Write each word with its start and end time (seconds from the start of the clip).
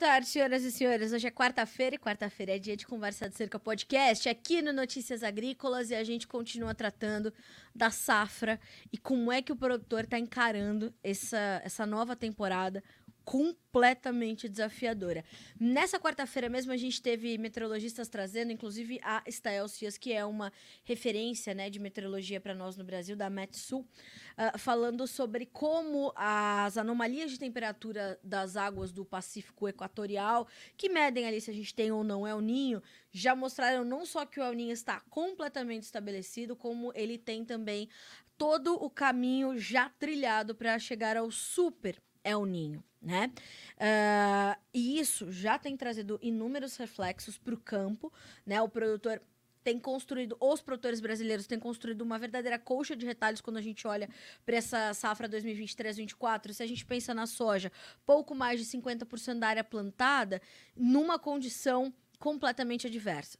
tarde, 0.00 0.28
senhoras 0.28 0.64
e 0.64 0.72
senhores. 0.72 1.12
Hoje 1.12 1.26
é 1.26 1.30
quarta-feira 1.30 1.94
e 1.94 1.98
quarta-feira 1.98 2.56
é 2.56 2.58
dia 2.58 2.74
de 2.74 2.86
Conversa 2.86 3.28
de 3.28 3.36
Cerca 3.36 3.58
Podcast 3.58 4.30
aqui 4.30 4.62
no 4.62 4.72
Notícias 4.72 5.22
Agrícolas 5.22 5.90
e 5.90 5.94
a 5.94 6.02
gente 6.02 6.26
continua 6.26 6.74
tratando 6.74 7.30
da 7.74 7.90
safra 7.90 8.58
e 8.90 8.96
como 8.96 9.30
é 9.30 9.42
que 9.42 9.52
o 9.52 9.56
produtor 9.56 10.04
está 10.04 10.18
encarando 10.18 10.90
essa, 11.04 11.60
essa 11.62 11.84
nova 11.84 12.16
temporada 12.16 12.82
completamente 13.30 14.48
desafiadora. 14.48 15.24
Nessa 15.56 16.00
quarta-feira 16.00 16.48
mesmo, 16.48 16.72
a 16.72 16.76
gente 16.76 17.00
teve 17.00 17.38
meteorologistas 17.38 18.08
trazendo, 18.08 18.50
inclusive 18.50 18.98
a 19.04 19.22
Stael 19.30 19.68
Cias, 19.68 19.96
que 19.96 20.12
é 20.12 20.24
uma 20.24 20.52
referência 20.82 21.54
né, 21.54 21.70
de 21.70 21.78
meteorologia 21.78 22.40
para 22.40 22.56
nós 22.56 22.76
no 22.76 22.82
Brasil, 22.82 23.14
da 23.14 23.30
Metsul, 23.30 23.82
uh, 23.82 24.58
falando 24.58 25.06
sobre 25.06 25.46
como 25.46 26.12
as 26.16 26.76
anomalias 26.76 27.30
de 27.30 27.38
temperatura 27.38 28.18
das 28.20 28.56
águas 28.56 28.90
do 28.90 29.04
Pacífico 29.04 29.68
Equatorial, 29.68 30.48
que 30.76 30.88
medem 30.88 31.28
ali 31.28 31.40
se 31.40 31.52
a 31.52 31.54
gente 31.54 31.72
tem 31.72 31.92
ou 31.92 32.02
não 32.02 32.26
El 32.26 32.40
Ninho, 32.40 32.82
já 33.12 33.36
mostraram 33.36 33.84
não 33.84 34.04
só 34.04 34.26
que 34.26 34.40
o 34.40 34.42
El 34.42 34.54
Ninho 34.54 34.72
está 34.72 34.98
completamente 35.08 35.84
estabelecido, 35.84 36.56
como 36.56 36.90
ele 36.96 37.16
tem 37.16 37.44
também 37.44 37.88
todo 38.36 38.74
o 38.74 38.90
caminho 38.90 39.56
já 39.56 39.88
trilhado 39.88 40.52
para 40.52 40.76
chegar 40.80 41.16
ao 41.16 41.30
super 41.30 42.02
El 42.24 42.44
Ninho 42.44 42.84
né? 43.00 43.32
Uh, 43.76 44.60
e 44.74 45.00
isso 45.00 45.32
já 45.32 45.58
tem 45.58 45.76
trazido 45.76 46.18
inúmeros 46.20 46.76
reflexos 46.76 47.38
para 47.38 47.54
o 47.54 47.58
campo, 47.58 48.12
né? 48.44 48.60
O 48.60 48.68
produtor 48.68 49.22
tem 49.62 49.78
construído, 49.78 50.36
os 50.40 50.60
produtores 50.60 51.00
brasileiros 51.00 51.46
têm 51.46 51.58
construído 51.58 52.02
uma 52.02 52.18
verdadeira 52.18 52.58
colcha 52.58 52.96
de 52.96 53.06
retalhos 53.06 53.40
quando 53.40 53.58
a 53.58 53.62
gente 53.62 53.86
olha 53.86 54.08
para 54.44 54.56
essa 54.56 54.92
safra 54.94 55.28
2023-24. 55.28 56.52
Se 56.52 56.62
a 56.62 56.66
gente 56.66 56.84
pensa 56.84 57.12
na 57.14 57.26
soja, 57.26 57.70
pouco 58.04 58.34
mais 58.34 58.60
de 58.60 58.66
50% 58.66 59.38
da 59.38 59.48
área 59.48 59.64
plantada, 59.64 60.40
numa 60.76 61.18
condição 61.18 61.92
completamente 62.18 62.86
adversa 62.86 63.38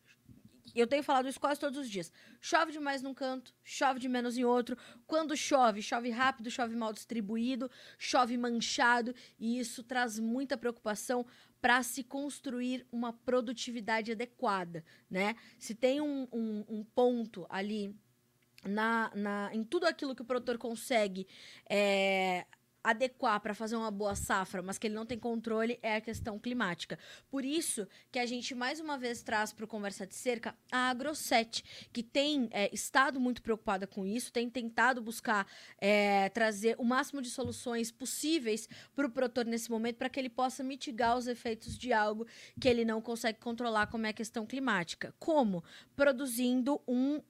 eu 0.74 0.86
tenho 0.86 1.02
falado 1.02 1.28
isso 1.28 1.40
quase 1.40 1.58
todos 1.58 1.78
os 1.78 1.88
dias. 1.88 2.12
Chove 2.40 2.72
demais 2.72 3.02
num 3.02 3.14
canto, 3.14 3.54
chove 3.64 3.98
de 3.98 4.08
menos 4.08 4.36
em 4.36 4.44
outro. 4.44 4.76
Quando 5.06 5.36
chove, 5.36 5.82
chove 5.82 6.10
rápido, 6.10 6.50
chove 6.50 6.76
mal 6.76 6.92
distribuído, 6.92 7.70
chove 7.98 8.36
manchado, 8.36 9.14
e 9.38 9.58
isso 9.58 9.82
traz 9.82 10.18
muita 10.18 10.56
preocupação 10.56 11.26
para 11.60 11.82
se 11.82 12.02
construir 12.02 12.86
uma 12.91 13.12
produtividade 13.12 14.12
adequada, 14.12 14.84
né? 15.10 15.36
Se 15.58 15.74
tem 15.74 16.00
um, 16.00 16.26
um, 16.32 16.64
um 16.68 16.84
ponto 16.84 17.46
ali 17.50 17.94
na, 18.64 19.10
na, 19.14 19.50
em 19.52 19.64
tudo 19.64 19.86
aquilo 19.86 20.14
que 20.14 20.22
o 20.22 20.24
produtor 20.24 20.58
consegue 20.58 21.26
é, 21.68 22.46
adequar 22.82 23.40
para 23.40 23.54
fazer 23.54 23.76
uma 23.76 23.90
boa 23.90 24.14
safra, 24.14 24.62
mas 24.62 24.78
que 24.78 24.86
ele 24.86 24.94
não 24.94 25.04
tem 25.04 25.18
controle, 25.18 25.78
é 25.82 25.96
a 25.96 26.00
questão 26.00 26.38
climática. 26.38 26.98
Por 27.30 27.44
isso 27.44 27.86
que 28.10 28.18
a 28.18 28.26
gente 28.26 28.54
mais 28.54 28.80
uma 28.80 28.96
vez 28.96 29.22
traz 29.22 29.52
para 29.52 29.64
o 29.64 29.68
Conversa 29.68 30.06
de 30.06 30.14
Cerca 30.14 30.54
a 30.72 30.90
Agroset, 30.90 31.62
que 31.92 32.02
tem 32.02 32.48
é, 32.50 32.72
estado 32.74 33.20
muito 33.20 33.42
preocupada 33.42 33.86
com 33.86 34.06
isso, 34.06 34.32
tem 34.32 34.48
tentado 34.48 35.00
buscar 35.00 35.46
é, 35.78 36.28
trazer 36.30 36.74
o 36.78 36.84
máximo 36.84 37.20
de 37.20 37.30
soluções 37.30 37.90
possíveis 37.92 38.68
para 38.94 39.06
o 39.06 39.10
produtor 39.10 39.44
nesse 39.44 39.70
momento, 39.70 39.96
para 39.96 40.08
que 40.08 40.18
ele 40.18 40.30
possa 40.30 40.62
mitigar 40.62 41.16
os 41.16 41.26
efeitos 41.26 41.76
de 41.76 41.92
algo 41.92 42.26
que 42.58 42.68
ele 42.68 42.84
não 42.84 43.00
consegue 43.00 43.38
controlar, 43.38 43.88
como 43.88 44.06
é 44.06 44.10
a 44.10 44.14
questão 44.14 44.46
climática. 44.46 45.14
Como? 45.18 45.62
Produzindo 45.94 46.80
um 46.86 47.20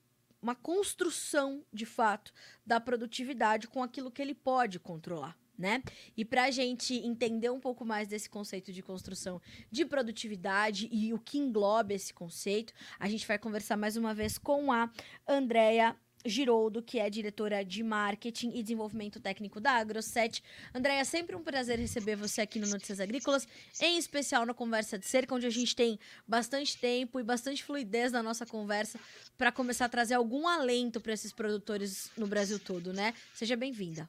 uma 0.43 0.55
construção, 0.55 1.63
de 1.73 1.85
fato, 1.85 2.33
da 2.65 2.81
produtividade 2.81 3.69
com 3.69 3.83
aquilo 3.83 4.11
que 4.11 4.23
ele 4.23 4.35
pode 4.35 4.79
controlar. 4.79 5.37
Né? 5.61 5.83
E 6.17 6.25
para 6.25 6.45
a 6.45 6.51
gente 6.51 6.95
entender 6.95 7.51
um 7.51 7.61
pouco 7.61 7.85
mais 7.85 8.09
desse 8.09 8.31
conceito 8.31 8.73
de 8.73 8.83
construção 8.83 9.43
de 9.71 9.85
produtividade 9.85 10.89
e 10.91 11.13
o 11.13 11.19
que 11.19 11.37
engloba 11.37 11.93
esse 11.93 12.15
conceito, 12.15 12.73
a 12.99 13.07
gente 13.11 13.27
vai 13.27 13.39
conversar 13.39 13.77
mais 13.77 13.95
uma 13.95 14.15
vez 14.15 14.39
com 14.39 14.73
a 14.73 14.91
Andrea 15.29 15.95
Giroldo, 16.25 16.83
que 16.83 16.99
é 16.99 17.09
diretora 17.09 17.65
de 17.65 17.83
marketing 17.83 18.53
e 18.55 18.63
desenvolvimento 18.63 19.21
técnico 19.21 19.61
da 19.61 19.73
Agroset. 19.73 20.43
Andréia, 20.75 21.05
sempre 21.05 21.37
um 21.37 21.43
prazer 21.43 21.79
receber 21.79 22.17
você 22.17 22.41
aqui 22.41 22.59
no 22.59 22.67
Notícias 22.67 23.01
Agrícolas, 23.01 23.47
em 23.81 23.99
especial 23.99 24.45
na 24.45 24.55
Conversa 24.55 24.99
de 24.99 25.07
Cerca, 25.07 25.35
onde 25.35 25.47
a 25.47 25.51
gente 25.51 25.75
tem 25.75 25.99
bastante 26.27 26.79
tempo 26.79 27.21
e 27.21 27.23
bastante 27.23 27.65
fluidez 27.65 28.13
na 28.13 28.23
nossa 28.23 28.47
conversa 28.47 28.99
para 29.37 29.51
começar 29.53 29.87
a 29.87 29.91
trazer 29.91 30.15
algum 30.15 30.47
alento 30.47 31.01
para 31.01 31.13
esses 31.13 31.33
produtores 31.33 32.11
no 32.17 32.27
Brasil 32.27 32.59
todo, 32.59 32.93
né? 32.93 33.15
Seja 33.35 33.57
bem-vinda. 33.57 34.09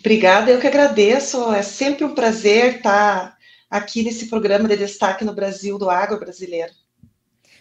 Obrigada, 0.00 0.50
eu 0.50 0.60
que 0.60 0.66
agradeço. 0.66 1.52
É 1.52 1.62
sempre 1.62 2.04
um 2.04 2.14
prazer 2.14 2.76
estar 2.76 3.36
aqui 3.68 4.02
nesse 4.02 4.28
programa 4.28 4.68
de 4.68 4.76
destaque 4.76 5.24
no 5.24 5.34
Brasil 5.34 5.78
do 5.78 5.90
agro 5.90 6.18
brasileiro. 6.18 6.72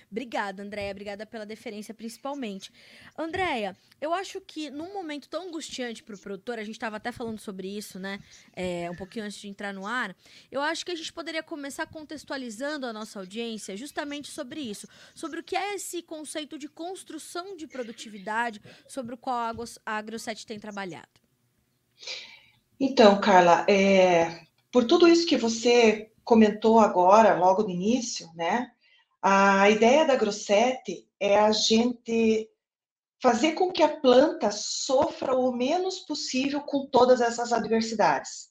Obrigada, 0.10 0.64
Andréia. 0.64 0.92
Obrigada 0.92 1.26
pela 1.26 1.46
deferência, 1.46 1.94
principalmente. 1.94 2.72
Andréia, 3.18 3.76
eu 4.00 4.14
acho 4.14 4.40
que 4.40 4.70
num 4.70 4.94
momento 4.94 5.28
tão 5.28 5.50
angustiante 5.50 6.02
para 6.02 6.16
o 6.16 6.18
produtor, 6.18 6.58
a 6.58 6.64
gente 6.64 6.76
estava 6.76 6.96
até 6.96 7.12
falando 7.12 7.40
sobre 7.40 7.68
isso, 7.68 8.00
né? 8.00 8.20
É, 8.56 8.90
um 8.90 8.96
pouquinho 8.96 9.26
antes 9.26 9.38
de 9.38 9.50
entrar 9.50 9.74
no 9.74 9.86
ar. 9.86 10.16
Eu 10.50 10.62
acho 10.62 10.86
que 10.86 10.92
a 10.92 10.96
gente 10.96 11.12
poderia 11.12 11.44
começar 11.44 11.86
contextualizando 11.88 12.86
a 12.86 12.94
nossa 12.94 13.20
audiência 13.20 13.76
justamente 13.76 14.32
sobre 14.32 14.62
isso, 14.62 14.88
sobre 15.14 15.42
o 15.42 15.44
que 15.44 15.58
é 15.58 15.76
esse 15.76 16.02
conceito 16.02 16.58
de 16.58 16.70
construção 16.70 17.58
de 17.58 17.68
produtividade, 17.68 18.62
sobre 18.88 19.14
o 19.14 19.18
qual 19.18 19.54
a 19.86 19.98
AgroSet 19.98 20.46
tem 20.46 20.58
trabalhado. 20.58 21.27
Então, 22.80 23.20
Carla, 23.20 23.66
é, 23.70 24.46
por 24.72 24.86
tudo 24.86 25.08
isso 25.08 25.26
que 25.26 25.38
você 25.38 26.12
comentou 26.24 26.80
agora, 26.80 27.38
logo 27.38 27.64
no 27.64 27.70
início, 27.70 28.30
né? 28.36 28.70
A 29.22 29.70
ideia 29.70 30.06
da 30.06 30.16
Grosset 30.16 31.08
é 31.20 31.40
a 31.40 31.52
gente 31.52 32.50
fazer 33.22 33.54
com 33.54 33.72
que 33.72 33.82
a 33.82 33.98
planta 33.98 34.52
sofra 34.52 35.36
o 35.36 35.52
menos 35.52 36.00
possível 36.00 36.62
com 36.62 36.86
todas 36.86 37.20
essas 37.22 37.52
adversidades, 37.52 38.50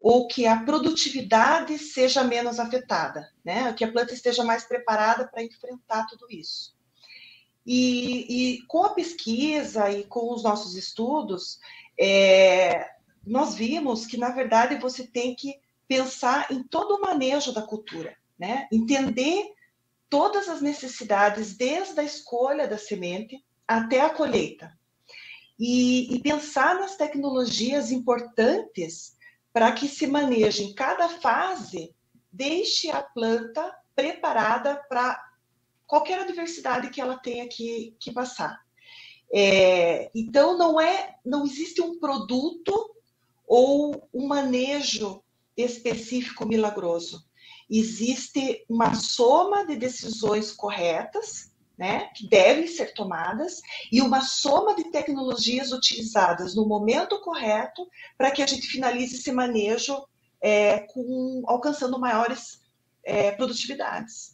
ou 0.00 0.26
que 0.26 0.46
a 0.46 0.64
produtividade 0.64 1.78
seja 1.78 2.24
menos 2.24 2.58
afetada, 2.58 3.30
né? 3.44 3.72
Que 3.72 3.84
a 3.84 3.92
planta 3.92 4.12
esteja 4.12 4.42
mais 4.42 4.64
preparada 4.64 5.28
para 5.28 5.44
enfrentar 5.44 6.06
tudo 6.06 6.26
isso. 6.30 6.74
E, 7.66 8.56
e, 8.56 8.66
com 8.66 8.84
a 8.84 8.90
pesquisa 8.90 9.90
e 9.90 10.04
com 10.04 10.34
os 10.34 10.42
nossos 10.42 10.74
estudos, 10.74 11.58
é, 11.98 12.90
nós 13.26 13.54
vimos 13.54 14.06
que, 14.06 14.16
na 14.16 14.30
verdade, 14.30 14.76
você 14.76 15.06
tem 15.06 15.34
que 15.34 15.60
pensar 15.86 16.50
em 16.50 16.62
todo 16.62 16.96
o 16.96 17.00
manejo 17.00 17.52
da 17.52 17.62
cultura, 17.62 18.16
né? 18.38 18.68
Entender 18.72 19.52
todas 20.08 20.48
as 20.48 20.60
necessidades, 20.60 21.56
desde 21.56 21.98
a 22.00 22.04
escolha 22.04 22.68
da 22.68 22.78
semente 22.78 23.44
até 23.66 24.00
a 24.00 24.10
colheita. 24.10 24.76
E, 25.58 26.14
e 26.14 26.20
pensar 26.20 26.74
nas 26.76 26.96
tecnologias 26.96 27.90
importantes 27.90 29.16
para 29.52 29.70
que 29.72 29.86
se 29.86 30.06
maneje 30.06 30.64
em 30.64 30.74
cada 30.74 31.08
fase, 31.08 31.94
deixe 32.32 32.90
a 32.90 33.00
planta 33.00 33.74
preparada 33.94 34.76
para 34.88 35.22
qualquer 35.86 36.20
adversidade 36.20 36.90
que 36.90 37.00
ela 37.00 37.18
tenha 37.18 37.48
que, 37.48 37.96
que 38.00 38.12
passar. 38.12 38.60
É, 39.34 40.10
então 40.14 40.56
não 40.56 40.80
é, 40.80 41.16
não 41.24 41.44
existe 41.44 41.82
um 41.82 41.98
produto 41.98 42.94
ou 43.46 44.08
um 44.14 44.26
manejo 44.26 45.22
específico 45.56 46.46
milagroso 46.46 47.24
existe 47.68 48.64
uma 48.68 48.94
soma 48.94 49.66
de 49.66 49.76
decisões 49.76 50.52
corretas, 50.52 51.52
né, 51.76 52.08
que 52.14 52.28
devem 52.28 52.68
ser 52.68 52.94
tomadas, 52.94 53.60
e 53.90 54.00
uma 54.00 54.20
soma 54.20 54.76
de 54.76 54.84
tecnologias 54.92 55.72
utilizadas 55.72 56.54
no 56.54 56.66
momento 56.66 57.20
correto 57.20 57.88
para 58.16 58.30
que 58.30 58.42
a 58.42 58.46
gente 58.46 58.68
finalize 58.68 59.16
esse 59.16 59.32
manejo 59.32 60.06
é, 60.40 60.80
com, 60.80 61.42
alcançando 61.46 61.98
maiores 61.98 62.60
é, 63.02 63.32
produtividades. 63.32 64.33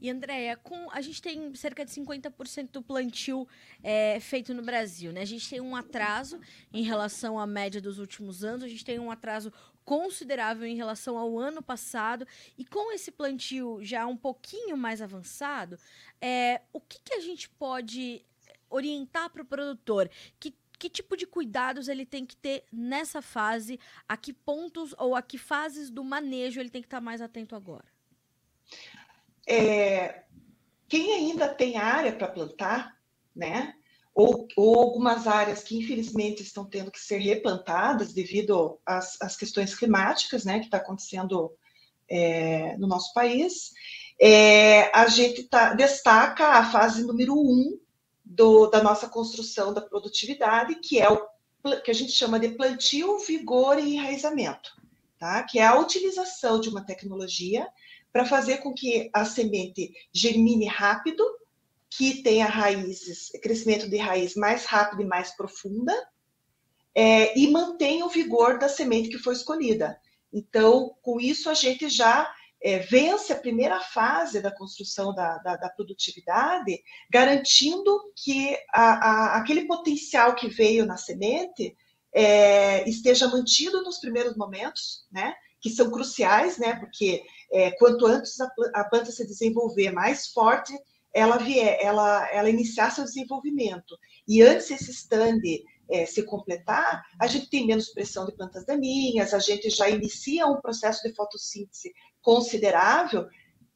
E, 0.00 0.08
Andréia, 0.10 0.56
com, 0.56 0.90
a 0.90 1.00
gente 1.00 1.20
tem 1.20 1.54
cerca 1.54 1.84
de 1.84 1.90
50% 1.90 2.70
do 2.70 2.82
plantio 2.82 3.46
é, 3.82 4.18
feito 4.20 4.54
no 4.54 4.62
Brasil, 4.62 5.12
né? 5.12 5.20
A 5.20 5.26
gente 5.26 5.48
tem 5.48 5.60
um 5.60 5.76
atraso 5.76 6.40
em 6.72 6.82
relação 6.82 7.38
à 7.38 7.46
média 7.46 7.80
dos 7.80 7.98
últimos 7.98 8.42
anos, 8.42 8.64
a 8.64 8.68
gente 8.68 8.84
tem 8.84 8.98
um 8.98 9.10
atraso 9.10 9.52
considerável 9.84 10.66
em 10.66 10.76
relação 10.76 11.18
ao 11.18 11.38
ano 11.38 11.62
passado. 11.62 12.26
E 12.56 12.64
com 12.64 12.92
esse 12.92 13.10
plantio 13.10 13.78
já 13.82 14.06
um 14.06 14.16
pouquinho 14.16 14.76
mais 14.76 15.02
avançado, 15.02 15.78
é, 16.20 16.62
o 16.72 16.80
que, 16.80 16.98
que 17.04 17.14
a 17.14 17.20
gente 17.20 17.48
pode 17.48 18.24
orientar 18.70 19.28
para 19.30 19.42
o 19.42 19.46
produtor? 19.46 20.08
Que 20.38 20.54
que 20.78 20.88
tipo 20.88 21.14
de 21.14 21.26
cuidados 21.26 21.88
ele 21.88 22.06
tem 22.06 22.24
que 22.24 22.34
ter 22.34 22.64
nessa 22.72 23.20
fase? 23.20 23.78
A 24.08 24.16
que 24.16 24.32
pontos 24.32 24.94
ou 24.96 25.14
a 25.14 25.20
que 25.20 25.36
fases 25.36 25.90
do 25.90 26.02
manejo 26.02 26.58
ele 26.58 26.70
tem 26.70 26.80
que 26.80 26.86
estar 26.86 27.02
mais 27.02 27.20
atento 27.20 27.54
agora? 27.54 27.84
É, 29.46 30.22
quem 30.88 31.12
ainda 31.12 31.48
tem 31.48 31.76
área 31.76 32.12
para 32.12 32.28
plantar, 32.28 32.96
né? 33.34 33.74
Ou, 34.14 34.48
ou, 34.56 34.78
algumas 34.78 35.26
áreas 35.26 35.62
que 35.62 35.78
infelizmente 35.78 36.42
estão 36.42 36.64
tendo 36.64 36.90
que 36.90 36.98
ser 36.98 37.18
replantadas 37.18 38.12
devido 38.12 38.78
às, 38.84 39.16
às 39.22 39.36
questões 39.36 39.74
climáticas, 39.74 40.44
né, 40.44 40.58
que 40.58 40.64
está 40.64 40.78
acontecendo 40.78 41.52
é, 42.08 42.76
no 42.76 42.88
nosso 42.88 43.14
país, 43.14 43.70
é, 44.20 44.90
a 44.94 45.06
gente 45.06 45.44
tá, 45.44 45.72
destaca 45.74 46.44
a 46.48 46.70
fase 46.70 47.04
número 47.04 47.34
um 47.34 47.78
do, 48.24 48.66
da 48.66 48.82
nossa 48.82 49.08
construção 49.08 49.72
da 49.72 49.80
produtividade, 49.80 50.74
que 50.74 51.00
é 51.00 51.08
o 51.08 51.30
que 51.84 51.90
a 51.90 51.94
gente 51.94 52.12
chama 52.12 52.40
de 52.40 52.48
plantio, 52.50 53.18
vigor 53.20 53.78
e 53.78 53.94
enraizamento, 53.94 54.72
tá? 55.18 55.42
que 55.44 55.58
é 55.58 55.66
a 55.66 55.78
utilização 55.78 56.60
de 56.60 56.68
uma 56.68 56.84
tecnologia 56.84 57.68
para 58.12 58.24
fazer 58.24 58.58
com 58.58 58.74
que 58.74 59.10
a 59.12 59.24
semente 59.24 59.92
germine 60.12 60.66
rápido, 60.66 61.24
que 61.88 62.22
tenha 62.22 62.46
raízes, 62.46 63.30
crescimento 63.42 63.88
de 63.88 63.96
raiz 63.96 64.34
mais 64.34 64.64
rápido 64.64 65.02
e 65.02 65.06
mais 65.06 65.36
profunda, 65.36 65.92
é, 66.94 67.38
e 67.38 67.50
mantenha 67.50 68.04
o 68.04 68.10
vigor 68.10 68.58
da 68.58 68.68
semente 68.68 69.08
que 69.08 69.18
foi 69.18 69.34
escolhida. 69.34 69.98
Então, 70.32 70.94
com 71.02 71.20
isso, 71.20 71.48
a 71.50 71.54
gente 71.54 71.88
já 71.88 72.32
é, 72.62 72.78
vence 72.78 73.32
a 73.32 73.38
primeira 73.38 73.80
fase 73.80 74.40
da 74.40 74.50
construção 74.50 75.14
da, 75.14 75.38
da, 75.38 75.56
da 75.56 75.68
produtividade, 75.70 76.82
garantindo 77.10 78.12
que 78.14 78.56
a, 78.72 78.82
a, 78.82 79.36
aquele 79.38 79.66
potencial 79.66 80.34
que 80.34 80.48
veio 80.48 80.84
na 80.84 80.96
semente 80.96 81.76
é, 82.12 82.88
esteja 82.88 83.28
mantido 83.28 83.82
nos 83.82 83.98
primeiros 83.98 84.36
momentos, 84.36 85.06
né? 85.10 85.34
Que 85.60 85.70
são 85.70 85.90
cruciais, 85.90 86.58
né? 86.58 86.74
Porque 86.76 87.22
é, 87.52 87.70
quanto 87.72 88.06
antes 88.06 88.40
a, 88.40 88.48
a, 88.74 88.84
planta 88.84 89.10
se 89.10 89.26
desenvolver 89.26 89.90
mais 89.90 90.28
forte, 90.28 90.72
ela 91.12 91.36
vier, 91.38 91.78
ela, 91.80 92.28
ela 92.32 92.48
iniciar 92.48 92.90
seu 92.90 93.04
desenvolvimento. 93.04 93.98
E 94.26 94.42
antes 94.42 94.70
esse 94.70 94.90
stand 94.92 95.40
é, 95.90 96.06
se 96.06 96.22
completar, 96.22 97.02
a 97.20 97.26
gente 97.26 97.50
tem 97.50 97.66
menos 97.66 97.88
pressão 97.88 98.24
de 98.24 98.32
plantas 98.32 98.64
daninhas, 98.64 99.34
a 99.34 99.40
gente 99.40 99.68
já 99.70 99.88
inicia 99.90 100.46
um 100.46 100.60
processo 100.60 101.02
de 101.02 101.14
fotossíntese 101.14 101.92
considerável, 102.22 103.26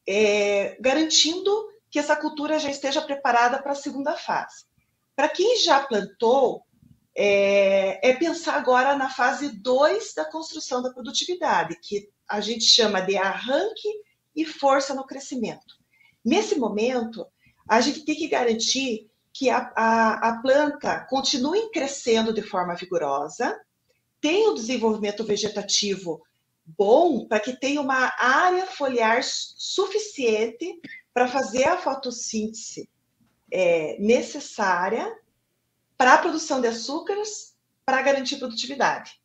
é, 0.07 0.77
garantindo 0.81 1.51
que 1.91 1.99
essa 1.99 2.15
cultura 2.15 2.59
já 2.59 2.71
esteja 2.71 3.03
preparada 3.03 3.61
para 3.61 3.73
a 3.73 3.77
segunda 3.77 4.17
fase. 4.17 4.65
Para 5.17 5.29
quem 5.29 5.59
já 5.59 5.81
plantou, 5.81 6.63
é, 7.17 8.11
é, 8.11 8.15
pensar 8.15 8.55
agora 8.55 8.97
na 8.97 9.09
fase 9.09 9.49
2 9.49 10.15
da 10.15 10.25
construção 10.25 10.83
da 10.83 10.93
produtividade, 10.93 11.79
que 11.81 12.09
a 12.29 12.41
gente 12.41 12.65
chama 12.65 13.01
de 13.01 13.17
arranque 13.17 13.89
e 14.35 14.45
força 14.45 14.95
no 14.95 15.07
crescimento. 15.07 15.79
Nesse 16.25 16.57
momento, 16.57 17.27
a 17.69 17.81
gente 17.81 18.05
tem 18.05 18.15
que 18.15 18.29
garantir 18.29 19.09
que 19.33 19.51
a, 19.51 19.73
a, 19.77 20.29
a 20.29 20.43
planta 20.43 21.07
continue 21.09 21.71
crescendo 21.71 22.33
de 22.33 22.43
forma 22.43 22.75
vigorosa, 22.75 23.61
tenha 24.21 24.51
o 24.51 24.55
desenvolvimento 24.55 25.25
vegetativo 25.25 26.23
bom 26.65 27.27
para 27.27 27.41
que 27.41 27.59
tenha 27.59 27.81
uma 27.81 28.13
área 28.19 28.67
foliar 28.67 29.23
suficiente 29.23 30.81
para 31.13 31.29
fazer 31.29 31.65
a 31.65 31.77
fotossíntese 31.77 32.89
é, 33.53 33.99
necessária 34.01 35.15
para 35.97 36.15
a 36.15 36.19
produção 36.19 36.61
de 36.61 36.69
açúcares 36.69 37.55
para 37.85 38.03
garantir 38.03 38.37
produtividade. 38.37 39.21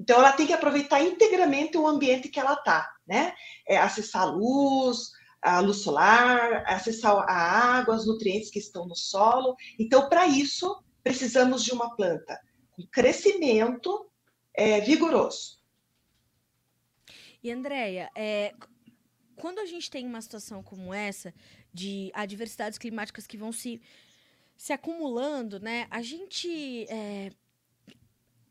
Então, 0.00 0.18
ela 0.18 0.32
tem 0.32 0.46
que 0.46 0.54
aproveitar 0.54 1.02
integralmente 1.02 1.76
o 1.76 1.86
ambiente 1.86 2.30
que 2.30 2.40
ela 2.40 2.54
está, 2.54 2.90
né? 3.06 3.34
É, 3.68 3.76
acessar 3.76 4.22
a 4.22 4.32
luz, 4.32 5.10
a 5.42 5.60
luz 5.60 5.82
solar, 5.82 6.64
acessar 6.66 7.14
a 7.28 7.78
água, 7.78 7.94
os 7.94 8.06
nutrientes 8.06 8.50
que 8.50 8.58
estão 8.58 8.86
no 8.86 8.96
solo. 8.96 9.54
Então, 9.78 10.08
para 10.08 10.26
isso, 10.26 10.82
precisamos 11.02 11.62
de 11.62 11.72
uma 11.72 11.94
planta 11.94 12.40
com 12.72 12.86
crescimento 12.86 14.10
é, 14.54 14.80
vigoroso. 14.80 15.60
E, 17.42 17.50
Andréia, 17.50 18.10
é, 18.14 18.54
quando 19.36 19.58
a 19.58 19.66
gente 19.66 19.90
tem 19.90 20.06
uma 20.06 20.20
situação 20.20 20.62
como 20.62 20.92
essa, 20.94 21.34
de 21.72 22.10
adversidades 22.14 22.78
climáticas 22.78 23.26
que 23.26 23.36
vão 23.36 23.52
se, 23.52 23.80
se 24.56 24.72
acumulando, 24.72 25.60
né? 25.60 25.86
A 25.90 26.02
gente. 26.02 26.86
É, 26.88 27.30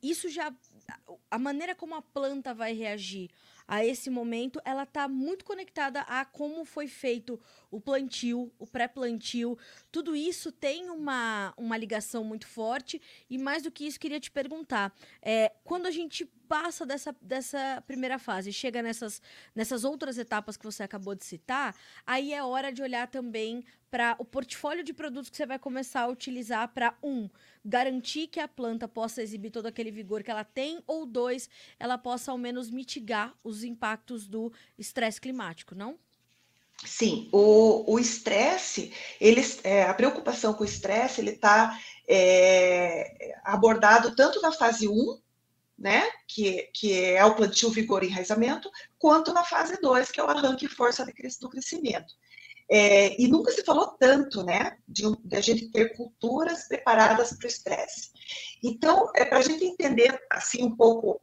isso 0.02 0.30
já. 0.30 0.54
A 1.30 1.40
maneira 1.40 1.76
como 1.76 1.96
a 1.96 2.02
planta 2.02 2.54
vai 2.54 2.74
reagir 2.74 3.30
a 3.68 3.86
esse 3.86 4.10
momento, 4.10 4.60
ela 4.66 4.84
está 4.84 5.08
muito 5.08 5.46
conectada 5.46 6.02
a 6.02 6.26
como 6.26 6.66
foi 6.66 6.88
feito 6.88 7.40
o 7.72 7.80
plantio, 7.80 8.52
o 8.58 8.66
pré-plantio. 8.66 9.58
Tudo 9.92 10.16
isso 10.16 10.52
tem 10.52 10.90
uma, 10.90 11.54
uma 11.58 11.78
ligação 11.78 12.24
muito 12.24 12.48
forte. 12.48 13.02
E 13.30 13.38
mais 13.38 13.64
do 13.64 13.72
que 13.72 13.86
isso, 13.86 14.00
queria 14.00 14.20
te 14.20 14.32
perguntar: 14.32 14.94
é, 15.22 15.52
quando 15.64 15.86
a 15.86 15.92
gente 15.92 16.26
passa 16.26 16.84
dessa, 16.84 17.16
dessa 17.22 17.84
primeira 17.86 18.18
fase, 18.18 18.52
chega 18.52 18.82
nessas, 18.82 19.22
nessas 19.54 19.84
outras 19.84 20.18
etapas 20.18 20.58
que 20.58 20.66
você 20.66 20.82
acabou 20.82 21.14
de 21.14 21.24
citar, 21.24 21.76
aí 22.06 22.34
é 22.34 22.44
hora 22.44 22.72
de 22.72 22.82
olhar 22.82 23.08
também 23.08 23.64
para 23.92 24.16
o 24.20 24.26
portfólio 24.26 24.84
de 24.84 24.94
produtos 24.94 25.30
que 25.30 25.38
você 25.38 25.46
vai 25.46 25.60
começar 25.60 26.02
a 26.02 26.08
utilizar 26.08 26.68
para 26.70 26.96
um 27.04 27.30
garantir 27.64 28.28
que 28.28 28.40
a 28.40 28.48
planta 28.48 28.88
possa 28.88 29.22
exibir 29.22 29.52
todo 29.52 29.66
aquele 29.68 29.92
vigor 29.92 30.24
que 30.24 30.32
ela 30.32 30.44
tem, 30.44 30.82
ou 30.88 31.06
dois, 31.06 31.50
ela 31.80 31.98
possa 31.98 32.32
ao 32.32 32.38
menos 32.38 32.70
mitigar 32.70 33.36
os 33.44 33.64
impactos 33.64 34.28
do 34.28 34.52
estresse 34.78 35.22
climático, 35.22 35.76
não? 35.76 36.00
Sim, 36.86 37.28
o 37.34 38.00
estresse, 38.00 38.94
eles, 39.20 39.60
é, 39.64 39.84
a 39.84 39.94
preocupação 39.94 40.54
com 40.54 40.64
o 40.64 40.66
estresse, 40.66 41.20
ele 41.20 41.32
está 41.32 41.78
é, 42.08 43.38
abordado 43.44 44.16
tanto 44.16 44.42
na 44.42 44.52
fase 44.52 44.88
1, 44.88 45.20
né, 45.78 46.10
que, 46.28 46.70
que 46.74 46.94
é 46.94 47.24
o 47.24 47.36
plantio, 47.36 47.70
vigor 47.70 48.04
e 48.04 48.08
enraizamento, 48.08 48.70
quanto 48.98 49.34
na 49.34 49.44
fase 49.44 49.80
2, 49.82 50.10
que 50.10 50.20
é 50.20 50.24
o 50.24 50.30
arranque 50.30 50.66
e 50.66 50.70
força 50.70 51.06
do 51.06 51.50
crescimento. 51.50 52.14
É, 52.72 53.20
e 53.22 53.28
nunca 53.28 53.52
se 53.52 53.64
falou 53.64 53.88
tanto, 54.00 54.44
né, 54.44 54.78
de, 54.88 55.04
de 55.24 55.36
a 55.36 55.42
gente 55.42 55.70
ter 55.72 55.96
culturas 55.96 56.68
preparadas 56.68 57.34
para 57.34 57.46
o 57.46 57.50
estresse. 57.50 58.12
Então, 58.64 59.12
é 59.16 59.26
para 59.26 59.40
a 59.40 59.42
gente 59.42 59.66
entender, 59.66 60.18
assim, 60.30 60.64
um 60.64 60.76
pouco 60.76 61.20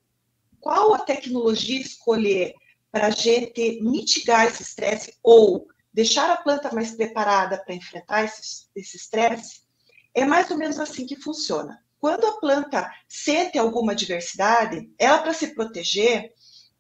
qual 0.61 0.95
a 0.95 0.99
tecnologia 0.99 1.81
escolher 1.81 2.55
para 2.97 3.09
a 3.09 3.11
gente 3.11 3.79
mitigar 3.83 4.47
esse 4.47 4.63
estresse 4.63 5.13
ou 5.23 5.69
deixar 5.93 6.31
a 6.31 6.37
planta 6.39 6.75
mais 6.75 6.93
preparada 6.93 7.63
para 7.63 7.75
enfrentar 7.75 8.25
esse 8.25 8.97
estresse, 8.97 9.61
é 10.15 10.25
mais 10.25 10.51
ou 10.51 10.57
menos 10.57 10.81
assim 10.81 11.05
que 11.05 11.21
funciona. 11.21 11.79
Quando 12.01 12.27
a 12.27 12.41
planta 12.41 12.91
sente 13.07 13.59
alguma 13.59 13.93
adversidade, 13.93 14.91
ela, 14.99 15.19
para 15.19 15.35
se 15.35 15.55
proteger, 15.55 16.33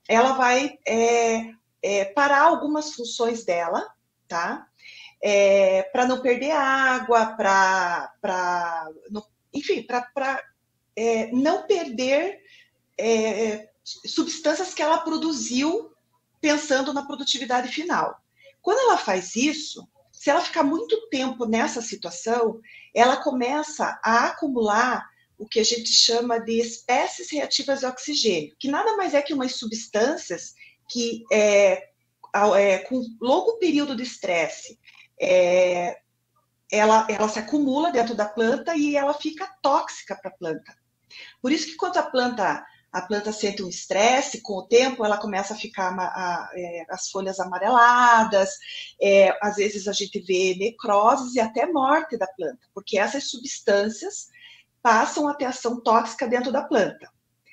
ela 0.08 0.32
vai 0.32 0.78
é, 0.88 1.50
é, 1.82 2.06
parar 2.06 2.44
algumas 2.44 2.94
funções 2.94 3.44
dela, 3.44 3.86
tá? 4.26 4.66
É, 5.22 5.82
para 5.82 6.06
não 6.06 6.22
perder 6.22 6.52
água, 6.52 7.26
para. 7.36 8.88
Enfim, 9.52 9.82
para 9.82 10.42
é, 10.96 11.30
não 11.30 11.66
perder 11.66 12.40
é, 12.98 13.68
substâncias 13.84 14.72
que 14.72 14.80
ela 14.80 14.96
produziu 14.96 15.94
pensando 16.46 16.94
na 16.94 17.04
produtividade 17.04 17.66
final. 17.72 18.22
Quando 18.62 18.78
ela 18.78 18.96
faz 18.96 19.34
isso, 19.34 19.84
se 20.12 20.30
ela 20.30 20.40
ficar 20.40 20.62
muito 20.62 21.08
tempo 21.08 21.44
nessa 21.44 21.82
situação, 21.82 22.60
ela 22.94 23.16
começa 23.16 23.98
a 24.00 24.26
acumular 24.26 25.04
o 25.36 25.44
que 25.44 25.58
a 25.58 25.64
gente 25.64 25.88
chama 25.88 26.38
de 26.38 26.60
espécies 26.60 27.32
reativas 27.32 27.80
de 27.80 27.86
oxigênio, 27.86 28.54
que 28.60 28.68
nada 28.68 28.96
mais 28.96 29.12
é 29.12 29.20
que 29.20 29.34
umas 29.34 29.56
substâncias 29.56 30.54
que, 30.88 31.24
é, 31.32 31.88
é, 32.56 32.78
com 32.78 33.02
longo 33.20 33.58
período 33.58 33.96
de 33.96 34.04
estresse, 34.04 34.78
é, 35.20 35.98
ela, 36.70 37.08
ela 37.10 37.28
se 37.28 37.40
acumula 37.40 37.90
dentro 37.90 38.14
da 38.14 38.28
planta 38.28 38.76
e 38.76 38.94
ela 38.94 39.14
fica 39.14 39.52
tóxica 39.60 40.14
para 40.14 40.30
a 40.30 40.34
planta. 40.34 40.78
Por 41.42 41.50
isso 41.50 41.66
que 41.66 41.74
quando 41.74 41.96
a 41.96 42.04
planta 42.04 42.64
a 42.96 43.02
planta 43.02 43.30
sente 43.30 43.62
um 43.62 43.68
estresse, 43.68 44.40
com 44.40 44.54
o 44.54 44.66
tempo 44.66 45.04
ela 45.04 45.18
começa 45.18 45.52
a 45.52 45.56
ficar 45.56 45.94
a, 45.98 46.50
é, 46.54 46.86
as 46.88 47.10
folhas 47.10 47.38
amareladas, 47.38 48.48
é, 48.98 49.36
às 49.42 49.56
vezes 49.56 49.86
a 49.86 49.92
gente 49.92 50.18
vê 50.20 50.56
necroses 50.58 51.34
e 51.34 51.40
até 51.40 51.66
morte 51.66 52.16
da 52.16 52.26
planta, 52.26 52.66
porque 52.72 52.98
essas 52.98 53.28
substâncias 53.28 54.28
passam 54.82 55.28
a 55.28 55.34
ter 55.34 55.44
ação 55.44 55.78
tóxica 55.78 56.26
dentro 56.26 56.50
da 56.50 56.62
planta. 56.62 57.10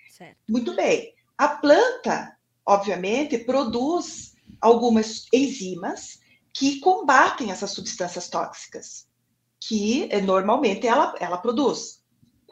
Certo. 0.10 0.38
Muito 0.48 0.74
bem. 0.78 1.14
A 1.38 1.50
planta, 1.50 2.38
obviamente, 2.66 3.38
produz 3.38 4.36
algumas 4.62 5.26
enzimas 5.34 6.20
que 6.54 6.80
combatem 6.80 7.52
essas 7.52 7.72
substâncias 7.72 8.30
tóxicas, 8.30 9.08
que 9.60 10.08
eh, 10.10 10.22
normalmente 10.22 10.88
ela, 10.88 11.14
ela 11.20 11.38
produz. 11.38 12.02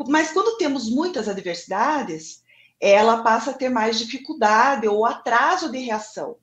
Mas 0.09 0.31
quando 0.31 0.57
temos 0.57 0.89
muitas 0.89 1.29
adversidades, 1.29 2.41
ela 2.81 3.21
passa 3.21 3.51
a 3.51 3.53
ter 3.53 3.69
mais 3.69 3.99
dificuldade 3.99 4.87
ou 4.87 5.05
atraso 5.05 5.71
de 5.71 5.77
reação. 5.77 6.37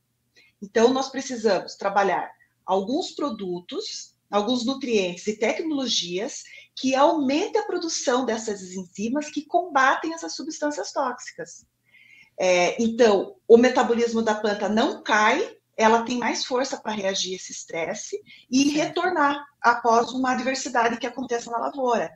Então, 0.63 0.93
nós 0.93 1.09
precisamos 1.09 1.75
trabalhar 1.75 2.31
alguns 2.65 3.11
produtos, 3.11 4.15
alguns 4.31 4.65
nutrientes 4.65 5.27
e 5.27 5.37
tecnologias 5.37 6.45
que 6.77 6.95
aumente 6.95 7.59
a 7.59 7.65
produção 7.65 8.25
dessas 8.25 8.63
enzimas 8.63 9.31
que 9.31 9.45
combatem 9.45 10.15
essas 10.15 10.37
substâncias 10.37 10.93
tóxicas. 10.93 11.67
É, 12.39 12.81
então, 12.81 13.35
o 13.49 13.57
metabolismo 13.57 14.23
da 14.23 14.35
planta 14.35 14.69
não 14.69 15.03
cai, 15.03 15.57
ela 15.77 16.05
tem 16.05 16.19
mais 16.19 16.45
força 16.45 16.77
para 16.77 16.93
reagir 16.93 17.33
a 17.33 17.37
esse 17.37 17.51
estresse 17.51 18.21
e 18.49 18.69
retornar 18.69 19.45
após 19.61 20.13
uma 20.13 20.33
adversidade 20.33 20.99
que 20.99 21.07
aconteça 21.07 21.51
na 21.51 21.59
lavoura. 21.59 22.11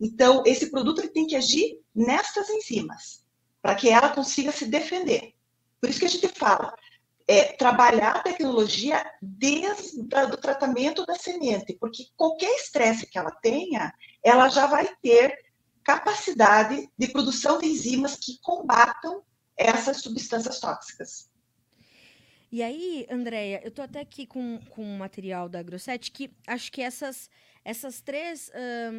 Então, 0.00 0.42
esse 0.44 0.70
produto 0.70 1.00
ele 1.00 1.08
tem 1.08 1.26
que 1.26 1.36
agir 1.36 1.80
nestas 1.94 2.48
enzimas, 2.50 3.24
para 3.62 3.74
que 3.74 3.88
ela 3.88 4.10
consiga 4.10 4.52
se 4.52 4.66
defender. 4.66 5.34
Por 5.80 5.90
isso 5.90 5.98
que 5.98 6.06
a 6.06 6.10
gente 6.10 6.28
fala, 6.28 6.74
é, 7.26 7.52
trabalhar 7.52 8.16
a 8.16 8.22
tecnologia 8.22 9.04
desde 9.20 10.00
o 10.00 10.36
tratamento 10.36 11.04
da 11.04 11.14
semente, 11.14 11.76
porque 11.78 12.06
qualquer 12.16 12.50
estresse 12.56 13.06
que 13.06 13.18
ela 13.18 13.30
tenha, 13.30 13.92
ela 14.24 14.48
já 14.48 14.66
vai 14.66 14.88
ter 15.02 15.36
capacidade 15.84 16.88
de 16.98 17.08
produção 17.08 17.58
de 17.58 17.66
enzimas 17.66 18.16
que 18.16 18.38
combatam 18.42 19.22
essas 19.56 19.98
substâncias 20.00 20.58
tóxicas. 20.60 21.28
E 22.50 22.62
aí, 22.62 23.06
Andréia, 23.10 23.60
eu 23.62 23.70
tô 23.70 23.82
até 23.82 24.00
aqui 24.00 24.26
com, 24.26 24.58
com 24.70 24.82
um 24.82 24.96
material 24.96 25.50
da 25.50 25.62
Grosset 25.62 26.10
que 26.10 26.30
acho 26.46 26.72
que 26.72 26.80
essas, 26.80 27.28
essas 27.62 28.00
três, 28.00 28.50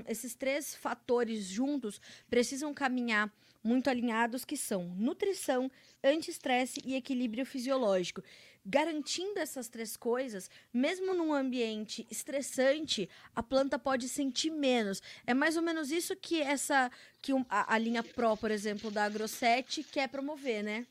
esses 0.08 0.36
três 0.36 0.76
fatores 0.76 1.46
juntos 1.46 2.00
precisam 2.30 2.72
caminhar 2.76 3.34
muito 3.64 3.90
alinhados, 3.90 4.46
que 4.46 4.56
são 4.58 4.86
nutrição, 4.96 5.70
anti-estresse 6.04 6.82
e 6.86 6.96
equilíbrio 6.96 7.46
fisiológico. 7.46 8.24
Garantindo 8.66 9.40
essas 9.40 9.68
três 9.68 9.96
coisas, 9.96 10.50
mesmo 10.74 11.14
num 11.14 11.34
ambiente 11.34 12.06
estressante, 12.10 13.10
a 13.36 13.42
planta 13.42 13.80
pode 13.80 14.08
sentir 14.10 14.52
menos. 14.52 15.02
É 15.26 15.34
mais 15.34 15.56
ou 15.56 15.64
menos 15.64 15.92
isso 15.92 16.16
que 16.16 16.42
essa 16.42 16.92
que 17.22 17.32
a, 17.50 17.74
a 17.74 17.78
linha 17.78 18.04
Pro, 18.04 18.38
por 18.38 18.52
exemplo, 18.52 18.92
da 18.92 19.06
Agrosset 19.06 19.84
quer 19.84 20.08
promover, 20.10 20.64
né? 20.64 20.86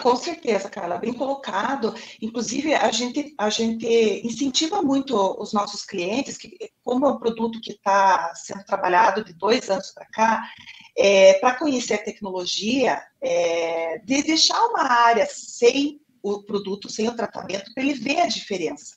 Com 0.00 0.16
certeza, 0.16 0.68
Carla, 0.68 0.98
bem 0.98 1.12
colocado. 1.12 1.94
Inclusive, 2.20 2.74
a 2.74 2.90
gente, 2.90 3.32
a 3.38 3.48
gente 3.48 3.86
incentiva 4.24 4.82
muito 4.82 5.14
os 5.40 5.52
nossos 5.52 5.84
clientes, 5.84 6.36
que 6.36 6.58
como 6.82 7.06
é 7.06 7.10
um 7.10 7.18
produto 7.18 7.60
que 7.60 7.72
está 7.72 8.34
sendo 8.34 8.64
trabalhado 8.64 9.24
de 9.24 9.32
dois 9.32 9.70
anos 9.70 9.92
para 9.92 10.06
cá, 10.06 10.50
é, 10.96 11.34
para 11.34 11.54
conhecer 11.54 11.94
a 11.94 12.02
tecnologia, 12.02 13.00
é, 13.20 13.98
de 13.98 14.22
deixar 14.22 14.60
uma 14.66 14.82
área 14.82 15.26
sem 15.26 16.00
o 16.22 16.42
produto, 16.42 16.90
sem 16.90 17.08
o 17.08 17.14
tratamento, 17.14 17.72
para 17.72 17.82
ele 17.84 17.94
ver 17.94 18.20
a 18.20 18.26
diferença. 18.26 18.96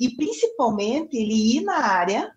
E, 0.00 0.16
principalmente, 0.16 1.16
ele 1.16 1.58
ir 1.58 1.60
na 1.60 1.78
área 1.78 2.32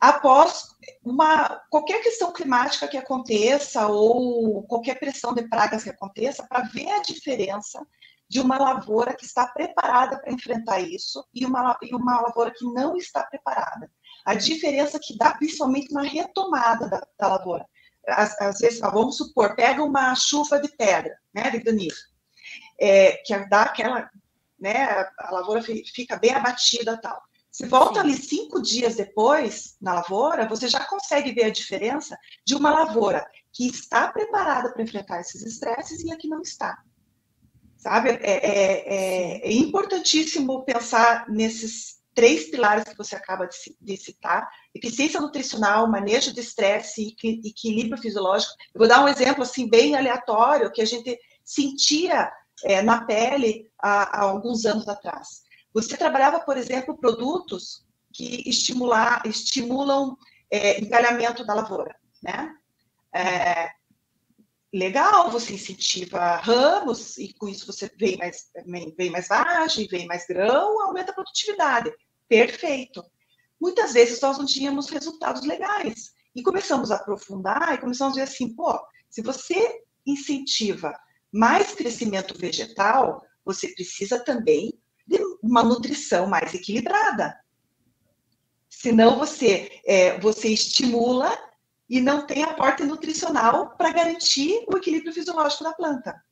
após 0.00 0.74
uma, 1.04 1.60
qualquer 1.68 2.02
questão 2.02 2.32
climática 2.32 2.88
que 2.88 2.96
aconteça 2.96 3.86
ou 3.86 4.62
qualquer 4.62 4.98
pressão 4.98 5.34
de 5.34 5.46
pragas 5.46 5.84
que 5.84 5.90
aconteça, 5.90 6.46
para 6.46 6.62
ver 6.68 6.90
a 6.90 7.02
diferença 7.02 7.86
de 8.26 8.40
uma 8.40 8.56
lavoura 8.56 9.14
que 9.14 9.24
está 9.24 9.46
preparada 9.46 10.18
para 10.18 10.32
enfrentar 10.32 10.80
isso 10.80 11.26
e 11.34 11.44
uma, 11.44 11.76
e 11.82 11.94
uma 11.94 12.20
lavoura 12.20 12.52
que 12.52 12.64
não 12.64 12.96
está 12.96 13.24
preparada. 13.24 13.90
A 14.24 14.34
diferença 14.34 14.98
que 15.02 15.18
dá, 15.18 15.34
principalmente 15.34 15.92
na 15.92 16.02
retomada 16.02 16.88
da, 16.88 17.06
da 17.18 17.28
lavoura. 17.28 17.66
Às, 18.06 18.40
às, 18.40 18.58
vezes, 18.60 18.80
vamos 18.80 19.16
supor, 19.16 19.54
pega 19.56 19.82
uma 19.82 20.14
chuva 20.14 20.60
de 20.60 20.68
pedra, 20.76 21.18
né, 21.34 21.50
de 21.50 21.58
granizo, 21.58 22.08
é, 22.80 23.12
que 23.24 23.36
dá 23.48 23.62
aquela, 23.62 24.08
né, 24.58 25.10
a 25.18 25.30
lavoura 25.32 25.60
fica 25.62 26.16
bem 26.16 26.32
abatida 26.32 26.98
tal. 26.98 27.20
Se 27.60 27.66
volta 27.66 27.96
Sim. 27.96 28.00
ali 28.00 28.16
cinco 28.16 28.62
dias 28.62 28.96
depois 28.96 29.76
na 29.78 29.92
lavoura, 29.92 30.48
você 30.48 30.66
já 30.66 30.82
consegue 30.86 31.30
ver 31.30 31.44
a 31.44 31.50
diferença 31.50 32.16
de 32.42 32.54
uma 32.54 32.70
lavoura 32.70 33.22
que 33.52 33.66
está 33.66 34.10
preparada 34.10 34.72
para 34.72 34.82
enfrentar 34.82 35.20
esses 35.20 35.42
estresses 35.42 36.02
e 36.02 36.10
a 36.10 36.16
que 36.16 36.26
não 36.26 36.40
está. 36.40 36.78
Sabe? 37.76 38.12
É, 38.12 38.16
é, 38.22 38.94
é, 38.94 39.46
é 39.46 39.52
importantíssimo 39.52 40.64
pensar 40.64 41.28
nesses 41.28 42.00
três 42.14 42.50
pilares 42.50 42.84
que 42.84 42.96
você 42.96 43.14
acaba 43.14 43.46
de, 43.46 43.56
de 43.78 43.94
citar: 43.98 44.48
eficiência 44.74 45.20
nutricional, 45.20 45.86
manejo 45.86 46.32
de 46.32 46.40
estresse 46.40 47.14
e 47.22 47.46
equilíbrio 47.46 48.00
fisiológico. 48.00 48.54
Eu 48.74 48.78
vou 48.78 48.88
dar 48.88 49.04
um 49.04 49.08
exemplo 49.08 49.42
assim 49.42 49.68
bem 49.68 49.94
aleatório 49.94 50.72
que 50.72 50.80
a 50.80 50.86
gente 50.86 51.14
sentia 51.44 52.32
é, 52.64 52.80
na 52.80 53.04
pele 53.04 53.70
há, 53.78 54.18
há 54.18 54.22
alguns 54.22 54.64
anos 54.64 54.88
atrás. 54.88 55.42
Você 55.72 55.96
trabalhava, 55.96 56.40
por 56.40 56.56
exemplo, 56.56 56.96
produtos 56.96 57.84
que 58.12 58.48
estimular, 58.48 59.22
estimulam 59.24 60.16
é, 60.50 60.80
engalhamento 60.80 61.44
da 61.44 61.54
lavoura, 61.54 61.94
né? 62.22 62.54
É, 63.14 63.70
legal, 64.72 65.30
você 65.30 65.54
incentiva 65.54 66.36
ramos 66.36 67.18
e 67.18 67.32
com 67.34 67.48
isso 67.48 67.66
você 67.66 67.90
vem 67.98 68.16
mais, 68.16 68.50
vem 68.96 69.10
mais 69.10 69.28
vagem, 69.28 69.86
vem 69.88 70.06
mais 70.06 70.26
grão, 70.26 70.80
aumenta 70.82 71.12
a 71.12 71.14
produtividade. 71.14 71.92
Perfeito. 72.28 73.02
Muitas 73.60 73.92
vezes 73.92 74.20
nós 74.20 74.38
não 74.38 74.46
tínhamos 74.46 74.88
resultados 74.88 75.42
legais. 75.42 76.12
E 76.34 76.42
começamos 76.42 76.90
a 76.90 76.96
aprofundar 76.96 77.74
e 77.74 77.78
começamos 77.78 78.16
a 78.16 78.20
dizer 78.20 78.32
assim, 78.32 78.54
pô, 78.54 78.80
se 79.08 79.20
você 79.20 79.82
incentiva 80.06 80.96
mais 81.32 81.74
crescimento 81.74 82.38
vegetal, 82.38 83.24
você 83.44 83.68
precisa 83.74 84.22
também 84.24 84.79
de 85.10 85.18
uma 85.42 85.64
nutrição 85.64 86.28
mais 86.28 86.54
equilibrada. 86.54 87.36
Senão 88.68 89.18
você, 89.18 89.80
é, 89.84 90.20
você 90.20 90.48
estimula 90.48 91.36
e 91.88 92.00
não 92.00 92.24
tem 92.24 92.44
aporte 92.44 92.84
nutricional 92.84 93.76
para 93.76 93.90
garantir 93.90 94.64
o 94.72 94.76
equilíbrio 94.76 95.12
fisiológico 95.12 95.64
da 95.64 95.72
planta. 95.72 96.22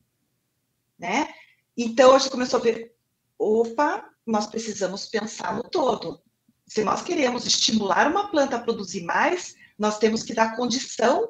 Né? 0.96 1.28
Então, 1.76 2.14
a 2.14 2.18
gente 2.18 2.30
começou 2.30 2.60
a 2.60 2.62
ver, 2.62 2.94
opa, 3.36 4.08
nós 4.24 4.46
precisamos 4.46 5.06
pensar 5.06 5.56
no 5.56 5.64
todo. 5.64 6.22
Se 6.64 6.84
nós 6.84 7.02
queremos 7.02 7.44
estimular 7.46 8.08
uma 8.08 8.30
planta 8.30 8.56
a 8.56 8.60
produzir 8.60 9.02
mais, 9.02 9.56
nós 9.76 9.98
temos 9.98 10.22
que 10.22 10.34
dar 10.34 10.54
condição 10.54 11.28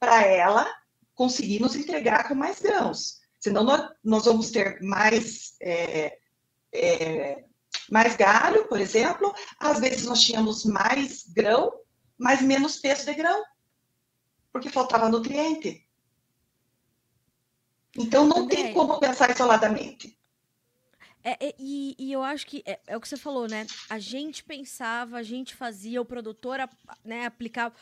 para 0.00 0.22
ela 0.22 0.66
conseguir 1.14 1.60
nos 1.60 1.76
entregar 1.76 2.26
com 2.26 2.34
mais 2.34 2.60
grãos. 2.60 3.20
Senão, 3.38 3.62
nós, 3.62 3.88
nós 4.02 4.24
vamos 4.24 4.50
ter 4.50 4.80
mais 4.82 5.54
é, 5.62 6.18
é, 6.72 7.44
mais 7.90 8.16
galho, 8.16 8.66
por 8.68 8.80
exemplo, 8.80 9.34
às 9.58 9.80
vezes 9.80 10.04
nós 10.04 10.20
tínhamos 10.20 10.64
mais 10.64 11.24
grão, 11.28 11.72
mas 12.16 12.42
menos 12.42 12.78
peso 12.78 13.04
de 13.04 13.14
grão, 13.14 13.44
porque 14.52 14.68
faltava 14.68 15.08
nutriente. 15.08 15.86
Então 17.96 18.26
não 18.26 18.42
André, 18.44 18.56
tem 18.56 18.74
como 18.74 18.98
pensar 19.00 19.30
isoladamente. 19.30 20.18
É, 21.24 21.48
é, 21.48 21.54
e, 21.58 21.96
e, 21.98 22.12
eu 22.12 22.22
acho 22.22 22.46
que 22.46 22.62
é, 22.64 22.78
é, 22.86 22.96
o 22.96 23.00
que 23.00 23.08
você 23.08 23.16
falou, 23.16 23.48
né? 23.48 23.66
A 23.90 23.98
gente 23.98 24.44
pensava, 24.44 25.16
a 25.16 25.22
gente 25.22 25.54
fazia, 25.54 26.00
o 26.00 26.04
produtor 26.04 26.58
né, 27.04 27.26
aplicava. 27.26 27.74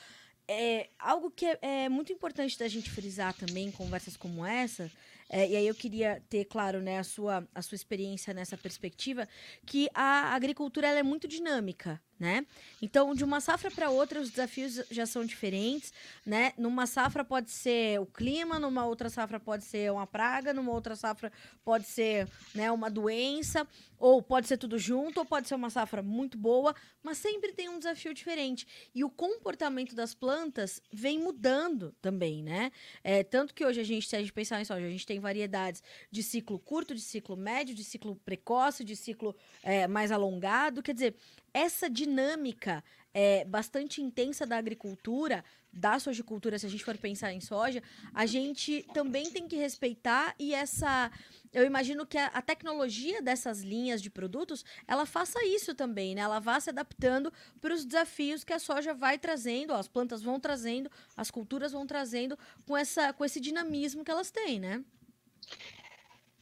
É, 0.49 0.88
algo 0.99 1.31
que 1.31 1.45
é, 1.45 1.59
é 1.61 1.88
muito 1.88 2.12
importante 2.12 2.59
da 2.59 2.69
gente 2.69 2.88
frisar 2.88 3.35
também 3.35 3.66
em 3.66 3.73
conversas 3.73 4.16
como 4.16 4.47
essa 4.47 4.90
é, 5.28 5.49
e 5.49 5.56
aí 5.56 5.66
eu 5.66 5.75
queria 5.75 6.23
ter, 6.28 6.45
claro, 6.45 6.80
né, 6.80 6.99
a 6.99 7.04
sua, 7.04 7.47
a 7.54 7.62
sua 7.62 7.75
experiência 7.76 8.33
nessa 8.33 8.56
perspectiva, 8.56 9.28
que 9.66 9.88
a 9.95 10.35
agricultura 10.35 10.87
ela 10.88 10.99
é 10.99 11.02
muito 11.02 11.26
dinâmica 11.28 12.00
né? 12.18 12.46
Então, 12.80 13.14
de 13.14 13.25
uma 13.25 13.40
safra 13.40 13.70
para 13.70 13.90
outra, 13.90 14.20
os 14.20 14.30
desafios 14.30 14.80
já 14.90 15.06
são 15.06 15.25
diferentes, 15.25 15.92
né? 16.25 16.52
Numa 16.56 16.87
safra 16.87 17.25
pode 17.25 17.50
ser 17.50 18.00
o 18.00 18.06
clima, 18.06 18.58
numa 18.58 18.87
outra 18.87 19.08
safra 19.08 19.38
pode 19.38 19.64
ser 19.64 19.92
uma 19.92 20.06
praga, 20.06 20.52
numa 20.52 20.73
outra 20.73 20.96
safra 20.96 21.32
pode 21.64 21.87
ser, 21.87 22.28
né, 22.54 22.70
uma 22.70 22.90
doença, 22.90 23.66
ou 23.99 24.23
pode 24.23 24.46
ser 24.46 24.56
tudo 24.56 24.78
junto, 24.78 25.18
ou 25.18 25.25
pode 25.25 25.49
ser 25.49 25.54
uma 25.54 25.70
safra 25.70 26.02
muito 26.02 26.37
boa, 26.37 26.75
mas 27.02 27.18
sempre 27.18 27.52
tem 27.52 27.68
um 27.68 27.78
desafio 27.78 28.12
diferente. 28.12 28.66
E 28.94 29.04
o 29.04 29.11
comportamento 29.11 29.94
das 29.94 30.14
plantas 30.14 30.80
vem 30.92 31.18
mudando 31.18 31.94
também, 32.00 32.42
né? 32.42 32.70
É, 33.02 33.23
tanto 33.23 33.54
que 33.54 33.64
hoje 33.64 33.80
a 33.80 33.85
gente, 33.85 34.14
a 34.14 34.20
gente 34.20 34.32
pensar 34.32 34.61
em 34.61 34.64
soja, 34.64 34.87
a 34.87 34.90
gente 34.90 35.06
tem 35.06 35.18
variedades 35.18 35.82
de 36.11 36.23
ciclo 36.23 36.58
curto, 36.58 36.94
de 36.94 37.00
ciclo 37.00 37.37
médio, 37.37 37.75
de 37.75 37.85
ciclo 37.85 38.16
precoce, 38.16 38.85
de 38.85 38.96
ciclo 38.96 39.35
é, 39.62 39.87
mais 39.87 40.12
alongado, 40.12 40.82
quer 40.82 40.94
dizer, 40.94 41.14
essa 41.56 41.88
dinâmica 41.88 42.84
é, 43.14 43.46
bastante 43.46 44.02
intensa 44.02 44.44
da 44.44 44.58
agricultura, 44.58 45.42
da 45.72 45.98
sojicultura, 45.98 46.58
se 46.58 46.66
a 46.66 46.68
gente 46.68 46.84
for 46.84 46.98
pensar 46.98 47.32
em 47.32 47.40
soja, 47.40 47.82
a 48.12 48.26
gente 48.26 48.86
também 48.92 49.30
tem 49.30 49.48
que 49.48 49.56
respeitar 49.56 50.34
e 50.38 50.54
essa. 50.54 51.10
Eu 51.54 51.64
imagino 51.64 52.04
que 52.04 52.18
a, 52.18 52.26
a, 52.26 52.42
tecnologia 52.42 53.22
dessas 53.22 53.62
linhas 53.62 54.02
de 54.02 54.10
produtos, 54.10 54.66
ela 54.86 55.06
faça 55.06 55.42
isso 55.46 55.75
também, 55.75 56.14
né? 56.14 56.20
Ela 56.20 56.40
vá 56.40 56.60
se 56.60 56.68
adaptando 56.68 57.32
para 57.58 57.72
os 57.72 57.86
desafios 57.86 58.44
que 58.44 58.52
a 58.52 58.58
soja 58.58 58.92
vai 58.92 59.18
trazendo, 59.18 59.72
ó, 59.72 59.78
as 59.78 59.88
plantas 59.88 60.20
vão 60.20 60.38
trazendo, 60.38 60.90
as 61.16 61.30
culturas 61.30 61.72
vão 61.72 61.86
trazendo 61.86 62.38
com, 62.66 62.76
essa, 62.76 63.14
com 63.14 63.25
esse 63.25 63.40
dinamismo 63.40 64.04
que 64.04 64.10
elas 64.10 64.30
têm, 64.30 64.60
né? 64.60 64.84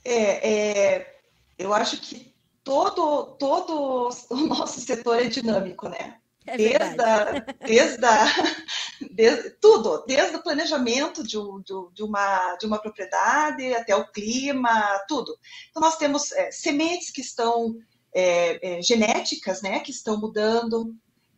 É, 0.04 0.50
é 0.50 1.20
eu 1.56 1.72
acho 1.72 2.00
que 2.00 2.33
todo, 2.64 3.36
todo 3.36 4.08
o 4.30 4.36
nosso 4.46 4.80
setor 4.80 5.20
é 5.20 5.26
dinâmico, 5.26 5.88
né? 5.88 6.18
É 6.46 6.56
desde, 6.56 7.02
a, 7.02 7.40
desde, 7.64 8.04
a, 8.04 8.26
desde, 9.12 9.50
tudo, 9.60 10.04
desde 10.06 10.36
o 10.36 10.42
planejamento 10.42 11.22
de, 11.22 11.36
de, 11.38 11.94
de, 11.94 12.02
uma, 12.02 12.56
de 12.56 12.66
uma 12.66 12.78
propriedade 12.78 13.74
até 13.74 13.94
o 13.94 14.10
clima, 14.10 14.82
tudo. 15.06 15.38
Então, 15.70 15.82
nós 15.82 15.96
temos 15.96 16.32
é, 16.32 16.50
sementes 16.50 17.10
que 17.10 17.20
estão 17.20 17.76
é, 18.14 18.78
é, 18.78 18.82
genéticas, 18.82 19.62
né, 19.62 19.80
que 19.80 19.90
estão 19.90 20.18
mudando, 20.18 20.94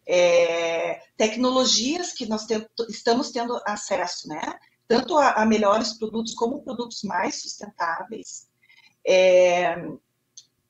é, 0.06 1.00
tecnologias 1.16 2.12
que 2.12 2.26
nós 2.26 2.47
tem, 2.47 2.64
estamos 2.88 3.30
tendo 3.30 3.61
acesso, 3.64 4.28
né, 4.28 4.59
tanto 4.87 5.16
a, 5.16 5.33
a, 5.33 5.47
melhores 5.47 5.92
produtos 5.95 6.35
como 6.35 6.62
produtos 6.62 7.02
mais 7.02 7.42
sustentáveis. 7.42 8.47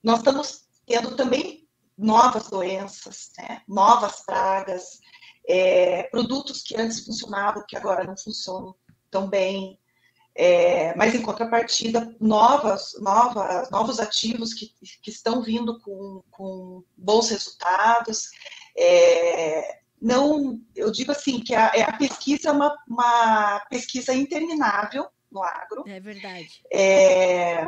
Nós 0.07 0.19
estamos 0.19 0.69
tendo 0.87 1.17
também 1.17 1.69
novas 1.99 2.49
doenças, 2.49 3.33
né, 3.37 3.61
novas 3.67 4.21
pragas, 4.25 5.01
é, 5.49 6.05
produtos 6.05 6.63
que 6.63 6.81
antes 6.81 7.05
funcionavam, 7.05 7.65
que 7.67 7.77
agora 7.77 8.05
não 8.05 8.17
funcionam 8.17 8.77
tão 9.11 9.29
bem. 9.29 9.81
É, 10.33 10.95
mas 10.95 11.13
em 11.13 11.23
contrapartida, 11.23 12.15
novas, 12.21 12.93
novas, 13.01 13.69
novos 13.69 13.99
ativos 13.99 14.55
que, 14.55 14.69
que 15.03 15.11
estão 15.11 15.43
vindo 15.43 15.81
com, 15.81 16.23
com 16.31 16.85
bons 16.97 17.31
resultados. 17.31 18.29
É, 18.79 19.81
não, 20.01 20.61
eu 20.77 20.93
digo 20.93 21.11
assim 21.11 21.41
que 21.41 21.53
a, 21.53 21.73
é, 21.75 21.83
a 21.83 21.97
pesquisa 21.97 22.51
é 22.51 22.53
uma, 22.53 22.77
uma, 22.87 23.59
pesquisa 23.69 24.15
interminável 24.15 25.09
no 25.33 25.43
agro. 25.43 25.83
É 25.85 25.99
verdade. 25.99 26.63
É, 26.73 27.67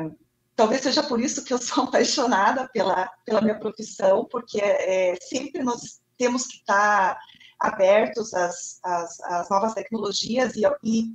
talvez 0.58 0.82
seja 0.82 1.04
por 1.04 1.20
isso 1.20 1.44
que 1.44 1.54
eu 1.54 1.58
sou 1.58 1.84
apaixonada 1.86 2.68
pela, 2.72 3.08
pela 3.24 3.40
minha 3.40 3.56
profissão, 3.56 4.26
porque 4.28 4.60
é, 4.60 5.16
sempre 5.22 5.62
nós 5.62 6.00
temos 6.18 6.48
que 6.48 6.56
estar 6.56 7.16
abertos 7.60 8.34
às, 8.34 8.80
às, 8.82 9.20
às 9.20 9.48
novas 9.48 9.74
tecnologias 9.74 10.56
e, 10.56 10.62
e 10.82 11.14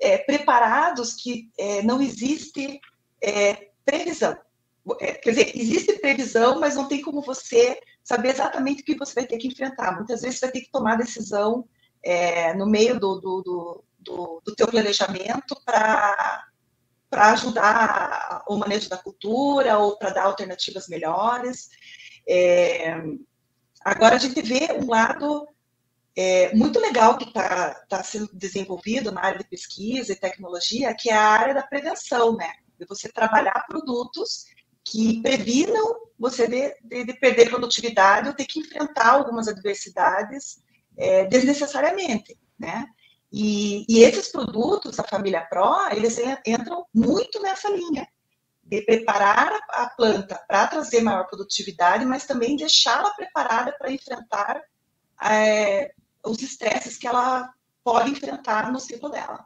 é, 0.00 0.16
preparados 0.16 1.12
que 1.12 1.50
é, 1.58 1.82
não 1.82 2.00
existe 2.00 2.80
é, 3.22 3.68
previsão. 3.84 4.34
É, 4.98 5.12
quer 5.12 5.30
dizer, 5.30 5.52
existe 5.54 5.92
previsão, 5.98 6.58
mas 6.58 6.74
não 6.74 6.88
tem 6.88 7.02
como 7.02 7.20
você 7.20 7.78
saber 8.02 8.30
exatamente 8.30 8.80
o 8.80 8.84
que 8.84 8.96
você 8.96 9.14
vai 9.14 9.26
ter 9.26 9.36
que 9.36 9.48
enfrentar. 9.48 9.94
Muitas 9.94 10.22
vezes 10.22 10.38
você 10.38 10.46
vai 10.46 10.52
ter 10.52 10.60
que 10.62 10.72
tomar 10.72 10.96
decisão 10.96 11.68
é, 12.02 12.54
no 12.54 12.64
meio 12.64 12.98
do, 12.98 13.20
do, 13.20 13.42
do, 13.42 13.84
do, 13.98 14.42
do 14.42 14.54
teu 14.54 14.66
planejamento 14.68 15.54
para 15.66 16.49
para 17.10 17.32
ajudar 17.32 18.44
o 18.48 18.56
manejo 18.56 18.88
da 18.88 18.96
cultura 18.96 19.76
ou 19.78 19.98
para 19.98 20.10
dar 20.10 20.22
alternativas 20.24 20.88
melhores. 20.88 21.68
É, 22.26 22.94
agora 23.84 24.14
a 24.14 24.18
gente 24.18 24.40
vê 24.40 24.68
um 24.80 24.88
lado 24.88 25.48
é, 26.16 26.54
muito 26.54 26.78
legal 26.78 27.18
que 27.18 27.24
está 27.24 27.74
tá 27.88 28.02
sendo 28.02 28.30
desenvolvido 28.32 29.10
na 29.10 29.24
área 29.24 29.38
de 29.38 29.48
pesquisa 29.48 30.12
e 30.12 30.16
tecnologia, 30.16 30.94
que 30.94 31.10
é 31.10 31.14
a 31.14 31.28
área 31.28 31.54
da 31.54 31.62
prevenção, 31.62 32.36
né? 32.36 32.52
De 32.78 32.86
você 32.86 33.08
trabalhar 33.08 33.66
produtos 33.68 34.46
que 34.84 35.20
previnam 35.20 35.96
você 36.18 36.46
de, 36.46 36.74
de, 36.82 37.04
de 37.04 37.14
perder 37.14 37.50
produtividade 37.50 38.28
ou 38.28 38.34
ter 38.34 38.44
que 38.44 38.60
enfrentar 38.60 39.08
algumas 39.08 39.48
adversidades 39.48 40.62
é, 40.96 41.24
desnecessariamente, 41.26 42.38
né? 42.58 42.86
E, 43.32 43.84
e, 43.88 44.02
esses 44.02 44.28
produtos 44.28 44.96
da 44.96 45.04
família 45.04 45.40
Pro, 45.42 45.88
eles 45.92 46.18
entram 46.44 46.84
muito 46.92 47.40
nessa 47.40 47.68
linha 47.70 48.08
de 48.62 48.82
preparar 48.82 49.52
a 49.70 49.88
planta 49.90 50.42
para 50.46 50.66
trazer 50.66 51.00
maior 51.00 51.26
produtividade, 51.26 52.04
mas 52.04 52.26
também 52.26 52.56
deixá-la 52.56 53.10
preparada 53.10 53.72
para 53.72 53.92
enfrentar 53.92 54.60
é, 55.22 55.92
os 56.24 56.40
estresses 56.42 56.96
que 56.96 57.06
ela 57.06 57.52
pode 57.84 58.10
enfrentar 58.10 58.70
no 58.72 58.80
ciclo 58.80 59.08
dela. 59.10 59.44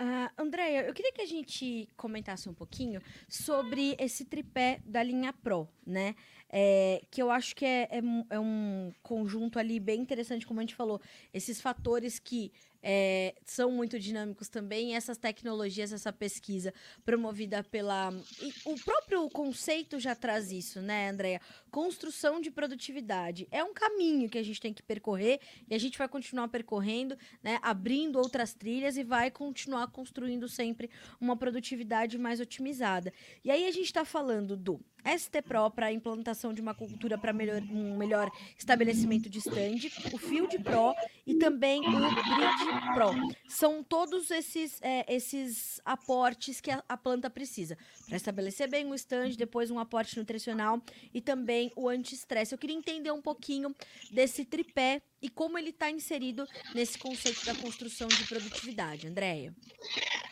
Uh, 0.00 0.42
Andréia, 0.42 0.86
eu 0.86 0.94
queria 0.94 1.12
que 1.12 1.20
a 1.20 1.26
gente 1.26 1.86
comentasse 1.94 2.48
um 2.48 2.54
pouquinho 2.54 3.02
sobre 3.28 3.94
esse 3.98 4.24
tripé 4.24 4.80
da 4.86 5.02
linha 5.02 5.30
Pro, 5.30 5.68
né? 5.86 6.14
É, 6.48 7.02
que 7.10 7.20
eu 7.20 7.30
acho 7.30 7.54
que 7.54 7.66
é, 7.66 7.82
é, 7.82 8.00
é, 8.30 8.40
um 8.40 8.90
conjunto 9.02 9.58
ali 9.58 9.78
bem 9.78 10.00
interessante, 10.00 10.46
como 10.46 10.58
a 10.58 10.62
gente 10.62 10.74
falou, 10.74 11.02
esses 11.34 11.60
fatores 11.60 12.18
que 12.18 12.50
é, 12.82 13.34
são 13.44 13.70
muito 13.70 13.98
dinâmicos 13.98 14.48
também. 14.48 14.94
Essas 14.94 15.18
tecnologias, 15.18 15.92
essa 15.92 16.12
pesquisa 16.12 16.72
promovida 17.04 17.62
pela. 17.64 18.12
E 18.40 18.52
o 18.64 18.74
próprio 18.82 19.28
conceito 19.30 19.98
já 19.98 20.14
traz 20.14 20.50
isso, 20.50 20.80
né, 20.80 21.10
Andréia? 21.10 21.40
Construção 21.70 22.40
de 22.40 22.50
produtividade. 22.50 23.46
É 23.50 23.62
um 23.62 23.74
caminho 23.74 24.28
que 24.28 24.38
a 24.38 24.42
gente 24.42 24.60
tem 24.60 24.72
que 24.72 24.82
percorrer 24.82 25.40
e 25.68 25.74
a 25.74 25.78
gente 25.78 25.98
vai 25.98 26.08
continuar 26.08 26.48
percorrendo, 26.48 27.16
né, 27.42 27.58
abrindo 27.62 28.16
outras 28.16 28.54
trilhas 28.54 28.96
e 28.96 29.04
vai 29.04 29.30
continuar 29.30 29.88
construindo 29.88 30.48
sempre 30.48 30.90
uma 31.20 31.36
produtividade 31.36 32.18
mais 32.18 32.40
otimizada. 32.40 33.12
E 33.44 33.50
aí 33.50 33.66
a 33.66 33.70
gente 33.70 33.86
está 33.86 34.04
falando 34.04 34.56
do 34.56 34.80
ST 35.04 35.42
Pro 35.42 35.70
para 35.70 35.86
a 35.86 35.92
implantação 35.92 36.52
de 36.52 36.60
uma 36.60 36.74
cultura 36.74 37.18
para 37.18 37.32
melhor, 37.32 37.60
um 37.62 37.96
melhor 37.96 38.30
estabelecimento 38.56 39.28
de 39.28 39.38
stand, 39.38 39.90
o 40.12 40.18
Field 40.18 40.58
Pro 40.60 40.94
e 41.26 41.34
também 41.36 41.80
o 41.80 41.90
Bridge 41.90 42.94
Pro. 42.94 43.10
São 43.48 43.82
todos 43.82 44.30
esses, 44.30 44.78
é, 44.82 45.12
esses 45.12 45.80
aportes 45.84 46.60
que 46.60 46.70
a, 46.70 46.82
a 46.88 46.96
planta 46.96 47.30
precisa 47.30 47.76
para 48.06 48.16
estabelecer 48.16 48.68
bem 48.68 48.86
o 48.90 48.94
stand, 48.94 49.30
depois 49.36 49.70
um 49.70 49.78
aporte 49.78 50.18
nutricional 50.18 50.82
e 51.12 51.20
também 51.20 51.72
o 51.76 51.88
anti-estresse. 51.88 52.54
Eu 52.54 52.58
queria 52.58 52.76
entender 52.76 53.10
um 53.10 53.22
pouquinho 53.22 53.74
desse 54.10 54.44
tripé 54.44 55.02
e 55.22 55.28
como 55.28 55.58
ele 55.58 55.70
está 55.70 55.90
inserido 55.90 56.46
nesse 56.74 56.98
conceito 56.98 57.44
da 57.44 57.54
construção 57.54 58.08
de 58.08 58.24
produtividade. 58.26 59.06
Andréia. 59.06 59.54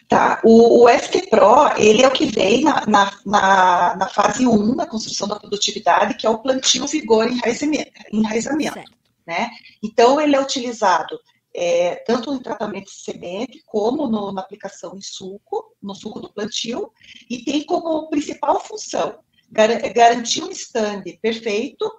Tá, 0.09 0.41
o, 0.43 0.85
o 0.85 0.89
FT 0.89 1.29
Pro, 1.29 1.77
ele 1.77 2.03
é 2.03 2.09
o 2.09 2.13
que 2.13 2.27
vem 2.27 2.63
na, 2.63 2.87
na, 2.87 3.19
na, 3.27 3.97
na 3.97 4.09
fase 4.09 4.47
1 4.47 4.77
da 4.77 4.87
construção 4.87 5.29
da 5.29 5.39
produtividade, 5.39 6.15
que 6.15 6.27
é 6.27 6.31
o 6.31 6.39
plantio, 6.39 6.87
vigor 6.87 7.29
e 7.29 7.35
enraizamento. 7.35 7.93
enraizamento 8.13 8.99
né? 9.27 9.51
Então, 9.83 10.19
ele 10.19 10.35
é 10.35 10.41
utilizado 10.41 11.21
é, 11.55 11.97
tanto 11.97 12.33
em 12.33 12.43
tratamento 12.43 12.87
de 12.87 13.03
semente, 13.03 13.63
como 13.67 14.07
no, 14.07 14.33
na 14.33 14.41
aplicação 14.41 14.97
em 14.97 15.03
suco, 15.03 15.77
no 15.83 15.95
suco 15.95 16.21
do 16.21 16.33
plantio, 16.33 16.91
e 17.29 17.45
tem 17.45 17.63
como 17.65 18.09
principal 18.09 18.59
função 18.61 19.19
gar 19.51 19.69
garantir 19.93 20.43
um 20.43 20.51
stand 20.51 21.03
perfeito, 21.21 21.91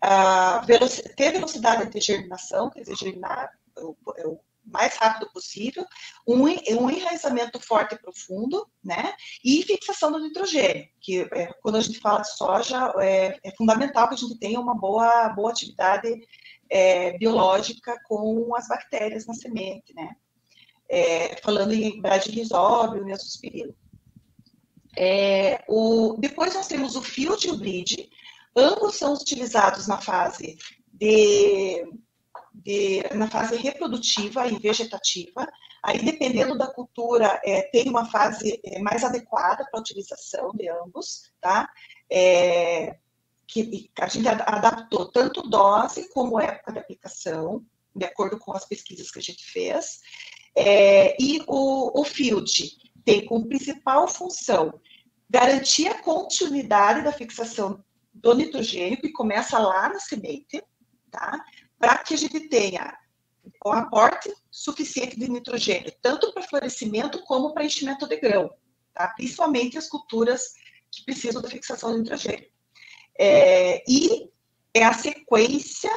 a 0.00 0.58
veloc 0.66 0.90
ter 1.16 1.32
velocidade 1.32 1.90
de 1.90 2.00
germinação, 2.00 2.70
quer 2.70 2.80
dizer, 2.80 2.96
germinar 2.96 3.50
o, 3.76 3.96
o 4.24 4.40
mais 4.66 4.96
rápido 4.96 5.30
possível, 5.32 5.86
um, 6.26 6.42
um 6.44 6.90
enraizamento 6.90 7.60
forte 7.60 7.94
e 7.94 7.98
profundo, 7.98 8.66
né? 8.82 9.14
E 9.44 9.62
fixação 9.62 10.10
do 10.10 10.18
nitrogênio, 10.18 10.88
que 11.00 11.20
é, 11.32 11.52
quando 11.62 11.76
a 11.76 11.80
gente 11.80 12.00
fala 12.00 12.20
de 12.20 12.36
soja, 12.36 12.92
é, 12.98 13.38
é, 13.42 13.50
fundamental 13.56 14.08
que 14.08 14.14
a 14.14 14.18
gente 14.18 14.38
tenha 14.38 14.60
uma 14.60 14.74
boa, 14.74 15.28
boa 15.30 15.50
atividade 15.50 16.08
é, 16.68 17.16
biológica 17.16 17.96
com 18.04 18.54
as 18.56 18.66
bactérias 18.66 19.26
na 19.26 19.34
semente, 19.34 19.94
né? 19.94 20.16
É, 20.88 21.36
falando 21.42 21.72
em 21.72 22.00
bradyrhizóbio 22.00 23.12
azospirilo. 23.12 23.74
É, 24.96 25.62
o, 25.68 26.16
depois 26.18 26.54
nós 26.54 26.66
temos 26.66 26.96
o 26.96 27.02
field 27.02 27.46
e 27.46 27.50
o 27.50 27.58
bridge, 27.58 28.08
ambos 28.56 28.96
são 28.96 29.12
utilizados 29.12 29.86
na 29.86 29.98
fase 29.98 30.56
de, 30.92 31.86
de, 32.54 33.02
na 33.14 33.28
fase 33.28 33.56
reprodutiva 33.56 34.46
e 34.48 34.58
vegetativa. 34.58 35.46
Aí, 35.82 36.02
dependendo 36.02 36.56
da 36.56 36.66
cultura, 36.66 37.40
é, 37.44 37.62
tem 37.70 37.88
uma 37.88 38.06
fase 38.06 38.60
é, 38.64 38.80
mais 38.80 39.04
adequada 39.04 39.64
para 39.70 39.78
a 39.78 39.80
utilização 39.80 40.50
de 40.54 40.68
ambos, 40.68 41.30
tá? 41.40 41.68
É, 42.10 42.96
que 43.46 43.90
a 44.00 44.08
gente 44.08 44.26
adaptou 44.26 45.10
tanto 45.12 45.42
dose 45.42 46.08
como 46.12 46.40
época 46.40 46.72
de 46.72 46.78
aplicação, 46.80 47.64
de 47.94 48.04
acordo 48.04 48.38
com 48.38 48.52
as 48.52 48.64
pesquisas 48.64 49.10
que 49.10 49.18
a 49.18 49.22
gente 49.22 49.44
fez. 49.44 50.00
É, 50.56 51.16
e 51.22 51.42
o, 51.46 52.00
o 52.00 52.04
field 52.04 52.72
tem 53.04 53.24
como 53.24 53.46
principal 53.46 54.08
função 54.08 54.80
garantir 55.28 55.88
a 55.88 56.02
continuidade 56.02 57.02
da 57.02 57.12
fixação 57.12 57.84
do 58.16 58.34
nitrogênio, 58.34 59.00
que 59.00 59.12
começa 59.12 59.58
lá 59.58 59.88
na 59.88 59.98
semente, 59.98 60.62
tá? 61.10 61.44
Para 61.78 61.98
que 61.98 62.14
a 62.14 62.16
gente 62.16 62.48
tenha 62.48 62.96
um 63.64 63.72
aporte 63.72 64.32
suficiente 64.50 65.18
de 65.18 65.28
nitrogênio, 65.28 65.92
tanto 66.02 66.32
para 66.32 66.42
florescimento 66.42 67.22
como 67.24 67.52
para 67.52 67.64
enchimento 67.64 68.06
de 68.06 68.16
grão, 68.16 68.50
tá? 68.94 69.08
Principalmente 69.08 69.78
as 69.78 69.88
culturas 69.88 70.54
que 70.90 71.04
precisam 71.04 71.42
da 71.42 71.48
fixação 71.48 71.92
do 71.92 71.98
nitrogênio. 71.98 72.48
É, 73.18 73.82
e 73.88 74.30
é 74.74 74.84
a 74.84 74.92
sequência 74.92 75.90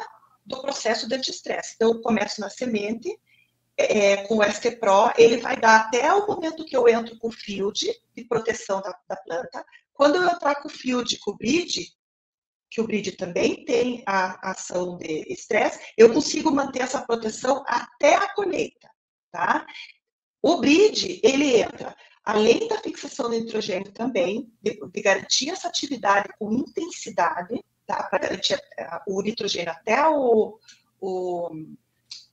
do 0.44 0.60
processo 0.60 1.08
de 1.08 1.14
anti-estresse. 1.14 1.74
Então, 1.76 1.92
eu 1.92 2.00
começo 2.00 2.40
na 2.40 2.50
semente, 2.50 3.08
é, 3.76 4.18
com 4.26 4.38
o 4.38 4.42
ST 4.42 4.72
Pro, 4.72 5.12
ele 5.16 5.38
vai 5.38 5.58
dar 5.58 5.80
até 5.80 6.12
o 6.12 6.26
momento 6.26 6.64
que 6.64 6.76
eu 6.76 6.88
entro 6.88 7.18
com 7.18 7.28
o 7.28 7.32
field 7.32 7.86
de 8.14 8.24
proteção 8.24 8.80
da, 8.80 8.96
da 9.08 9.16
planta. 9.16 9.64
Quando 9.94 10.16
eu 10.16 10.28
entrar 10.28 10.56
com 10.56 10.68
o 10.68 10.70
field, 10.70 11.18
com 11.18 11.30
o 11.32 11.36
bridge, 11.36 11.92
que 12.70 12.80
o 12.80 12.86
BRID 12.86 13.12
também 13.12 13.64
tem 13.64 14.02
a 14.06 14.50
ação 14.50 14.96
de 14.96 15.24
estresse, 15.28 15.80
eu 15.96 16.12
consigo 16.12 16.52
manter 16.52 16.82
essa 16.82 17.02
proteção 17.02 17.64
até 17.66 18.14
a 18.14 18.32
colheita, 18.32 18.88
tá? 19.32 19.66
O 20.40 20.58
BRID, 20.58 21.20
ele 21.22 21.60
entra, 21.60 21.94
além 22.24 22.68
da 22.68 22.78
fixação 22.78 23.28
do 23.28 23.38
nitrogênio 23.38 23.92
também, 23.92 24.52
de, 24.62 24.78
de 24.88 25.02
garantir 25.02 25.50
essa 25.50 25.68
atividade 25.68 26.28
com 26.38 26.52
intensidade, 26.52 27.62
tá? 27.84 28.04
Para 28.04 28.20
garantir 28.20 28.58
o 29.06 29.20
nitrogênio 29.20 29.72
até 29.72 30.06
o, 30.08 30.58
o, 31.00 31.50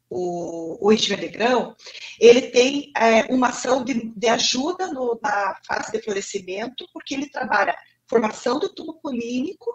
o, 0.10 0.88
o 0.88 0.96
de 0.96 1.28
grão, 1.30 1.76
ele 2.20 2.44
tem 2.44 2.92
é, 2.96 3.24
uma 3.34 3.50
ação 3.50 3.84
de, 3.84 4.14
de 4.16 4.28
ajuda 4.28 4.88
no, 4.88 5.20
na 5.22 5.60
fase 5.68 5.92
de 5.92 6.02
florescimento, 6.02 6.88
porque 6.94 7.16
ele 7.16 7.30
trabalha 7.30 7.76
formação 8.08 8.58
do 8.60 8.74
tubo 8.74 8.94
polínico, 9.02 9.70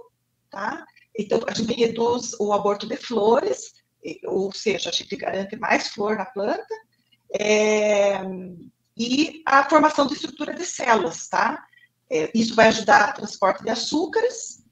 tá? 0.53 0.87
Então, 1.19 1.41
a 1.49 1.55
gente 1.55 1.73
reduz 1.73 2.35
o 2.39 2.53
aborto 2.53 2.87
de 2.87 2.97
flores, 2.97 3.73
ou 4.27 4.53
seja, 4.53 4.91
a 4.91 4.93
gente 4.93 5.17
garante 5.17 5.57
mais 5.57 5.89
flor 5.89 6.17
na 6.17 6.27
planta, 6.27 6.75
é, 7.35 8.21
e 8.97 9.43
a 9.47 9.69
formação 9.69 10.07
de 10.07 10.15
estrutura 10.15 10.53
de 10.53 10.67
células, 10.67 11.29
tá? 11.29 11.65
É, 12.11 12.31
isso 12.35 12.55
vai 12.55 12.69
ajudar 12.69 13.09
no 13.09 13.15
transporte 13.15 13.65
de 13.65 13.71
açúcares, 13.71 14.63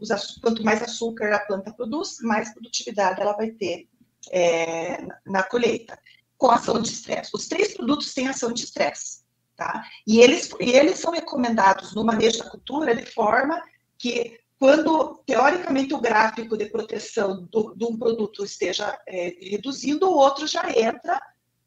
quanto 0.43 0.63
mais 0.63 0.83
açúcar 0.83 1.33
a 1.33 1.41
planta 1.41 1.73
produz, 1.73 2.19
mais 2.21 2.53
produtividade 2.53 3.21
ela 3.21 3.33
vai 3.33 3.51
ter 3.53 3.89
é, 4.31 5.07
na 5.25 5.43
colheita, 5.43 5.99
com 6.37 6.51
ação 6.51 6.81
de 6.81 6.91
estresse. 6.91 7.31
Os 7.33 7.49
três 7.49 7.75
produtos 7.75 8.13
têm 8.13 8.29
ação 8.29 8.53
de 8.53 8.65
estresse, 8.65 9.23
tá? 9.57 9.83
E 10.07 10.21
eles, 10.21 10.51
eles 10.59 10.99
são 10.99 11.13
recomendados 11.13 11.95
no 11.95 12.05
manejo 12.05 12.39
da 12.39 12.51
cultura 12.51 12.95
de 12.95 13.07
forma 13.07 13.59
que 13.99 14.39
quando, 14.61 15.23
teoricamente, 15.27 15.95
o 15.95 16.01
gráfico 16.01 16.55
de 16.55 16.67
proteção 16.67 17.49
do, 17.51 17.75
de 17.75 17.83
um 17.83 17.99
produto 17.99 18.45
esteja 18.45 18.95
é, 19.09 19.35
reduzindo, 19.41 20.07
o 20.07 20.15
outro 20.15 20.47
já 20.47 20.71
entra 20.71 21.19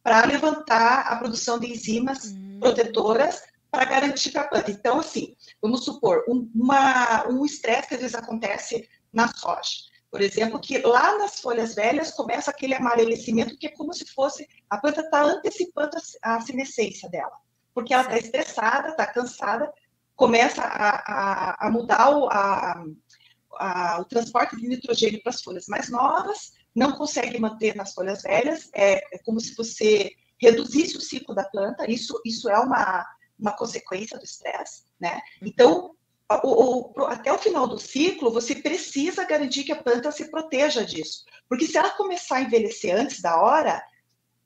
para 0.04 0.24
levantar 0.26 1.08
a 1.08 1.16
produção 1.16 1.58
de 1.58 1.72
enzimas 1.72 2.26
hum. 2.26 2.60
protetoras 2.60 3.42
para 3.72 3.86
garantir 3.86 4.30
que 4.30 4.38
a 4.38 4.48
planta. 4.48 4.70
Então, 4.70 5.00
assim, 5.00 5.36
vamos 5.60 5.84
supor, 5.84 6.24
um, 6.30 6.48
uma, 6.54 7.28
um 7.30 7.44
estresse 7.44 7.88
que 7.88 7.96
às 7.96 8.02
vezes 8.02 8.16
acontece 8.16 8.88
na 9.12 9.28
soja. 9.28 9.92
Por 10.12 10.22
exemplo, 10.22 10.60
que 10.60 10.78
lá 10.78 11.18
nas 11.18 11.40
folhas 11.40 11.74
velhas 11.74 12.12
começa 12.12 12.52
aquele 12.52 12.76
amarelecimento 12.76 13.58
que 13.58 13.66
é 13.66 13.72
como 13.72 13.92
se 13.92 14.06
fosse 14.14 14.48
a 14.70 14.78
planta 14.78 15.02
está 15.02 15.24
antecipando 15.24 15.98
a, 16.22 16.36
a 16.36 16.42
senescência 16.42 17.10
dela, 17.10 17.36
porque 17.74 17.92
ela 17.92 18.04
está 18.04 18.20
estressada, 18.20 18.90
está 18.90 19.08
cansada, 19.08 19.74
começa 20.16 20.62
a, 20.64 20.90
a, 21.08 21.68
a 21.68 21.72
mudar 21.72 22.10
o, 22.16 22.30
a, 22.30 24.00
o 24.00 24.06
transporte 24.06 24.56
de 24.56 24.68
nitrogênio 24.68 25.22
para 25.22 25.32
as 25.32 25.42
folhas 25.42 25.68
mais 25.68 25.90
novas, 25.90 26.54
não 26.76 26.94
consegue 26.94 27.40
manter 27.40 27.76
nas 27.76 27.94
folhas 27.94 28.24
velhas, 28.24 28.70
é, 28.74 29.16
é, 29.16 29.18
como 29.20 29.40
se 29.40 29.56
você 29.56 30.12
reduzisse 30.40 30.98
o 30.98 31.02
ciclo 31.02 31.36
da 31.36 31.44
planta, 31.44 31.90
isso, 31.90 32.20
isso 32.26 32.50
é 32.50 32.58
uma, 32.60 33.06
uma 33.40 33.56
consequência 33.56 34.18
do 34.18 34.24
estresse, 34.24 34.84
né? 35.00 35.22
Então, 35.42 35.96
o, 36.44 37.00
o, 37.00 37.06
até 37.06 37.32
o 37.32 37.38
final 37.38 37.68
do 37.68 37.78
ciclo, 37.78 38.32
você 38.32 38.56
precisa 38.56 39.24
garantir 39.24 39.64
que 39.64 39.72
a 39.72 39.82
planta 39.82 40.12
se 40.12 40.32
proteja 40.32 40.84
disso. 40.84 41.24
Porque 41.48 41.68
se 41.68 41.78
ela 41.78 41.92
começar 41.92 42.38
a 42.38 42.42
envelhecer 42.42 42.96
antes 42.96 43.22
da 43.22 43.40
hora, 43.40 43.84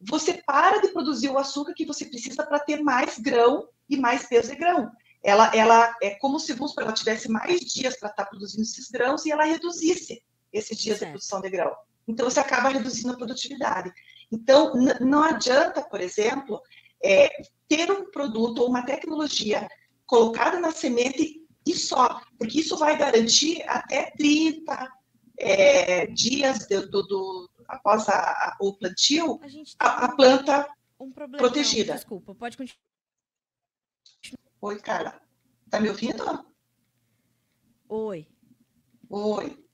você 0.02 0.34
para 0.46 0.82
de 0.82 0.90
produzir 0.90 1.30
o 1.30 1.38
açúcar 1.38 1.74
que 1.74 1.86
você 1.86 2.06
precisa 2.06 2.46
para 2.46 2.60
ter 2.60 2.82
mais 2.84 3.18
grão 3.18 3.70
e 3.90 3.96
mais 3.96 4.28
peso 4.28 4.50
de 4.50 4.58
grão 4.58 4.92
ela, 5.28 5.52
ela 5.54 5.94
é 6.02 6.12
como 6.12 6.40
se 6.40 6.54
vamos, 6.54 6.74
ela 6.78 6.94
tivesse 6.94 7.30
mais 7.30 7.60
dias 7.60 8.00
para 8.00 8.10
estar 8.10 8.24
tá 8.24 8.30
produzindo 8.30 8.64
esses 8.64 8.90
grãos 8.90 9.26
e 9.26 9.32
ela 9.32 9.44
reduzisse 9.44 10.24
esses 10.54 10.78
dias 10.78 11.00
certo. 11.00 11.10
de 11.10 11.12
produção 11.12 11.42
de 11.42 11.50
grão. 11.50 11.76
Então, 12.08 12.30
você 12.30 12.40
acaba 12.40 12.70
reduzindo 12.70 13.12
a 13.12 13.18
produtividade. 13.18 13.92
Então, 14.32 14.74
não 15.02 15.22
adianta, 15.22 15.82
por 15.82 16.00
exemplo, 16.00 16.62
é, 17.04 17.30
ter 17.68 17.92
um 17.92 18.10
produto 18.10 18.60
ou 18.60 18.70
uma 18.70 18.86
tecnologia 18.86 19.68
colocada 20.06 20.62
na 20.62 20.72
semente 20.72 21.46
e 21.66 21.74
só, 21.74 22.22
porque 22.40 22.62
isso 22.62 22.78
vai 22.78 22.98
garantir 22.98 23.62
até 23.68 24.10
30 24.12 24.90
é, 25.38 26.06
dias 26.08 26.66
do, 26.70 26.90
do, 26.90 27.04
do 27.04 27.50
após 27.68 28.08
a, 28.08 28.14
a, 28.14 28.58
o 28.62 28.74
plantio, 28.78 29.42
a, 29.78 30.06
a, 30.06 30.16
planta 30.16 30.66
um 30.98 31.12
protegida. 31.12 31.96
Desculpa, 31.96 32.34
pode 32.34 32.56
continuar. 32.56 32.87
Oi, 34.62 34.80
Carla. 34.80 35.22
Tá 35.70 35.80
me 35.80 35.90
ouvindo? 35.90 36.24
Oi. 37.90 38.28
Oi. 39.10 39.68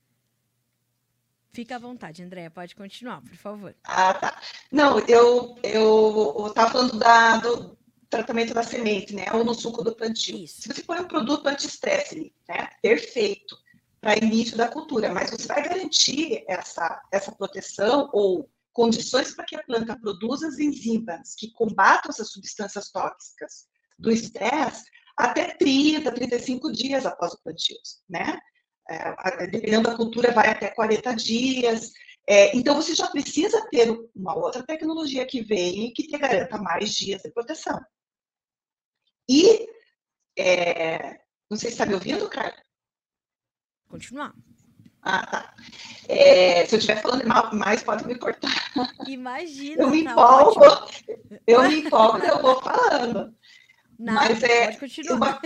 Fica 1.51 1.75
à 1.75 1.79
vontade, 1.79 2.23
Andréia, 2.23 2.49
pode 2.49 2.75
continuar, 2.75 3.21
por 3.21 3.35
favor. 3.35 3.75
Ah, 3.83 4.13
tá. 4.13 4.41
Não, 4.71 4.99
eu 5.01 5.55
eu 5.63 6.47
estava 6.47 6.71
falando 6.71 6.97
da, 6.97 7.37
do 7.37 7.77
tratamento 8.09 8.53
da 8.53 8.63
semente, 8.63 9.13
né? 9.15 9.25
Ou 9.33 9.43
no 9.43 9.53
suco 9.53 9.83
do 9.83 9.95
plantio. 9.95 10.37
Isso. 10.37 10.63
Se 10.63 10.67
você 10.67 10.83
põe 10.83 10.99
um 10.99 11.07
produto 11.07 11.47
anti-estresse, 11.47 12.33
né? 12.49 12.69
Perfeito 12.81 13.55
para 14.01 14.17
início 14.17 14.57
da 14.57 14.67
cultura, 14.67 15.13
mas 15.13 15.29
você 15.29 15.47
vai 15.47 15.63
garantir 15.63 16.43
essa, 16.47 17.01
essa 17.09 17.31
proteção 17.31 18.09
ou 18.11 18.49
condições 18.73 19.33
para 19.33 19.45
que 19.45 19.55
a 19.55 19.63
planta 19.63 19.97
produza 19.97 20.47
as 20.47 20.59
enzimas 20.59 21.35
que 21.35 21.51
combatam 21.51 22.09
essas 22.09 22.31
substâncias 22.31 22.91
tóxicas 22.91 23.67
do 24.03 24.11
estresse 24.11 24.83
até 25.17 25.55
30, 25.55 26.11
35 26.11 26.71
dias 26.71 27.05
após 27.05 27.33
o 27.33 27.41
plantio, 27.41 27.77
né? 28.09 28.37
É, 28.89 29.47
dependendo 29.47 29.89
da 29.89 29.95
cultura, 29.95 30.33
vai 30.33 30.49
até 30.49 30.69
40 30.69 31.15
dias. 31.15 31.93
É, 32.27 32.55
então, 32.55 32.75
você 32.75 32.93
já 32.93 33.07
precisa 33.07 33.65
ter 33.69 33.89
uma 34.13 34.35
outra 34.35 34.61
tecnologia 34.63 35.25
que 35.25 35.41
venha 35.41 35.87
e 35.87 35.91
que 35.93 36.03
te 36.05 36.17
garanta 36.17 36.57
mais 36.57 36.93
dias 36.93 37.21
de 37.21 37.31
proteção. 37.31 37.79
E, 39.29 39.65
é, 40.37 41.19
não 41.49 41.57
sei 41.57 41.69
se 41.69 41.75
está 41.75 41.85
me 41.85 41.93
ouvindo, 41.93 42.29
cara? 42.29 42.61
Continuar. 43.87 44.33
Ah, 45.01 45.25
tá. 45.25 45.55
É, 46.09 46.65
se 46.65 46.75
eu 46.75 46.79
estiver 46.79 47.01
falando 47.01 47.25
mais, 47.53 47.83
pode 47.83 48.05
me 48.05 48.15
cortar. 48.15 48.51
Imagina. 49.07 49.83
Eu 49.83 49.89
me 49.89 50.03
tá 50.03 50.11
empolgo, 50.11 50.65
eu 51.45 51.63
me 51.63 51.79
empolgo, 51.81 52.17
eu 52.25 52.41
vou 52.41 52.61
falando. 52.61 53.33
Não, 53.99 54.13
Mas 54.13 54.43
é, 54.43 54.65
pode 54.65 54.79
continuar. 54.79 55.17
Uma, 55.17 55.41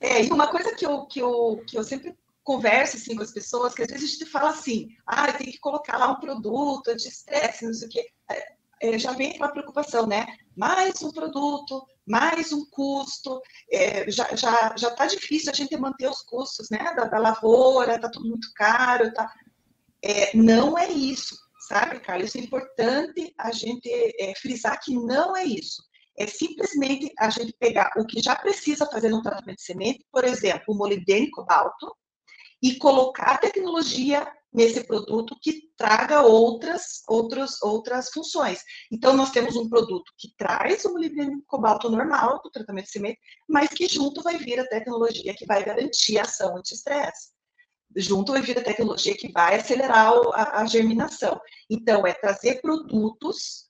é, 0.00 0.24
e 0.24 0.30
uma 0.30 0.48
coisa 0.48 0.74
que 0.74 0.84
eu, 0.84 1.06
que, 1.06 1.20
eu, 1.20 1.62
que 1.66 1.78
eu 1.78 1.84
sempre 1.84 2.16
converso 2.42 2.96
assim, 2.96 3.16
com 3.16 3.22
as 3.22 3.32
pessoas, 3.32 3.74
que 3.74 3.82
às 3.82 3.88
vezes 3.88 4.10
a 4.10 4.12
gente 4.12 4.26
fala 4.26 4.50
assim, 4.50 4.88
ah, 5.06 5.32
tem 5.32 5.50
que 5.50 5.58
colocar 5.58 5.96
lá 5.96 6.10
um 6.10 6.20
produto 6.20 6.88
anti-estresse, 6.88 7.64
não 7.64 7.72
sei 7.72 7.88
o 7.88 7.90
quê. 7.90 8.06
É, 8.30 8.54
é, 8.82 8.98
já 8.98 9.12
vem 9.12 9.30
aquela 9.30 9.48
preocupação, 9.48 10.06
né? 10.06 10.26
Mais 10.54 11.02
um 11.02 11.10
produto, 11.10 11.86
mais 12.06 12.52
um 12.52 12.66
custo, 12.70 13.40
é, 13.72 14.10
já 14.10 14.24
está 14.30 14.74
já, 14.76 14.94
já 14.96 15.06
difícil 15.06 15.50
a 15.50 15.54
gente 15.54 15.76
manter 15.76 16.08
os 16.08 16.20
custos 16.22 16.68
né, 16.70 16.92
da, 16.94 17.04
da 17.04 17.18
lavoura, 17.18 17.94
está 17.94 18.10
tudo 18.10 18.28
muito 18.28 18.48
caro. 18.54 19.12
Tá... 19.14 19.32
É, 20.02 20.36
não 20.36 20.76
é 20.76 20.90
isso, 20.90 21.34
sabe, 21.66 21.98
Carlos? 22.00 22.28
Isso 22.28 22.38
é 22.38 22.40
importante 22.42 23.34
a 23.38 23.50
gente 23.52 23.88
é, 24.20 24.34
frisar 24.36 24.78
que 24.82 24.94
não 24.94 25.34
é 25.34 25.44
isso 25.44 25.82
é 26.16 26.26
simplesmente 26.26 27.12
a 27.18 27.30
gente 27.30 27.54
pegar 27.58 27.92
o 27.96 28.06
que 28.06 28.20
já 28.20 28.36
precisa 28.36 28.86
fazer 28.86 29.08
no 29.08 29.22
tratamento 29.22 29.56
de 29.56 29.64
semente, 29.64 30.06
por 30.12 30.24
exemplo, 30.24 30.64
o 30.68 30.76
molibdênio 30.76 31.30
cobalto, 31.30 31.94
e 32.62 32.76
colocar 32.76 33.32
a 33.32 33.38
tecnologia 33.38 34.26
nesse 34.50 34.84
produto 34.84 35.36
que 35.42 35.68
traga 35.76 36.22
outras, 36.22 37.02
outras, 37.08 37.60
outras 37.60 38.08
funções. 38.10 38.60
Então, 38.90 39.14
nós 39.14 39.32
temos 39.32 39.56
um 39.56 39.68
produto 39.68 40.10
que 40.16 40.28
traz 40.38 40.84
o 40.86 40.92
molibdênio 40.92 41.42
cobalto 41.46 41.90
normal 41.90 42.40
do 42.42 42.50
tratamento 42.50 42.86
de 42.86 42.92
semente, 42.92 43.18
mas 43.46 43.68
que 43.68 43.86
junto 43.86 44.22
vai 44.22 44.38
vir 44.38 44.60
a 44.60 44.68
tecnologia 44.68 45.34
que 45.34 45.44
vai 45.44 45.62
garantir 45.62 46.18
a 46.18 46.22
ação 46.22 46.56
anti-estresse. 46.56 47.34
Junto 47.96 48.32
vai 48.32 48.40
vir 48.40 48.58
a 48.58 48.64
tecnologia 48.64 49.14
que 49.14 49.30
vai 49.30 49.56
acelerar 49.56 50.14
a, 50.32 50.62
a 50.62 50.66
germinação. 50.66 51.38
Então, 51.68 52.06
é 52.06 52.14
trazer 52.14 52.62
produtos 52.62 53.68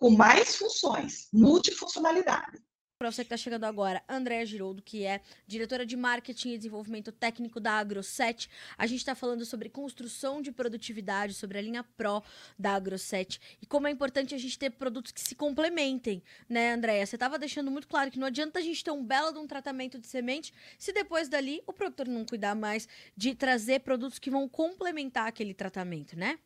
com 0.00 0.10
mais 0.10 0.56
funções, 0.56 1.28
multifuncionalidade. 1.30 2.58
Para 2.98 3.10
você 3.10 3.22
que 3.22 3.26
está 3.26 3.36
chegando 3.36 3.64
agora, 3.64 4.02
Andréa 4.08 4.44
Giroldo, 4.44 4.82
que 4.82 5.04
é 5.04 5.20
diretora 5.46 5.86
de 5.86 5.96
Marketing 5.96 6.50
e 6.50 6.56
Desenvolvimento 6.58 7.10
Técnico 7.12 7.58
da 7.58 7.72
AgroSet. 7.72 8.48
A 8.76 8.86
gente 8.86 8.98
está 8.98 9.14
falando 9.14 9.44
sobre 9.44 9.70
construção 9.70 10.42
de 10.42 10.52
produtividade, 10.52 11.34
sobre 11.34 11.58
a 11.58 11.62
linha 11.62 11.82
Pro 11.82 12.22
da 12.58 12.74
AgroSet 12.74 13.40
e 13.60 13.66
como 13.66 13.86
é 13.88 13.90
importante 13.90 14.34
a 14.34 14.38
gente 14.38 14.58
ter 14.58 14.70
produtos 14.70 15.12
que 15.12 15.20
se 15.20 15.34
complementem, 15.34 16.22
né, 16.48 16.74
Andréa? 16.74 17.06
Você 17.06 17.16
estava 17.16 17.38
deixando 17.38 17.70
muito 17.70 17.88
claro 17.88 18.10
que 18.10 18.18
não 18.18 18.26
adianta 18.26 18.58
a 18.58 18.62
gente 18.62 18.84
ter 18.84 18.90
um 18.90 19.04
belo 19.04 19.32
de 19.32 19.38
um 19.38 19.46
tratamento 19.46 19.98
de 19.98 20.06
semente 20.06 20.52
se 20.78 20.92
depois 20.92 21.28
dali 21.28 21.62
o 21.66 21.72
produtor 21.72 22.06
não 22.06 22.24
cuidar 22.24 22.54
mais 22.54 22.86
de 23.16 23.34
trazer 23.34 23.80
produtos 23.80 24.18
que 24.18 24.30
vão 24.30 24.46
complementar 24.48 25.26
aquele 25.26 25.54
tratamento, 25.54 26.18
né? 26.18 26.38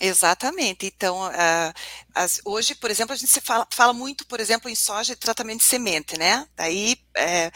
Exatamente. 0.00 0.86
Então, 0.86 1.26
uh, 1.26 1.72
as, 2.14 2.40
hoje, 2.44 2.74
por 2.74 2.90
exemplo, 2.90 3.14
a 3.14 3.16
gente 3.16 3.30
se 3.32 3.40
fala, 3.40 3.66
fala, 3.70 3.94
muito, 3.94 4.26
por 4.26 4.40
exemplo, 4.40 4.68
em 4.68 4.74
soja 4.74 5.14
de 5.14 5.20
tratamento 5.20 5.60
de 5.60 5.64
semente, 5.64 6.18
né? 6.18 6.46
Daí 6.54 7.00
é, 7.16 7.50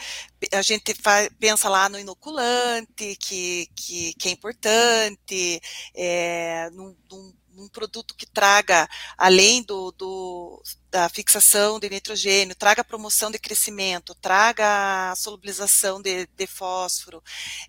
a 0.53 0.61
gente 0.63 0.95
vai, 1.03 1.29
pensa 1.29 1.69
lá 1.69 1.87
no 1.87 1.99
inoculante, 1.99 3.15
que, 3.17 3.67
que, 3.75 4.13
que 4.15 4.29
é 4.29 4.31
importante, 4.31 5.61
é, 5.93 6.69
num, 6.71 6.95
num, 7.11 7.33
num, 7.53 7.69
produto 7.69 8.15
que 8.15 8.25
traga, 8.25 8.89
além 9.15 9.61
do, 9.61 9.91
do, 9.91 10.63
da 10.89 11.07
fixação 11.09 11.79
de 11.79 11.89
nitrogênio, 11.91 12.55
traga 12.55 12.83
promoção 12.83 13.29
de 13.29 13.37
crescimento, 13.37 14.15
traga 14.15 15.13
solubilização 15.15 16.01
de, 16.01 16.25
de 16.25 16.47
fósforo. 16.47 17.21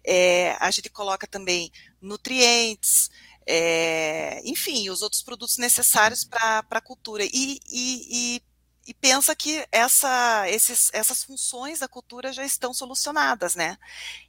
É, 0.02 0.56
a 0.60 0.70
gente 0.70 0.88
coloca 0.88 1.26
também 1.26 1.70
nutrientes, 2.00 3.10
é, 3.46 4.40
enfim, 4.44 4.88
os 4.90 5.02
outros 5.02 5.22
produtos 5.22 5.58
necessários 5.58 6.24
para 6.24 6.64
a 6.70 6.80
cultura. 6.80 7.24
E, 7.24 7.30
e, 7.32 7.58
e, 7.70 8.42
e, 8.86 8.94
pensa 8.94 9.34
que 9.34 9.66
essa, 9.70 10.48
esses, 10.48 10.90
essas 10.92 11.24
funções 11.24 11.80
da 11.80 11.88
cultura 11.88 12.32
já 12.32 12.44
estão 12.44 12.72
solucionadas, 12.72 13.54
né? 13.54 13.76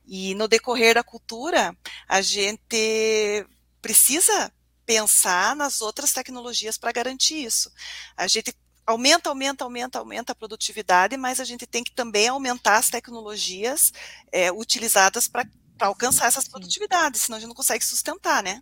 E 0.06 0.36
no 0.36 0.48
decorrer 0.48 0.96
da 0.96 1.04
cultura, 1.04 1.76
a 2.08 2.22
gente 2.22 3.46
precisa 3.82 4.52
pensar 4.86 5.56
nas 5.56 5.82
outras 5.82 6.12
tecnologias 6.12 6.78
para 6.78 6.92
garantir 6.92 7.46
isso. 7.46 7.72
A 8.18 8.28
gente 8.28 8.56
aumenta, 8.86 9.30
aumenta, 9.30 9.64
aumenta, 9.64 10.00
aumenta 10.00 10.32
a 10.34 10.36
produtividade, 10.36 11.16
mas 11.18 11.40
a 11.40 11.46
gente 11.46 11.66
tem 11.66 11.84
que 11.84 11.94
também 11.94 12.28
aumentar 12.28 12.78
as 12.78 12.90
tecnologias 12.90 13.94
é, 14.32 14.52
utilizadas 14.52 15.28
para 15.28 15.48
alcançar 15.80 16.28
essas 16.28 16.48
produtividades, 16.48 17.22
senão 17.22 17.38
a 17.38 17.40
gente 17.40 17.48
não 17.48 17.56
consegue 17.56 17.86
sustentar, 17.86 18.44
né? 18.44 18.62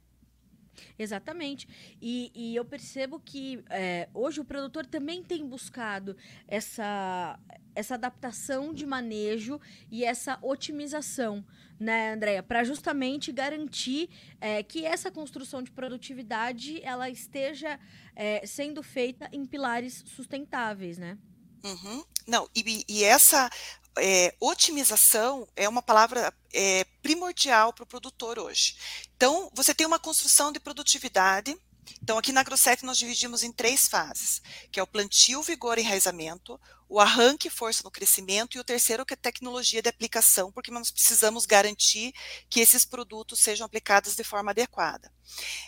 Exatamente. 1.02 1.68
E, 2.02 2.32
e 2.36 2.56
eu 2.56 2.64
percebo 2.64 3.20
que 3.20 3.64
é, 3.70 4.08
hoje 4.14 4.40
o 4.40 4.46
produtor 4.46 4.86
também 4.86 5.24
tem 5.24 5.48
buscado 5.48 6.16
essa, 6.48 7.40
essa 7.74 7.96
adaptação 7.96 8.74
de 8.74 8.86
manejo 8.86 9.60
e 9.90 10.06
essa 10.06 10.38
otimização, 10.42 11.44
né, 11.80 12.14
Andréia? 12.14 12.44
Para 12.44 12.64
justamente 12.64 13.32
garantir 13.32 14.10
é, 14.40 14.62
que 14.62 14.86
essa 14.86 15.10
construção 15.10 15.64
de 15.64 15.72
produtividade 15.72 16.80
ela 16.84 17.10
esteja 17.10 17.80
é, 18.16 18.46
sendo 18.46 18.84
feita 18.84 19.28
em 19.32 19.46
pilares 19.46 20.04
sustentáveis, 20.06 20.98
né? 21.00 21.18
Uhum. 21.64 22.04
Não, 22.28 22.50
e, 22.56 22.86
e 22.88 23.04
essa 23.04 23.50
é, 23.98 24.34
otimização 24.40 25.48
é 25.56 25.68
uma 25.68 25.82
palavra 25.82 26.34
é, 26.54 26.86
primordial 27.02 27.74
para 27.74 27.84
o 27.84 27.88
produtor 27.88 28.40
hoje. 28.40 28.76
Então, 29.16 29.52
você 29.54 29.74
tem 29.74 29.86
uma 29.86 30.00
construção 30.00 30.52
de 30.52 30.60
produtividade. 30.60 31.58
Então, 32.02 32.18
aqui 32.18 32.32
na 32.32 32.44
Grosset 32.44 32.86
nós 32.86 32.98
dividimos 32.98 33.44
em 33.44 33.52
três 33.52 33.88
fases, 33.88 34.42
que 34.72 34.80
é 34.80 34.84
o 34.84 34.88
plantio, 34.88 35.42
vigor 35.42 35.78
e 35.78 35.82
enraizamento, 35.82 36.60
o 36.88 37.00
arranque 37.00 37.50
força 37.50 37.84
no 37.84 37.92
crescimento, 37.92 38.58
e 38.58 38.60
o 38.60 38.64
terceiro 38.64 39.06
que 39.06 39.14
é 39.14 39.18
tecnologia 39.18 39.82
de 39.82 39.90
aplicação, 39.90 40.52
porque 40.52 40.72
nós 40.72 40.92
precisamos 40.92 41.46
garantir 41.46 42.14
que 42.50 42.60
esses 42.60 42.86
produtos 42.86 43.40
sejam 43.40 43.66
aplicados 43.66 44.16
de 44.16 44.24
forma 44.24 44.52
adequada. 44.52 45.12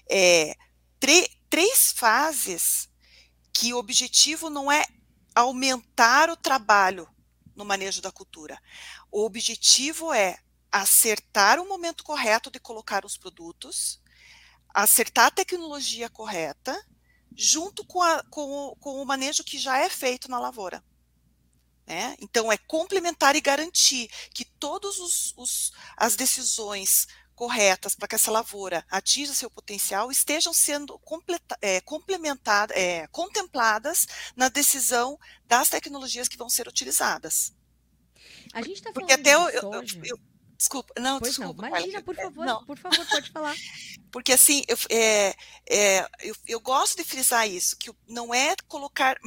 É, 0.10 0.54
três 1.50 1.92
fases 1.96 2.90
que 3.52 3.74
o 3.74 3.78
objetivo 3.78 4.50
não 4.50 4.72
é 4.72 4.84
aumentar 5.36 6.30
o 6.30 6.38
trabalho 6.38 7.08
no 7.56 7.66
manejo 7.66 8.02
da 8.02 8.12
cultura. 8.12 8.60
O 9.12 9.26
objetivo 9.26 10.14
é 10.14 10.38
acertar 10.72 11.60
o 11.60 11.68
momento 11.68 12.04
correto 12.04 12.50
de 12.50 12.60
colocar 12.60 13.06
os 13.06 13.18
produtos, 13.18 14.02
acertar 14.74 15.28
a 15.28 15.32
tecnologia 15.32 16.10
correta, 16.10 16.76
junto 17.36 17.86
com, 17.86 18.02
a, 18.02 18.24
com, 18.24 18.76
com 18.80 19.02
o 19.02 19.06
manejo 19.06 19.44
que 19.44 19.58
já 19.58 19.78
é 19.78 19.90
feito 19.90 20.30
na 20.30 20.40
lavoura. 20.40 20.84
Né? 21.86 22.16
Então, 22.20 22.52
é 22.52 22.58
complementar 22.58 23.36
e 23.36 23.42
garantir 23.42 24.10
que 24.34 24.46
todas 24.46 24.96
as 25.98 26.16
decisões 26.16 27.08
corretas 27.34 27.96
para 27.96 28.08
que 28.08 28.16
essa 28.16 28.32
lavoura 28.32 28.86
atinja 28.90 29.34
seu 29.34 29.50
potencial 29.50 30.12
estejam 30.12 30.54
sendo 30.54 31.00
é, 31.62 31.82
complementadas, 31.82 32.76
é, 32.76 33.08
contempladas 33.08 34.08
na 34.36 34.50
decisão 34.50 35.18
das 35.46 35.70
tecnologias 35.70 36.28
que 36.28 36.38
vão 36.38 36.50
ser 36.50 36.68
utilizadas. 36.68 37.54
A 38.54 38.62
gente 38.62 38.74
está 38.74 38.94
falando 38.94 38.94
Porque 38.94 39.14
até 39.14 39.34
eu, 39.34 39.50
eu, 39.50 39.72
eu, 40.04 40.20
Desculpa, 40.58 40.94
não, 41.00 41.20
pois 41.20 41.36
desculpa. 41.36 41.62
Não, 41.64 41.70
imagina, 41.70 42.02
por 42.02 42.16
favor, 42.16 42.46
não. 42.46 42.66
por 42.66 42.78
favor, 42.78 43.06
pode 43.08 43.32
falar. 43.32 43.56
Porque 44.12 44.32
assim, 44.32 44.64
eu, 44.68 44.78
é, 44.92 45.36
é, 45.68 46.10
eu, 46.22 46.36
eu, 46.48 46.60
gosto 46.60 46.98
de 46.98 47.04
frisar 47.04 47.50
isso, 47.50 47.76
que 47.76 47.92
não 48.08 48.32
é 48.32 48.56
colocar, 48.68 49.18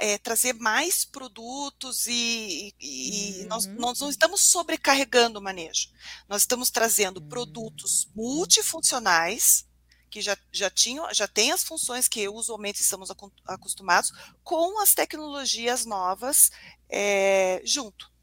é, 0.00 0.18
trazer 0.18 0.52
mais 0.52 1.02
produtos 1.02 2.06
e, 2.06 2.74
e 2.78 3.38
uhum. 3.40 3.46
nós, 3.48 3.66
nós, 3.66 4.00
não 4.00 4.10
estamos 4.10 4.42
sobrecarregando 4.42 5.38
o 5.38 5.42
manejo. 5.42 5.88
Nós 6.28 6.42
estamos 6.42 6.70
trazendo 6.70 7.20
uhum. 7.20 7.28
produtos 7.28 8.10
multifuncionais, 8.14 9.66
que 10.10 10.20
já, 10.20 10.36
já, 10.52 10.68
tinham, 10.70 11.12
já 11.12 11.26
tem 11.26 11.50
as 11.50 11.64
funções 11.64 12.06
que 12.06 12.28
usualmente 12.28 12.82
estamos 12.82 13.10
acostumados, 13.46 14.12
com 14.44 14.78
as 14.80 14.92
tecnologias 14.92 15.86
novas 15.86 16.50
é, 16.88 17.62
junto. 17.64 18.13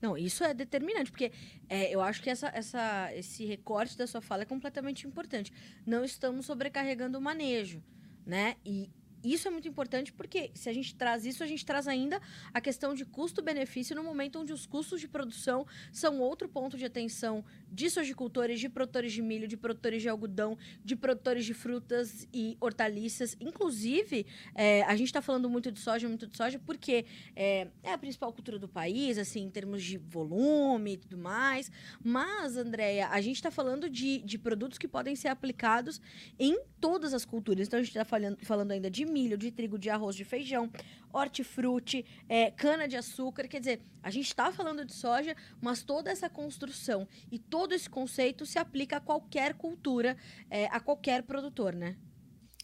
Não, 0.00 0.16
isso 0.16 0.44
é 0.44 0.54
determinante, 0.54 1.10
porque 1.10 1.32
é, 1.68 1.92
eu 1.92 2.00
acho 2.00 2.22
que 2.22 2.30
essa, 2.30 2.48
essa, 2.54 3.10
esse 3.14 3.44
recorte 3.44 3.96
da 3.96 4.06
sua 4.06 4.20
fala 4.20 4.42
é 4.42 4.46
completamente 4.46 5.06
importante. 5.06 5.52
Não 5.84 6.04
estamos 6.04 6.46
sobrecarregando 6.46 7.18
o 7.18 7.20
manejo, 7.20 7.82
né? 8.24 8.56
E 8.64 8.90
isso 9.22 9.48
é 9.48 9.50
muito 9.50 9.68
importante 9.68 10.12
porque 10.12 10.50
se 10.54 10.68
a 10.68 10.72
gente 10.72 10.94
traz 10.94 11.24
isso, 11.24 11.42
a 11.42 11.46
gente 11.46 11.64
traz 11.64 11.88
ainda 11.88 12.20
a 12.52 12.60
questão 12.60 12.94
de 12.94 13.04
custo-benefício 13.04 13.94
no 13.96 14.02
momento 14.02 14.38
onde 14.38 14.52
os 14.52 14.66
custos 14.66 15.00
de 15.00 15.08
produção 15.08 15.66
são 15.92 16.20
outro 16.20 16.48
ponto 16.48 16.76
de 16.76 16.84
atenção 16.84 17.44
de 17.70 17.90
sojicultores, 17.90 18.60
de 18.60 18.68
produtores 18.68 19.12
de 19.12 19.22
milho, 19.22 19.46
de 19.46 19.56
produtores 19.56 20.02
de 20.02 20.08
algodão, 20.08 20.56
de 20.84 20.96
produtores 20.96 21.44
de 21.44 21.54
frutas 21.54 22.26
e 22.32 22.56
hortaliças. 22.60 23.36
Inclusive, 23.40 24.26
é, 24.54 24.82
a 24.82 24.96
gente 24.96 25.08
está 25.08 25.20
falando 25.20 25.48
muito 25.48 25.70
de 25.70 25.80
soja, 25.80 26.08
muito 26.08 26.26
de 26.26 26.36
soja, 26.36 26.58
porque 26.58 27.04
é, 27.36 27.68
é, 27.82 27.92
a 27.92 27.98
principal 27.98 28.32
cultura 28.32 28.58
do 28.58 28.68
país, 28.68 29.18
assim, 29.18 29.42
em 29.42 29.50
termos 29.50 29.82
de 29.82 29.98
volume 29.98 30.92
e 30.92 30.96
tudo 30.96 31.18
mais. 31.18 31.70
Mas, 32.02 32.56
Andréia, 32.56 33.08
a 33.08 33.20
gente 33.20 33.36
está 33.36 33.50
falando 33.50 33.88
de, 33.90 34.20
de 34.20 34.38
produtos 34.38 34.78
que 34.78 34.88
podem 34.88 35.14
ser 35.16 35.28
aplicados 35.28 36.00
em 36.38 36.58
todas 36.80 37.12
as 37.12 37.24
culturas. 37.24 37.66
Então, 37.66 37.78
a 37.78 37.82
gente 37.82 37.96
está 37.96 38.04
falando, 38.04 38.70
ainda 38.70 38.90
de 38.90 39.04
milho, 39.08 39.36
de 39.36 39.50
trigo, 39.50 39.78
de 39.78 39.90
arroz, 39.90 40.14
de 40.14 40.24
feijão, 40.24 40.70
hortifruti, 41.12 42.04
é, 42.28 42.50
cana-de-açúcar. 42.50 43.48
Quer 43.48 43.60
dizer, 43.60 43.80
a 44.02 44.10
gente 44.10 44.26
está 44.26 44.52
falando 44.52 44.84
de 44.84 44.94
soja, 44.94 45.36
mas 45.60 45.82
toda 45.82 46.10
essa 46.10 46.28
construção 46.28 47.08
e 47.30 47.38
todo 47.38 47.74
esse 47.74 47.88
conceito 47.88 48.46
se 48.46 48.58
aplica 48.58 48.98
a 48.98 49.00
qualquer 49.00 49.54
cultura, 49.54 50.16
é, 50.50 50.66
a 50.66 50.80
qualquer 50.80 51.22
produtor, 51.22 51.74
né? 51.74 51.96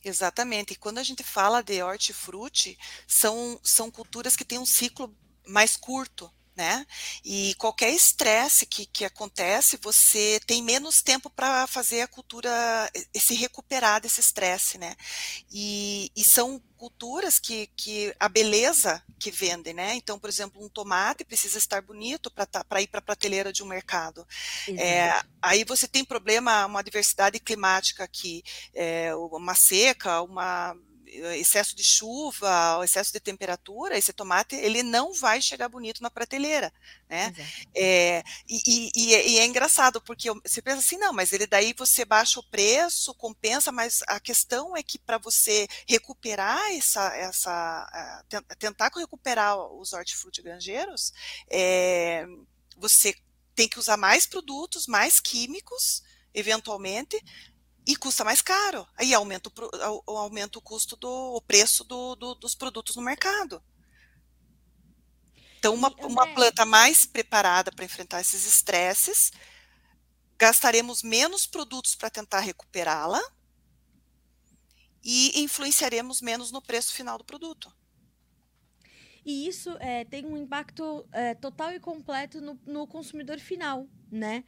Exatamente. 0.04 0.74
E 0.74 0.76
quando 0.76 0.98
a 0.98 1.02
gente 1.02 1.22
fala 1.22 1.62
de 1.62 1.82
hortifruti, 1.82 2.78
são, 3.06 3.58
são 3.62 3.90
culturas 3.90 4.36
que 4.36 4.44
têm 4.44 4.58
um 4.58 4.66
ciclo 4.66 5.16
mais 5.46 5.76
curto 5.76 6.30
né? 6.56 6.86
E 7.24 7.54
qualquer 7.56 7.90
estresse 7.90 8.66
que, 8.66 8.86
que 8.86 9.04
acontece, 9.04 9.78
você 9.82 10.40
tem 10.46 10.62
menos 10.62 11.02
tempo 11.02 11.28
para 11.28 11.66
fazer 11.66 12.02
a 12.02 12.08
cultura 12.08 12.50
se 13.16 13.34
recuperar 13.34 14.00
desse 14.00 14.20
estresse, 14.20 14.78
né? 14.78 14.94
E, 15.50 16.10
e, 16.14 16.24
são 16.24 16.62
culturas 16.76 17.38
que, 17.38 17.68
que 17.76 18.14
a 18.20 18.28
beleza 18.28 19.02
que 19.18 19.30
vende, 19.30 19.72
né? 19.72 19.94
Então, 19.94 20.18
por 20.18 20.28
exemplo, 20.28 20.64
um 20.64 20.68
tomate 20.68 21.24
precisa 21.24 21.58
estar 21.58 21.82
bonito 21.82 22.30
para 22.30 22.46
tá, 22.46 22.64
ir 22.80 22.86
para 22.86 22.98
a 22.98 23.02
prateleira 23.02 23.52
de 23.52 23.62
um 23.62 23.66
mercado. 23.66 24.26
É, 24.68 25.20
aí 25.40 25.64
você 25.64 25.88
tem 25.88 26.04
problema, 26.04 26.66
uma 26.66 26.82
diversidade 26.82 27.40
climática 27.40 28.04
aqui, 28.04 28.42
é, 28.74 29.14
uma 29.14 29.54
seca, 29.54 30.22
uma 30.22 30.76
excesso 31.36 31.74
de 31.76 31.84
chuva, 31.84 32.80
excesso 32.84 33.12
de 33.12 33.20
temperatura, 33.20 33.96
esse 33.96 34.12
tomate 34.12 34.54
ele 34.54 34.82
não 34.82 35.12
vai 35.12 35.40
chegar 35.40 35.68
bonito 35.68 36.02
na 36.02 36.10
prateleira, 36.10 36.72
né? 37.08 37.34
É, 37.74 38.22
e, 38.48 38.90
e, 38.94 39.34
e, 39.34 39.38
é 39.38 39.44
engraçado 39.44 40.00
porque 40.00 40.30
você 40.30 40.60
pensa 40.62 40.78
assim, 40.78 40.96
não, 40.96 41.12
mas 41.12 41.32
ele 41.32 41.46
daí 41.46 41.74
você 41.76 42.04
baixa 42.04 42.40
o 42.40 42.42
preço, 42.50 43.14
compensa, 43.14 43.70
mas 43.70 44.02
a 44.06 44.18
questão 44.20 44.76
é 44.76 44.82
que 44.82 44.98
para 44.98 45.18
você 45.18 45.66
recuperar 45.86 46.60
essa, 46.72 47.14
essa 47.16 48.24
tentar 48.58 48.90
recuperar 48.94 49.56
os 49.56 49.92
hortifruti 49.92 50.42
granjeiros, 50.42 51.12
é, 51.50 52.26
você 52.76 53.14
tem 53.54 53.68
que 53.68 53.78
usar 53.78 53.96
mais 53.96 54.26
produtos, 54.26 54.86
mais 54.86 55.20
químicos, 55.20 56.02
eventualmente, 56.34 57.22
e 57.86 57.96
custa 57.96 58.24
mais 58.24 58.40
caro. 58.40 58.86
Aí 58.96 59.12
aumenta 59.12 59.50
o, 60.06 60.18
aumenta 60.18 60.58
o 60.58 60.62
custo 60.62 60.96
do 60.96 61.08
o 61.08 61.40
preço 61.40 61.84
do, 61.84 62.14
do, 62.16 62.34
dos 62.34 62.54
produtos 62.54 62.96
no 62.96 63.02
mercado. 63.02 63.62
Então, 65.58 65.74
uma, 65.74 65.88
uma 66.04 66.26
planta 66.34 66.64
mais 66.64 67.06
preparada 67.06 67.72
para 67.72 67.84
enfrentar 67.84 68.20
esses 68.20 68.46
estresses, 68.46 69.32
gastaremos 70.38 71.02
menos 71.02 71.46
produtos 71.46 71.94
para 71.94 72.10
tentar 72.10 72.40
recuperá-la, 72.40 73.20
e 75.04 75.42
influenciaremos 75.42 76.22
menos 76.22 76.50
no 76.50 76.62
preço 76.62 76.94
final 76.94 77.18
do 77.18 77.24
produto. 77.24 77.70
E 79.24 79.46
isso 79.46 79.76
é, 79.78 80.04
tem 80.04 80.24
um 80.24 80.36
impacto 80.36 81.06
é, 81.12 81.34
total 81.34 81.72
e 81.72 81.80
completo 81.80 82.40
no, 82.40 82.58
no 82.66 82.86
consumidor 82.86 83.38
final, 83.38 83.86
né? 84.10 84.44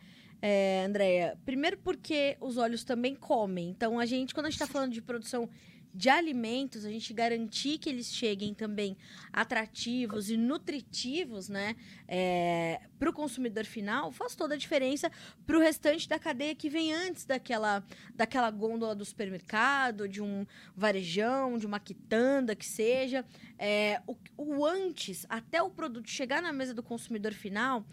É, 0.48 0.84
Andréia, 0.84 1.36
primeiro 1.44 1.76
porque 1.78 2.36
os 2.40 2.56
olhos 2.56 2.84
também 2.84 3.16
comem. 3.16 3.68
Então, 3.68 3.98
a 3.98 4.06
gente, 4.06 4.32
quando 4.32 4.46
a 4.46 4.48
gente 4.48 4.62
está 4.62 4.72
falando 4.72 4.92
de 4.92 5.02
produção 5.02 5.50
de 5.92 6.08
alimentos, 6.08 6.84
a 6.84 6.88
gente 6.88 7.12
garantir 7.12 7.78
que 7.78 7.90
eles 7.90 8.14
cheguem 8.14 8.54
também 8.54 8.96
atrativos 9.32 10.30
e 10.30 10.36
nutritivos, 10.36 11.48
né, 11.48 11.74
é, 12.06 12.80
para 12.96 13.10
o 13.10 13.12
consumidor 13.12 13.64
final, 13.64 14.12
faz 14.12 14.36
toda 14.36 14.54
a 14.54 14.56
diferença 14.56 15.10
para 15.44 15.56
o 15.56 15.60
restante 15.60 16.08
da 16.08 16.16
cadeia 16.16 16.54
que 16.54 16.70
vem 16.70 16.92
antes 16.92 17.24
daquela, 17.24 17.84
daquela 18.14 18.48
gôndola 18.48 18.94
do 18.94 19.04
supermercado, 19.04 20.08
de 20.08 20.22
um 20.22 20.46
varejão, 20.76 21.58
de 21.58 21.66
uma 21.66 21.80
quitanda, 21.80 22.54
que 22.54 22.66
seja. 22.66 23.24
É, 23.58 24.00
o, 24.06 24.16
o 24.36 24.64
antes, 24.64 25.26
até 25.28 25.60
o 25.60 25.70
produto 25.70 26.08
chegar 26.08 26.40
na 26.40 26.52
mesa 26.52 26.72
do 26.72 26.84
consumidor 26.84 27.32
final, 27.34 27.84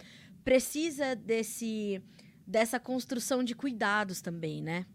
precisa 0.44 1.16
desse 1.16 2.00
dessa 2.46 2.80
construção 2.80 3.44
de 3.44 3.56
cuidados 3.56 4.22
também, 4.22 4.62
né? 4.62 4.86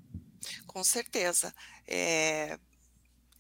Com 0.67 0.85
certeza. 0.85 1.55
É, 1.87 2.59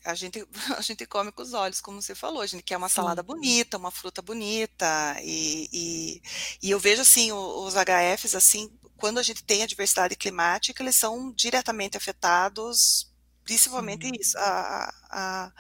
a 0.05 0.15
gente, 0.15 0.47
a 0.77 0.81
gente 0.81 1.07
come 1.07 1.31
com 1.33 1.43
os 1.43 1.53
olhos, 1.53 1.81
como 1.81 2.01
você 2.01 2.15
falou, 2.15 2.41
a 2.43 2.47
gente 2.47 2.63
quer 2.63 2.77
uma 2.77 2.89
Sim. 2.89 2.97
salada 2.97 3.23
bonita, 3.23 3.77
uma 3.77 3.91
fruta 3.91 4.23
bonita, 4.23 5.17
e, 5.23 5.69
e, 5.73 6.23
e 6.63 6.71
eu 6.71 6.79
vejo 6.81 7.03
assim, 7.03 7.33
os 7.33 7.75
HFs, 7.75 8.35
assim, 8.35 8.71
quando 8.97 9.19
a 9.19 9.23
gente 9.23 9.45
tem 9.45 9.63
a 9.63 9.67
diversidade 9.67 10.17
climática, 10.17 10.83
eles 10.83 10.97
são 10.97 11.33
diretamente 11.33 11.97
afetados, 11.97 13.11
principalmente 13.45 14.11
isso, 14.21 14.37
a, 14.39 14.93
a, 15.11 15.53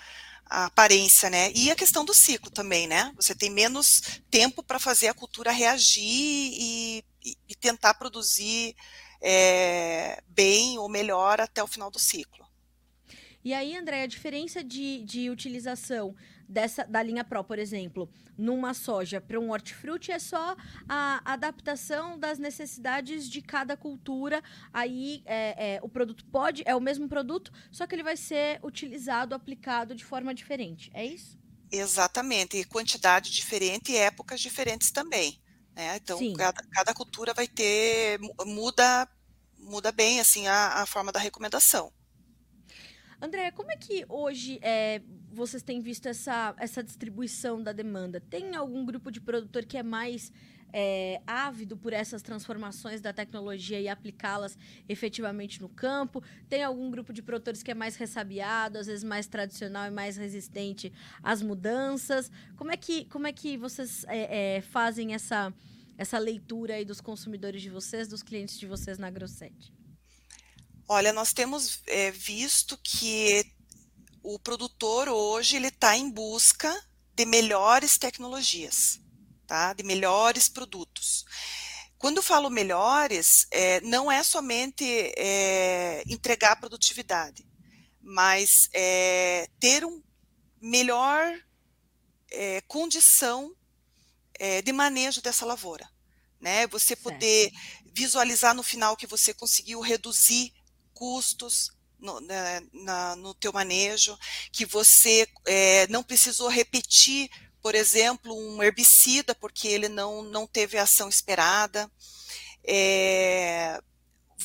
a, 0.48 0.66
aparência, 0.66 1.28
né? 1.30 1.52
E 1.54 1.70
a 1.70 1.76
questão 1.76 2.04
do 2.04 2.14
ciclo 2.14 2.50
também, 2.50 2.87
né? 2.87 3.12
Você 3.16 3.34
tem 3.34 3.50
menos 3.50 4.20
tempo 4.30 4.62
para 4.62 4.78
fazer 4.78 5.08
a 5.08 5.14
cultura 5.14 5.50
reagir 5.50 6.04
e, 6.04 7.04
e, 7.48 7.54
tentar 7.56 7.94
produzir 7.94 8.74
é, 9.20 10.22
bem 10.28 10.78
ou 10.78 10.88
melhor 10.88 11.40
até 11.40 11.62
o 11.62 11.66
final 11.66 11.90
do 11.90 11.98
ciclo. 11.98 12.46
E 13.44 13.54
aí, 13.54 13.76
André, 13.76 14.02
a 14.02 14.06
diferença 14.06 14.62
de, 14.62 15.02
de 15.04 15.30
utilização 15.30 16.14
dessa 16.48 16.84
da 16.84 17.02
linha 17.02 17.22
Pro, 17.24 17.44
por 17.44 17.58
exemplo, 17.58 18.08
numa 18.37 18.72
soja 18.72 19.20
para 19.20 19.38
um 19.38 19.50
hortifruti 19.50 20.11
é 20.11 20.18
só 20.18 20.56
a 20.88 21.20
adaptação 21.24 22.18
das 22.18 22.38
necessidades 22.38 23.28
de 23.28 23.42
cada 23.42 23.76
cultura. 23.76 24.42
Aí 24.72 25.22
é, 25.26 25.74
é, 25.74 25.80
o 25.82 25.88
produto 25.88 26.24
pode, 26.26 26.62
é 26.64 26.74
o 26.74 26.80
mesmo 26.80 27.08
produto, 27.08 27.52
só 27.70 27.87
que 27.87 27.94
ele 27.94 28.02
vai 28.02 28.16
ser 28.16 28.58
utilizado, 28.62 29.34
aplicado 29.34 29.94
de 29.94 30.04
forma 30.04 30.34
diferente. 30.34 30.90
É 30.94 31.04
isso? 31.04 31.38
Exatamente, 31.70 32.56
e 32.56 32.64
quantidade 32.64 33.30
diferente 33.30 33.92
e 33.92 33.96
épocas 33.96 34.40
diferentes 34.40 34.90
também. 34.90 35.38
Né? 35.74 35.96
Então, 35.96 36.18
cada, 36.34 36.62
cada, 36.72 36.94
cultura 36.94 37.34
vai 37.34 37.46
ter, 37.46 38.18
muda, 38.46 39.06
muda 39.58 39.92
bem 39.92 40.18
assim 40.18 40.46
a, 40.46 40.82
a 40.82 40.87
forma 40.87 41.12
da 41.12 41.20
recomendação. 41.20 41.92
André, 43.20 43.50
como 43.50 43.72
é 43.72 43.76
que 43.76 44.07
hoje 44.09 44.61
é, 44.62 45.02
vocês 45.33 45.61
têm 45.61 45.81
visto 45.81 46.07
essa, 46.07 46.54
essa 46.57 46.85
distribuição 46.85 47.61
da 47.61 47.72
demanda? 47.72 48.20
Tem 48.20 48.54
algum 48.54 48.85
grupo 48.85 49.11
de 49.11 49.20
produtor 49.20 49.64
que 49.64 49.76
é 49.76 49.83
mais 49.83 50.33
é, 50.72 51.20
ávido 51.26 51.76
por 51.76 51.92
essas 51.92 52.22
transformações 52.22 53.00
da 53.00 53.12
tecnologia 53.12 53.81
e 53.81 53.88
aplicá-las 53.88 54.57
efetivamente 54.88 55.61
no 55.61 55.68
campo? 55.68 56.22
Tem 56.48 56.62
algum 56.62 56.92
grupo 56.92 57.12
de 57.12 57.20
produtores 57.20 57.61
que 57.61 57.72
é 57.72 57.74
mais 57.74 57.96
ressabiado, 57.96 58.78
às 58.78 58.87
vezes 58.87 59.02
mais 59.02 59.26
tradicional 59.26 59.88
e 59.88 59.90
mais 59.90 60.16
resistente 60.16 60.92
às 61.20 61.42
mudanças? 61.42 62.31
Como 62.57 62.70
é 62.70 62.76
que, 62.76 63.04
como 63.07 63.26
é 63.26 63.33
que 63.33 63.57
vocês 63.57 64.04
é, 64.07 64.59
é, 64.59 64.61
fazem 64.61 65.12
essa, 65.12 65.52
essa 65.96 66.18
leitura 66.20 66.74
aí 66.74 66.85
dos 66.85 67.00
consumidores 67.00 67.62
de 67.62 67.68
vocês, 67.68 68.07
dos 68.07 68.22
clientes 68.22 68.57
de 68.61 68.66
vocês 68.66 68.96
na 68.96 69.11
Grosset? 69.11 69.76
Olha, 70.90 71.12
nós 71.12 71.35
temos 71.35 71.83
é, 71.87 72.11
visto 72.11 72.79
que 72.83 73.44
o 74.22 74.38
produtor 74.38 75.11
hoje 75.11 75.57
ele 75.57 75.68
está 75.68 75.94
em 75.94 76.11
busca 76.11 76.74
de 77.14 77.27
melhores 77.27 77.98
tecnologias, 77.98 78.98
tá? 79.46 79.74
De 79.74 79.83
melhores 79.83 80.48
produtos. 80.48 81.27
Quando 81.98 82.16
eu 82.16 82.22
falo 82.22 82.48
melhores, 82.48 83.46
é, 83.51 83.83
não 83.83 84.11
é 84.11 84.22
somente 84.22 84.83
é, 85.18 86.03
entregar 86.07 86.57
produtividade, 86.57 87.46
mas 88.01 88.70
é, 88.72 89.46
ter 89.61 89.85
um 89.85 90.03
melhor 90.59 91.38
condição 92.66 93.55
de 94.62 94.72
manejo 94.72 95.22
dessa 95.22 95.46
lavoura, 95.46 95.88
né? 96.40 96.66
Você 96.66 96.94
poder 96.94 97.51
certo. 97.51 97.90
visualizar 97.94 98.55
no 98.55 98.62
final 98.62 98.96
que 98.96 99.07
você 99.07 99.33
conseguiu 99.33 99.81
reduzir 99.81 100.53
custos 100.98 101.70
no, 102.00 102.20
na, 102.20 102.26
né, 102.26 102.66
na, 102.72 103.16
no 103.16 103.32
teu 103.34 103.52
manejo, 103.52 104.18
que 104.52 104.66
você 104.66 105.28
é, 105.46 105.87
não 105.87 106.02
precisou 106.02 106.48
repetir, 106.48 107.30
por 107.62 107.74
exemplo, 107.76 108.34
um 108.34 108.61
herbicida 108.61 109.32
porque 109.34 109.68
ele 109.68 109.88
não, 109.88 110.22
não 110.22 110.44
teve 110.44 110.76
a 110.76 110.82
ação 110.82 111.08
esperada. 111.08 111.88
É, 112.64 113.80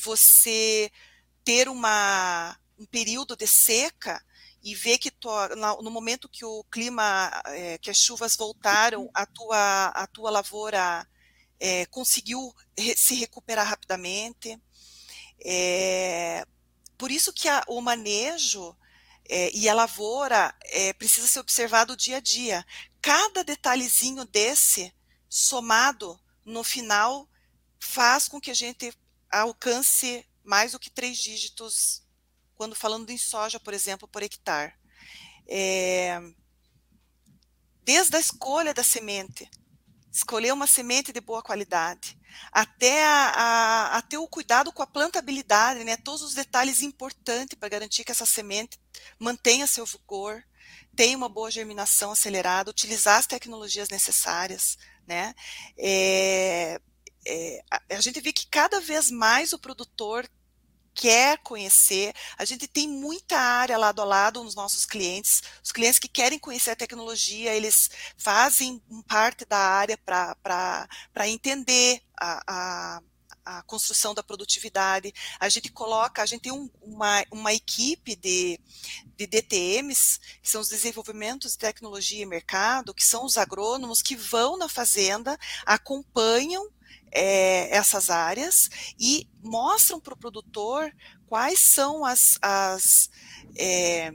você 0.04 0.90
ter 1.44 1.68
uma, 1.68 2.56
um 2.78 2.86
período 2.86 3.36
de 3.36 3.46
seca 3.46 4.24
e 4.62 4.74
ver 4.74 4.98
que 4.98 5.12
no 5.82 5.90
momento 5.90 6.28
que 6.28 6.44
o 6.44 6.64
clima, 6.70 7.30
é, 7.46 7.78
que 7.78 7.90
as 7.90 7.98
chuvas 7.98 8.36
voltaram, 8.36 9.10
a 9.12 9.26
tua, 9.26 9.88
a 9.88 10.06
tua 10.06 10.30
lavoura 10.30 11.06
é, 11.60 11.84
conseguiu 11.86 12.54
re, 12.78 12.96
se 12.96 13.14
recuperar 13.14 13.66
rapidamente. 13.66 14.58
É, 15.42 16.46
por 16.98 17.10
isso 17.10 17.32
que 17.32 17.48
a, 17.48 17.62
o 17.68 17.80
manejo 17.80 18.76
é, 19.28 19.50
e 19.54 19.68
a 19.68 19.74
lavoura 19.74 20.54
é, 20.64 20.92
precisa 20.92 21.26
ser 21.26 21.40
observado 21.40 21.96
dia 21.96 22.18
a 22.18 22.20
dia. 22.20 22.64
Cada 23.00 23.42
detalhezinho 23.42 24.24
desse 24.24 24.92
somado 25.28 26.18
no 26.44 26.62
final 26.62 27.28
faz 27.78 28.28
com 28.28 28.40
que 28.40 28.50
a 28.50 28.54
gente 28.54 28.92
alcance 29.30 30.26
mais 30.42 30.72
do 30.72 30.78
que 30.78 30.90
três 30.90 31.18
dígitos 31.18 32.02
quando 32.54 32.74
falando 32.74 33.10
em 33.10 33.18
soja, 33.18 33.58
por 33.58 33.74
exemplo, 33.74 34.06
por 34.06 34.22
hectare. 34.22 34.74
É, 35.46 36.20
desde 37.82 38.16
a 38.16 38.20
escolha 38.20 38.72
da 38.72 38.82
semente, 38.82 39.50
escolher 40.14 40.52
uma 40.52 40.68
semente 40.68 41.12
de 41.12 41.20
boa 41.20 41.42
qualidade, 41.42 42.16
até, 42.52 43.04
a, 43.04 43.32
a, 43.34 43.96
até 43.98 44.16
o 44.16 44.28
cuidado 44.28 44.72
com 44.72 44.80
a 44.80 44.86
plantabilidade, 44.86 45.82
né? 45.82 45.96
todos 45.96 46.22
os 46.22 46.34
detalhes 46.34 46.82
importantes 46.82 47.58
para 47.58 47.68
garantir 47.68 48.04
que 48.04 48.12
essa 48.12 48.24
semente 48.24 48.78
mantenha 49.18 49.66
seu 49.66 49.84
vigor, 49.84 50.44
tenha 50.94 51.16
uma 51.16 51.28
boa 51.28 51.50
germinação 51.50 52.12
acelerada, 52.12 52.70
utilizar 52.70 53.18
as 53.18 53.26
tecnologias 53.26 53.88
necessárias. 53.88 54.78
Né? 55.04 55.34
É, 55.76 56.80
é, 57.26 57.64
a, 57.68 57.82
a 57.90 58.00
gente 58.00 58.20
vê 58.20 58.32
que 58.32 58.46
cada 58.46 58.80
vez 58.80 59.10
mais 59.10 59.52
o 59.52 59.58
produtor 59.58 60.28
quer 60.94 61.38
conhecer. 61.38 62.14
A 62.38 62.44
gente 62.44 62.68
tem 62.68 62.88
muita 62.88 63.38
área 63.38 63.76
lado 63.76 64.00
a 64.00 64.04
lado 64.04 64.42
nos 64.44 64.54
nossos 64.54 64.86
clientes. 64.86 65.42
Os 65.62 65.72
clientes 65.72 65.98
que 65.98 66.08
querem 66.08 66.38
conhecer 66.38 66.70
a 66.70 66.76
tecnologia, 66.76 67.54
eles 67.54 67.90
fazem 68.16 68.82
parte 69.08 69.44
da 69.44 69.58
área 69.58 69.98
para 69.98 70.88
entender 71.28 72.00
a, 72.18 72.42
a 72.46 73.02
a 73.44 73.62
construção 73.62 74.14
da 74.14 74.22
produtividade. 74.22 75.12
A 75.38 75.48
gente 75.48 75.70
coloca, 75.70 76.22
a 76.22 76.26
gente 76.26 76.42
tem 76.42 76.52
um, 76.52 76.70
uma, 76.80 77.24
uma 77.30 77.52
equipe 77.52 78.16
de, 78.16 78.58
de 79.16 79.26
DTMs, 79.26 80.18
que 80.42 80.48
são 80.48 80.60
os 80.60 80.68
desenvolvimentos 80.68 81.52
de 81.52 81.58
tecnologia 81.58 82.22
e 82.22 82.26
mercado, 82.26 82.94
que 82.94 83.04
são 83.04 83.24
os 83.24 83.36
agrônomos 83.36 84.00
que 84.00 84.16
vão 84.16 84.56
na 84.56 84.68
fazenda, 84.68 85.38
acompanham 85.66 86.70
é, 87.10 87.74
essas 87.74 88.10
áreas 88.10 88.68
e 88.98 89.28
mostram 89.42 90.00
para 90.00 90.14
o 90.14 90.18
produtor 90.18 90.92
quais 91.26 91.72
são 91.72 92.04
as, 92.04 92.38
as, 92.42 93.10
é, 93.56 94.12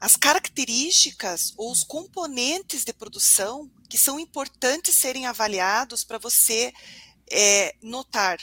as 0.00 0.16
características 0.16 1.54
ou 1.56 1.70
os 1.70 1.84
componentes 1.84 2.84
de 2.84 2.92
produção 2.92 3.70
que 3.88 3.96
são 3.96 4.18
importantes 4.18 4.96
serem 4.96 5.26
avaliados 5.26 6.02
para 6.02 6.18
você 6.18 6.72
é, 7.30 7.74
notar 7.82 8.38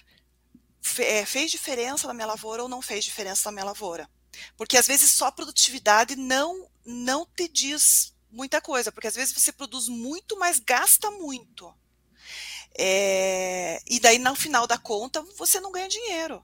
fez 1.25 1.49
diferença 1.49 2.07
na 2.07 2.13
minha 2.13 2.27
lavoura 2.27 2.61
ou 2.61 2.69
não 2.69 2.81
fez 2.81 3.05
diferença 3.05 3.43
na 3.45 3.53
minha 3.53 3.65
lavoura. 3.65 4.09
Porque 4.57 4.77
às 4.77 4.87
vezes 4.87 5.11
só 5.11 5.31
produtividade 5.31 6.15
não 6.15 6.69
não 6.85 7.25
te 7.25 7.47
diz 7.47 8.13
muita 8.29 8.59
coisa, 8.59 8.91
porque 8.91 9.07
às 9.07 9.15
vezes 9.15 9.33
você 9.33 9.53
produz 9.53 9.87
muito, 9.87 10.37
mas 10.37 10.59
gasta 10.59 11.09
muito. 11.11 11.73
É, 12.77 13.81
e 13.87 13.99
daí, 13.99 14.17
no 14.17 14.35
final 14.35 14.65
da 14.65 14.77
conta, 14.77 15.21
você 15.37 15.59
não 15.59 15.71
ganha 15.71 15.87
dinheiro. 15.87 16.43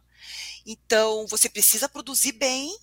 Então, 0.66 1.26
você 1.28 1.50
precisa 1.50 1.90
produzir 1.90 2.34
bem 2.34 2.76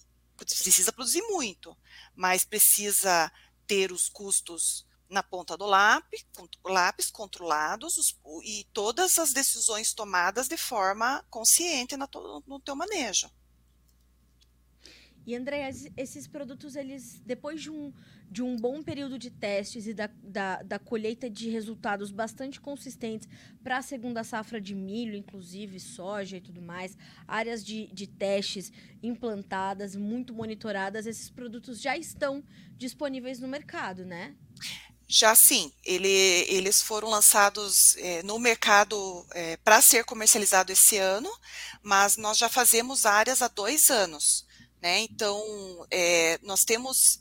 precisa 0.44 0.92
produzir 0.92 1.22
muito, 1.22 1.76
mas 2.14 2.44
precisa 2.44 3.32
ter 3.66 3.90
os 3.90 4.09
custos 4.09 4.86
na 5.09 5.22
ponta 5.22 5.57
do 5.57 5.64
lápis, 5.64 6.26
lápis 6.64 7.11
controlados 7.11 7.97
os, 7.97 8.18
e 8.44 8.66
todas 8.72 9.18
as 9.18 9.32
decisões 9.32 9.94
tomadas 9.94 10.49
de 10.49 10.57
forma 10.57 11.24
consciente 11.30 11.97
na, 11.97 12.09
no 12.47 12.61
teu 12.61 12.74
manejo. 12.74 13.30
E 15.24 15.34
André, 15.34 15.68
esses 15.97 16.26
produtos, 16.26 16.76
eles, 16.76 17.20
depois 17.20 17.61
de 17.61 17.70
um, 17.70 17.92
de 18.31 18.43
um 18.43 18.57
bom 18.57 18.83
período 18.83 19.18
de 19.18 19.31
testes 19.31 19.87
e 19.87 19.95
da, 19.95 20.11
da, 20.22 20.62
da 20.62 20.79
colheita 20.79 21.31
de 21.31 21.49
resultados 21.49 22.11
bastante 22.11 22.61
consistentes 22.61 23.29
para 23.62 23.79
a 23.79 23.83
segunda 23.83 24.24
safra 24.24 24.61
de 24.61 24.74
milho, 24.74 25.16
inclusive 25.16 25.79
soja 25.79 26.37
e 26.37 26.41
tudo 26.41 26.61
mais, 26.61 26.97
áreas 27.27 27.64
de, 27.64 27.87
de 27.93 28.07
testes 28.07 28.72
implantadas, 29.03 29.95
muito 29.95 30.35
monitoradas, 30.35 31.07
esses 31.07 31.31
produtos 31.31 31.81
já 31.81 31.97
estão 31.97 32.43
disponíveis 32.77 33.39
no 33.39 33.49
mercado, 33.49 34.05
né? 34.05 34.35
Já 35.09 35.37
sim, 35.37 35.72
ele, 35.85 36.09
eles 36.09 36.83
foram 36.83 37.09
lançados 37.09 37.97
é, 37.99 38.24
no 38.24 38.41
mercado 38.41 39.24
é, 39.33 39.57
para 39.59 39.81
ser 39.81 40.05
comercializado 40.05 40.72
esse 40.72 40.99
ano, 40.99 41.31
mas 41.81 42.16
nós 42.16 42.37
já 42.37 42.49
fazemos 42.49 43.07
áreas 43.07 43.41
há 43.41 43.47
dois 43.47 43.89
anos. 43.89 44.45
Né? 44.83 45.01
Então, 45.03 45.87
é, 45.93 46.41
nós 46.43 46.64
temos 46.64 47.20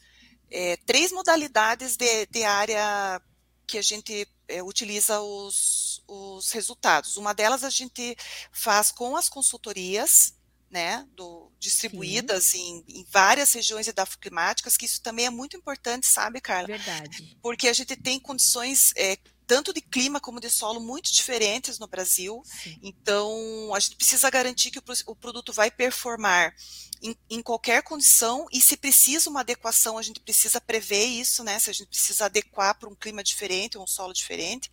é, 0.51 0.77
três 0.77 1.11
modalidades 1.11 1.95
de, 1.97 2.25
de, 2.27 2.43
área 2.43 3.21
que 3.67 3.77
a 3.77 3.81
gente 3.81 4.27
é, 4.47 4.61
utiliza 4.61 5.19
os, 5.19 6.03
os 6.07 6.51
resultados. 6.51 7.17
Uma 7.17 7.33
delas 7.33 7.63
a 7.63 7.69
gente 7.69 8.15
faz 8.51 8.91
com 8.91 9.15
as 9.15 9.27
consultorias, 9.27 10.33
né, 10.69 11.07
do, 11.15 11.44
distribuídas 11.65 12.53
em, 12.53 12.83
em, 12.87 13.05
várias 13.11 13.51
regiões 13.53 13.87
edafoclimáticas, 13.87 14.77
que 14.77 14.85
isso 14.85 15.01
também 15.01 15.25
é 15.25 15.29
muito 15.29 15.57
importante, 15.57 16.07
sabe, 16.07 16.39
Carla? 16.39 16.67
Verdade. 16.67 17.37
Porque 17.41 17.67
a 17.67 17.73
gente 17.73 17.95
tem 17.95 18.19
condições 18.19 18.91
é, 18.95 19.17
tanto 19.45 19.73
de 19.73 19.81
clima 19.81 20.19
como 20.19 20.39
de 20.39 20.49
solo 20.49 20.79
muito 20.79 21.13
diferentes 21.13 21.79
no 21.79 21.87
Brasil. 21.87 22.41
Sim. 22.45 22.79
Então, 22.81 23.73
a 23.73 23.79
gente 23.79 23.95
precisa 23.95 24.29
garantir 24.29 24.71
que 24.71 24.79
o, 24.79 24.83
o 25.07 25.15
produto 25.15 25.53
vai 25.53 25.69
performar 25.69 26.53
em, 27.01 27.15
em, 27.29 27.41
qualquer 27.41 27.83
condição 27.83 28.47
e 28.51 28.59
se 28.61 28.77
precisa 28.77 29.29
uma 29.29 29.41
adequação, 29.41 29.97
a 29.97 30.01
gente 30.01 30.19
precisa 30.19 30.59
prever 30.59 31.05
isso, 31.05 31.43
né? 31.43 31.59
Se 31.59 31.69
a 31.69 31.73
gente 31.73 31.87
precisa 31.87 32.25
adequar 32.25 32.77
para 32.79 32.89
um 32.89 32.95
clima 32.95 33.23
diferente, 33.23 33.77
um 33.77 33.87
solo 33.87 34.13
diferente, 34.13 34.71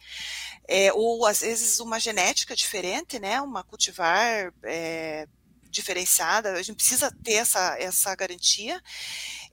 é, 0.67 0.93
ou 0.93 1.27
às 1.27 1.41
vezes 1.41 1.81
uma 1.81 1.99
genética 1.99 2.57
diferente, 2.57 3.19
né? 3.19 3.41
Uma 3.41 3.63
cultivar 3.63 4.53
é, 4.63 5.29
diferenciada, 5.73 6.53
a 6.53 6.63
gente 6.63 6.77
precisa 6.77 7.11
ter 7.11 7.35
essa, 7.35 7.77
essa 7.79 8.15
garantia. 8.15 8.81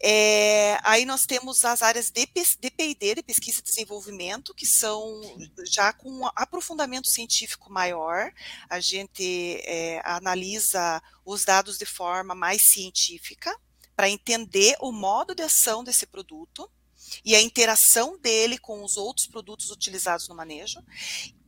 É, 0.01 0.77
aí 0.83 1.05
nós 1.05 1.25
temos 1.25 1.65
as 1.65 1.81
áreas 1.81 2.11
de, 2.11 2.25
de 2.25 2.69
P&D, 2.69 3.15
de 3.15 3.23
pesquisa 3.23 3.59
e 3.59 3.63
desenvolvimento, 3.63 4.53
que 4.53 4.65
são 4.65 5.21
já 5.65 5.91
com 5.91 6.11
um 6.11 6.27
aprofundamento 6.35 7.09
científico 7.09 7.71
maior, 7.71 8.31
a 8.69 8.79
gente 8.79 9.61
é, 9.63 10.01
analisa 10.05 11.01
os 11.25 11.43
dados 11.43 11.77
de 11.77 11.85
forma 11.85 12.35
mais 12.35 12.69
científica, 12.69 13.55
para 13.95 14.09
entender 14.09 14.75
o 14.79 14.91
modo 14.91 15.33
de 15.33 15.43
ação 15.43 15.83
desse 15.83 16.05
produto, 16.05 16.69
e 17.23 17.35
a 17.35 17.41
interação 17.41 18.17
dele 18.19 18.57
com 18.57 18.83
os 18.83 18.97
outros 18.97 19.25
produtos 19.25 19.71
utilizados 19.71 20.27
no 20.27 20.35
manejo. 20.35 20.79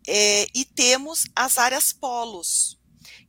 É, 0.07 0.47
e 0.55 0.65
temos 0.65 1.25
as 1.35 1.57
áreas 1.57 1.93
polos, 1.93 2.77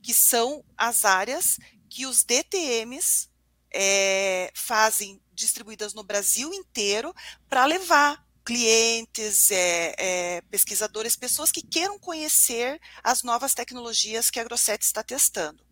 que 0.03 0.13
são 0.13 0.65
as 0.77 1.05
áreas 1.05 1.59
que 1.89 2.07
os 2.07 2.25
DTMs 2.25 3.29
é, 3.73 4.51
fazem 4.55 5.21
distribuídas 5.33 5.95
no 5.95 6.03
Brasil 6.03 6.53
inteiro 6.53 7.15
para 7.49 7.65
levar 7.65 8.23
clientes, 8.45 9.51
é, 9.51 9.95
é, 9.99 10.41
pesquisadores, 10.43 11.17
pessoas 11.17 11.53
que 11.53 11.63
queiram 11.63 11.99
conhecer 11.99 12.81
as 13.03 13.23
novas 13.23 13.55
tecnologias 13.55 14.31
que 14.31 14.41
a 14.41 14.45
Grosset 14.45 14.85
está 14.85 15.03
testando. 15.03 15.65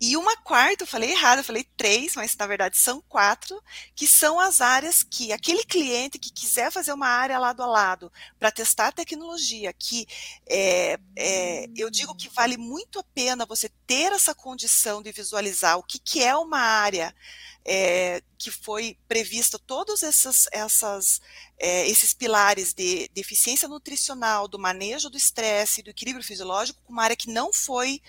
E 0.00 0.16
uma 0.16 0.34
quarta, 0.38 0.84
eu 0.84 0.86
falei 0.86 1.10
errado, 1.10 1.38
eu 1.38 1.44
falei 1.44 1.62
três, 1.76 2.14
mas 2.16 2.34
na 2.34 2.46
verdade 2.46 2.78
são 2.78 3.02
quatro, 3.02 3.62
que 3.94 4.06
são 4.06 4.40
as 4.40 4.62
áreas 4.62 5.02
que 5.02 5.30
aquele 5.30 5.62
cliente 5.62 6.18
que 6.18 6.32
quiser 6.32 6.72
fazer 6.72 6.94
uma 6.94 7.06
área 7.06 7.38
lado 7.38 7.62
a 7.62 7.66
lado 7.66 8.10
para 8.38 8.50
testar 8.50 8.88
a 8.88 8.92
tecnologia, 8.92 9.70
que 9.74 10.06
é, 10.48 10.98
é, 11.14 11.66
eu 11.76 11.90
digo 11.90 12.14
que 12.14 12.30
vale 12.30 12.56
muito 12.56 12.98
a 12.98 13.04
pena 13.14 13.44
você 13.44 13.68
ter 13.86 14.10
essa 14.12 14.34
condição 14.34 15.02
de 15.02 15.12
visualizar 15.12 15.76
o 15.76 15.82
que, 15.82 15.98
que 15.98 16.22
é 16.22 16.34
uma 16.34 16.60
área 16.60 17.14
é, 17.62 18.22
que 18.38 18.50
foi 18.50 18.96
prevista 19.06 19.58
todos 19.58 20.02
essas, 20.02 20.46
essas, 20.50 21.20
é, 21.58 21.86
esses 21.88 22.14
pilares 22.14 22.72
de, 22.72 23.06
de 23.12 23.20
eficiência 23.20 23.68
nutricional, 23.68 24.48
do 24.48 24.58
manejo 24.58 25.10
do 25.10 25.18
estresse, 25.18 25.82
do 25.82 25.90
equilíbrio 25.90 26.24
fisiológico, 26.24 26.80
com 26.82 26.92
uma 26.92 27.04
área 27.04 27.16
que 27.16 27.30
não 27.30 27.52
foi 27.52 28.00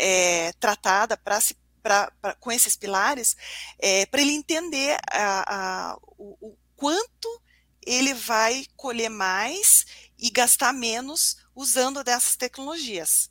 é, 0.00 0.52
tratada 0.54 1.16
para 1.16 1.40
se 1.40 1.58
Pra, 1.82 2.12
pra, 2.20 2.34
com 2.34 2.52
esses 2.52 2.76
pilares, 2.76 3.34
é, 3.78 4.04
para 4.04 4.20
ele 4.20 4.32
entender 4.32 4.98
a, 5.10 5.92
a, 5.92 5.96
o, 6.18 6.36
o, 6.48 6.58
quanto 6.76 7.42
ele 7.86 8.12
vai 8.12 8.66
colher 8.76 9.08
mais 9.08 9.86
e 10.18 10.28
gastar 10.28 10.74
menos 10.74 11.38
usando 11.56 12.04
dessas 12.04 12.36
tecnologias. 12.36 13.30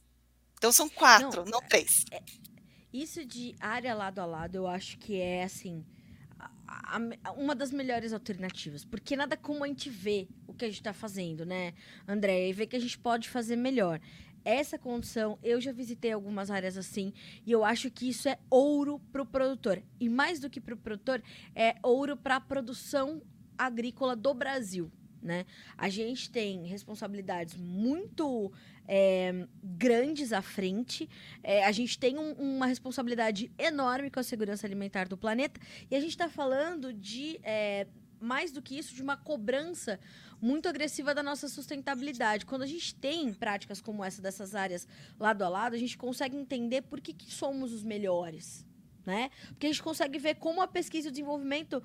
Então 0.58 0.72
são 0.72 0.90
quatro, 0.90 1.46
não, 1.46 1.52
não 1.52 1.62
três. 1.62 2.04
É, 2.10 2.24
isso 2.92 3.24
de 3.24 3.56
área 3.60 3.94
lado 3.94 4.18
a 4.18 4.26
lado, 4.26 4.56
eu 4.56 4.68
acho 4.68 4.98
que 4.98 5.22
é 5.22 5.44
assim 5.44 5.86
uma 7.38 7.56
das 7.56 7.72
melhores 7.72 8.14
alternativas, 8.14 8.86
porque 8.86 9.16
nada 9.16 9.36
como 9.36 9.64
a 9.64 9.68
gente 9.68 9.90
vê 9.90 10.28
o 10.48 10.54
que 10.54 10.66
a 10.66 10.68
gente 10.68 10.80
está 10.80 10.94
fazendo, 10.94 11.46
né, 11.46 11.74
André, 12.08 12.48
e 12.48 12.54
ver 12.54 12.68
que 12.68 12.76
a 12.76 12.80
gente 12.80 12.98
pode 12.98 13.28
fazer 13.30 13.56
melhor 13.56 14.00
essa 14.44 14.78
condição, 14.78 15.38
eu 15.44 15.60
já 15.60 15.72
visitei 15.72 16.12
algumas 16.12 16.50
áreas 16.50 16.78
assim, 16.78 17.14
e 17.46 17.52
eu 17.52 17.64
acho 17.64 17.90
que 17.92 18.10
isso 18.10 18.28
é 18.28 18.38
ouro 18.50 19.00
para 19.12 19.22
o 19.22 19.26
produtor. 19.26 19.82
E 20.00 20.10
mais 20.10 20.40
do 20.40 20.50
que 20.50 20.60
para 20.60 20.74
o 20.74 20.78
produtor, 20.78 21.22
é 21.56 21.76
ouro 21.84 22.18
para 22.18 22.38
a 22.38 22.42
produção 22.42 23.22
agrícola 23.58 24.16
do 24.16 24.34
Brasil. 24.34 24.92
Né? 25.22 25.46
A 25.78 25.90
gente 25.90 26.30
tem 26.32 26.66
responsabilidades 26.66 27.56
muito 27.58 28.52
é, 28.88 29.46
grandes 29.62 30.32
à 30.32 30.42
frente, 30.42 31.10
é, 31.44 31.66
a 31.66 31.72
gente 31.72 32.00
tem 32.00 32.18
um, 32.18 32.32
uma 32.34 32.66
responsabilidade 32.66 33.52
enorme 33.58 34.10
com 34.10 34.20
a 34.20 34.24
segurança 34.24 34.66
alimentar 34.66 35.08
do 35.08 35.18
planeta, 35.18 35.60
e 35.92 35.96
a 35.96 36.00
gente 36.00 36.12
está 36.12 36.30
falando 36.30 36.94
de, 36.94 37.40
é, 37.44 37.86
mais 38.20 38.52
do 38.52 38.62
que 38.62 38.78
isso, 38.78 38.94
de 38.94 39.02
uma 39.02 39.18
cobrança 39.18 40.00
muito 40.42 40.68
agressiva 40.68 41.14
da 41.14 41.24
nossa 41.24 41.48
sustentabilidade. 41.48 42.46
Quando 42.46 42.64
a 42.64 42.68
gente 42.68 42.96
tem 42.96 43.34
práticas 43.34 43.82
como 43.82 44.04
essa 44.04 44.22
dessas 44.22 44.56
áreas 44.56 44.88
lado 45.20 45.44
a 45.44 45.50
lado, 45.50 45.76
a 45.76 45.80
gente 45.80 45.98
consegue 45.98 46.38
entender 46.38 46.82
por 46.84 47.02
que, 47.02 47.14
que 47.14 47.32
somos 47.32 47.74
os 47.74 47.84
melhores. 47.84 48.66
Né? 49.06 49.32
Porque 49.48 49.66
a 49.66 49.70
gente 49.70 49.82
consegue 49.82 50.20
ver 50.20 50.36
como 50.36 50.62
a 50.62 50.68
pesquisa 50.68 51.08
e 51.08 51.10
o 51.10 51.12
desenvolvimento 51.12 51.82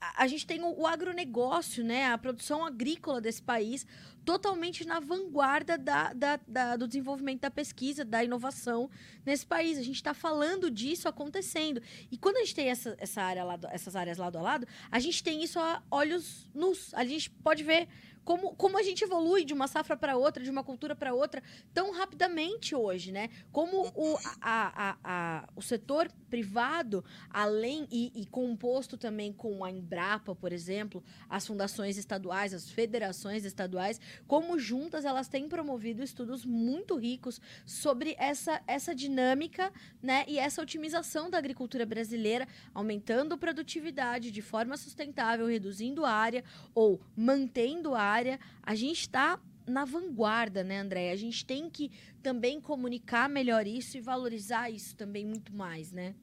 a, 0.00 0.26
gente 0.26 0.46
tem 0.46 0.62
o, 0.62 0.80
o, 0.80 0.86
agronegócio, 0.86 1.84
né, 1.84 2.06
a 2.06 2.18
produção 2.18 2.64
agrícola 2.64 3.20
desse 3.20 3.42
país, 3.42 3.86
totalmente 4.24 4.84
na 4.84 5.00
vanguarda 5.00 5.78
da, 5.78 6.12
da, 6.12 6.40
da, 6.46 6.76
do 6.76 6.86
desenvolvimento 6.86 7.42
da 7.42 7.50
pesquisa, 7.50 8.04
da 8.04 8.22
inovação 8.22 8.90
nesse 9.24 9.46
país. 9.46 9.78
A 9.78 9.82
gente 9.82 9.96
está 9.96 10.12
falando 10.12 10.70
disso 10.70 11.08
acontecendo. 11.08 11.80
E 12.10 12.18
quando 12.18 12.36
a 12.36 12.40
gente 12.40 12.54
tem 12.54 12.68
essa, 12.68 12.96
essa 12.98 13.22
área 13.22 13.44
lado, 13.44 13.68
essas 13.70 13.94
áreas 13.94 14.18
lado 14.18 14.36
a 14.38 14.42
lado, 14.42 14.66
a 14.90 14.98
gente 14.98 15.22
tem 15.22 15.42
isso 15.42 15.58
a 15.58 15.82
olhos 15.90 16.48
nus. 16.54 16.92
A 16.94 17.04
gente 17.04 17.30
pode 17.30 17.62
ver 17.62 17.88
como, 18.26 18.56
como 18.56 18.76
a 18.76 18.82
gente 18.82 19.04
evolui 19.04 19.44
de 19.44 19.54
uma 19.54 19.68
safra 19.68 19.96
para 19.96 20.16
outra, 20.16 20.42
de 20.42 20.50
uma 20.50 20.64
cultura 20.64 20.96
para 20.96 21.14
outra, 21.14 21.40
tão 21.72 21.92
rapidamente 21.92 22.74
hoje, 22.74 23.12
né? 23.12 23.30
Como 23.52 23.86
o, 23.94 24.18
a, 24.40 24.90
a, 24.90 24.96
a, 25.04 25.48
o 25.54 25.62
setor 25.62 26.10
privado, 26.28 27.04
além 27.30 27.86
e, 27.88 28.10
e 28.16 28.26
composto 28.26 28.98
também 28.98 29.32
com 29.32 29.64
a 29.64 29.70
Embrapa, 29.70 30.34
por 30.34 30.52
exemplo, 30.52 31.04
as 31.30 31.46
fundações 31.46 31.96
estaduais, 31.96 32.52
as 32.52 32.68
federações 32.68 33.44
estaduais, 33.44 34.00
como 34.26 34.58
juntas 34.58 35.04
elas 35.04 35.28
têm 35.28 35.48
promovido 35.48 36.02
estudos 36.02 36.44
muito 36.44 36.96
ricos 36.96 37.40
sobre 37.64 38.16
essa, 38.18 38.60
essa 38.66 38.92
dinâmica 38.92 39.72
né, 40.02 40.24
e 40.26 40.36
essa 40.36 40.60
otimização 40.60 41.30
da 41.30 41.38
agricultura 41.38 41.86
brasileira, 41.86 42.48
aumentando 42.74 43.38
produtividade 43.38 44.32
de 44.32 44.42
forma 44.42 44.76
sustentável, 44.76 45.46
reduzindo 45.46 46.04
a 46.04 46.10
área 46.10 46.42
ou 46.74 47.00
mantendo 47.16 47.94
a 47.94 48.02
área, 48.02 48.15
a 48.62 48.74
gente 48.74 49.00
está 49.00 49.40
na 49.66 49.84
vanguarda, 49.84 50.62
né, 50.62 50.78
André? 50.78 51.10
A 51.10 51.16
gente 51.16 51.44
tem 51.44 51.68
que 51.68 51.90
também 52.22 52.60
comunicar 52.60 53.28
melhor 53.28 53.66
isso 53.66 53.96
e 53.96 54.00
valorizar 54.00 54.70
isso 54.70 54.94
também 54.96 55.24
muito 55.24 55.52
mais, 55.52 55.92
né? 55.92 56.14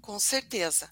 Com 0.00 0.18
certeza. 0.18 0.90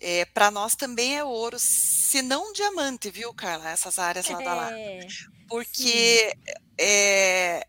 É, 0.00 0.24
para 0.24 0.50
nós 0.50 0.74
também 0.74 1.18
é 1.18 1.24
ouro, 1.24 1.58
se 1.58 2.22
não 2.22 2.52
diamante, 2.52 3.10
viu, 3.10 3.34
Carla? 3.34 3.68
Essas 3.70 3.98
áreas 3.98 4.28
lá 4.28 4.38
da 4.38 4.54
lá. 4.54 4.78
É, 4.78 5.06
Porque 5.46 6.34
é, 6.78 7.66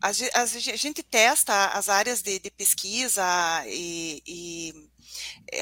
a, 0.00 0.08
a, 0.08 0.42
a, 0.42 0.46
gente 0.46 1.02
testa 1.02 1.66
as 1.68 1.88
áreas 1.88 2.22
de, 2.22 2.38
de 2.38 2.50
pesquisa 2.50 3.24
e, 3.66 4.22
e 4.24 4.72
é, 4.72 4.95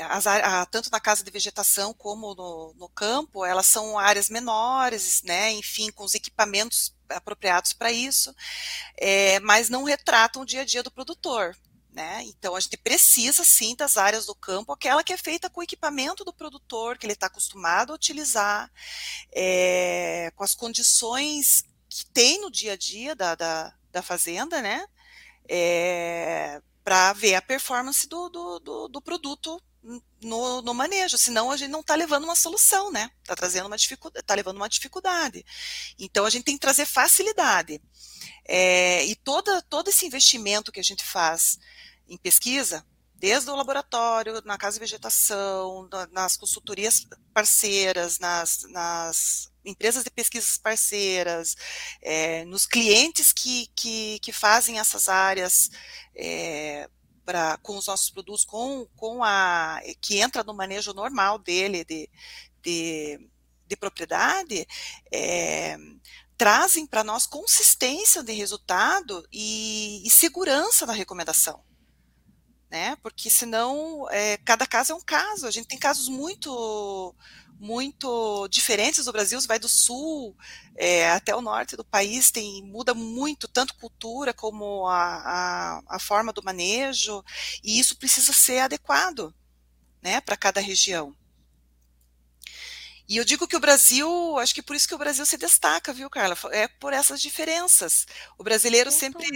as, 0.09 0.27
a, 0.27 0.67
tanto 0.67 0.91
na 0.91 1.01
casa 1.01 1.23
de 1.23 1.31
vegetação 1.31 1.93
como 1.95 2.35
no, 2.35 2.75
no 2.77 2.89
campo, 2.89 3.45
elas 3.45 3.67
são 3.67 3.99
áreas 3.99 4.29
menores, 4.29 5.23
né, 5.23 5.53
enfim, 5.53 5.91
com 5.91 6.05
os 6.05 6.15
equipamentos 6.15 6.95
apropriados 7.09 7.73
para 7.73 7.93
isso, 7.93 8.35
é, 8.97 9.39
mas 9.41 9.69
não 9.69 9.85
retratam 9.85 10.43
o 10.43 10.47
dia 10.47 10.63
a 10.63 10.65
dia 10.65 10.83
do 10.83 10.91
produtor. 10.91 11.57
Né? 11.93 12.25
Então 12.25 12.57
a 12.57 12.61
gente 12.61 12.77
precisa 12.77 13.45
sim 13.45 13.77
das 13.77 13.97
áreas 13.97 14.27
do 14.27 14.35
campo, 14.35 14.73
aquela 14.73 15.05
que 15.05 15.13
é 15.13 15.17
feita 15.17 15.49
com 15.49 15.61
o 15.61 15.63
equipamento 15.63 16.25
do 16.25 16.33
produtor, 16.33 16.99
que 16.99 17.07
ele 17.07 17.13
está 17.13 17.29
acostumado 17.29 17.93
a 17.93 17.95
utilizar, 17.95 18.69
é, 19.33 20.33
com 20.35 20.43
as 20.43 20.57
condições 20.57 21.63
que 21.89 22.05
tem 22.07 22.41
no 22.41 22.51
dia 22.51 22.73
a 22.73 22.77
dia 22.77 23.15
da, 23.15 23.37
da, 23.37 23.73
da 23.93 24.03
fazenda, 24.03 24.61
né? 24.61 24.85
É, 25.49 26.61
para 26.85 27.12
ver 27.14 27.35
a 27.35 27.43
performance 27.43 28.07
do, 28.07 28.28
do, 28.28 28.59
do, 28.61 28.89
do 28.89 29.03
produto 29.03 29.61
no, 30.22 30.62
no, 30.62 30.74
manejo, 30.74 31.18
senão 31.18 31.51
a 31.51 31.57
gente 31.57 31.70
não 31.70 31.80
está 31.80 31.95
levando 31.95 32.24
uma 32.24 32.37
solução, 32.37 32.91
né? 32.91 33.11
Está 33.22 33.35
trazendo 33.35 33.66
uma 33.66 33.76
dificuldade, 33.76 34.22
está 34.22 34.35
levando 34.35 34.57
uma 34.57 34.68
dificuldade. 34.68 35.45
Então 35.99 36.24
a 36.24 36.30
gente 36.30 36.45
tem 36.45 36.55
que 36.55 36.61
trazer 36.61 36.87
facilidade. 36.87 37.80
É, 38.47 39.05
e 39.05 39.14
toda, 39.16 39.61
todo 39.62 39.89
esse 39.89 40.07
investimento 40.07 40.72
que 40.72 40.80
a 40.80 40.85
gente 40.85 41.05
faz 41.05 41.59
em 42.09 42.16
pesquisa, 42.16 42.85
desde 43.15 43.51
o 43.51 43.57
laboratório, 43.57 44.43
na 44.45 44.59
casa 44.59 44.75
de 44.75 44.81
vegetação, 44.81 45.89
nas 46.11 46.37
consultorias 46.37 47.07
parceiras, 47.33 48.19
nas, 48.19 48.65
nas 48.71 49.51
empresas 49.65 50.05
de 50.05 50.11
pesquisas 50.11 50.59
parceiras, 50.59 51.55
é, 52.03 52.45
nos 52.45 52.67
clientes 52.67 53.33
que, 53.33 53.69
que, 53.75 54.19
que, 54.21 54.33
fazem 54.33 54.79
essas 54.79 55.09
áreas 55.09 55.71
é, 56.15 56.89
pra, 57.25 57.57
com 57.59 57.77
os 57.79 57.87
nossos 57.87 58.11
produtos, 58.11 58.45
com, 58.45 58.87
com 58.97 59.23
a 59.23 59.81
que 60.01 60.21
entra 60.21 60.43
no 60.43 60.53
manejo 60.53 60.93
normal 60.93 61.39
dele 61.39 61.85
de, 61.85 62.11
de, 62.62 63.31
de 63.67 63.77
propriedade, 63.77 64.67
é, 65.12 65.77
trazem 66.37 66.87
para 66.87 67.05
nós 67.05 67.27
consistência 67.27 68.23
de 68.23 68.33
resultado 68.33 69.27
e, 69.33 70.03
e 70.07 70.11
segurança 70.11 70.85
na 70.85 70.93
recomendação 70.93 71.62
né? 72.75 72.97
Porque 72.97 73.31
senão 73.31 74.05
é, 74.11 74.37
cada 74.39 74.66
caso 74.66 74.93
é 74.93 74.97
um 74.97 75.01
caso. 75.01 75.47
A 75.47 75.51
gente 75.53 75.68
tem 75.68 75.79
casos 75.79 76.09
muito 76.09 77.14
muito 77.61 78.49
diferentes 78.49 79.05
do 79.05 79.12
Brasil, 79.12 79.41
você 79.41 79.47
vai 79.47 79.61
do 79.61 79.68
sul 79.68 80.37
é, 80.77 81.09
até 81.12 81.35
o 81.37 81.41
norte 81.41 81.77
do 81.77 81.85
país, 81.85 82.33
tem 82.33 82.61
muda 82.64 82.93
muito, 82.95 83.47
tanto 83.47 83.77
cultura 83.77 84.35
como 84.35 84.89
a, 84.89 84.99
a, 84.99 85.83
a 85.87 85.99
forma 86.01 86.33
do 86.33 86.43
manejo, 86.43 87.25
e 87.62 87.79
isso 87.79 87.97
precisa 87.97 88.33
ser 88.33 88.59
adequado 88.59 89.33
né, 90.03 90.20
para 90.20 90.37
cada 90.37 90.61
região. 90.61 91.14
E 93.07 93.19
eu 93.19 93.25
digo 93.25 93.47
que 93.47 93.57
o 93.57 93.61
Brasil, 93.61 94.39
acho 94.39 94.55
que 94.55 94.63
por 94.63 94.75
isso 94.75 94.89
que 94.89 94.95
o 94.95 94.99
Brasil 94.99 95.27
se 95.27 95.37
destaca, 95.37 95.93
viu, 95.93 96.09
Carla? 96.09 96.37
É 96.53 96.67
por 96.67 96.95
essas 96.95 97.21
diferenças. 97.21 98.07
O 98.39 98.45
brasileiro 98.45 98.91
sempre, 98.91 99.27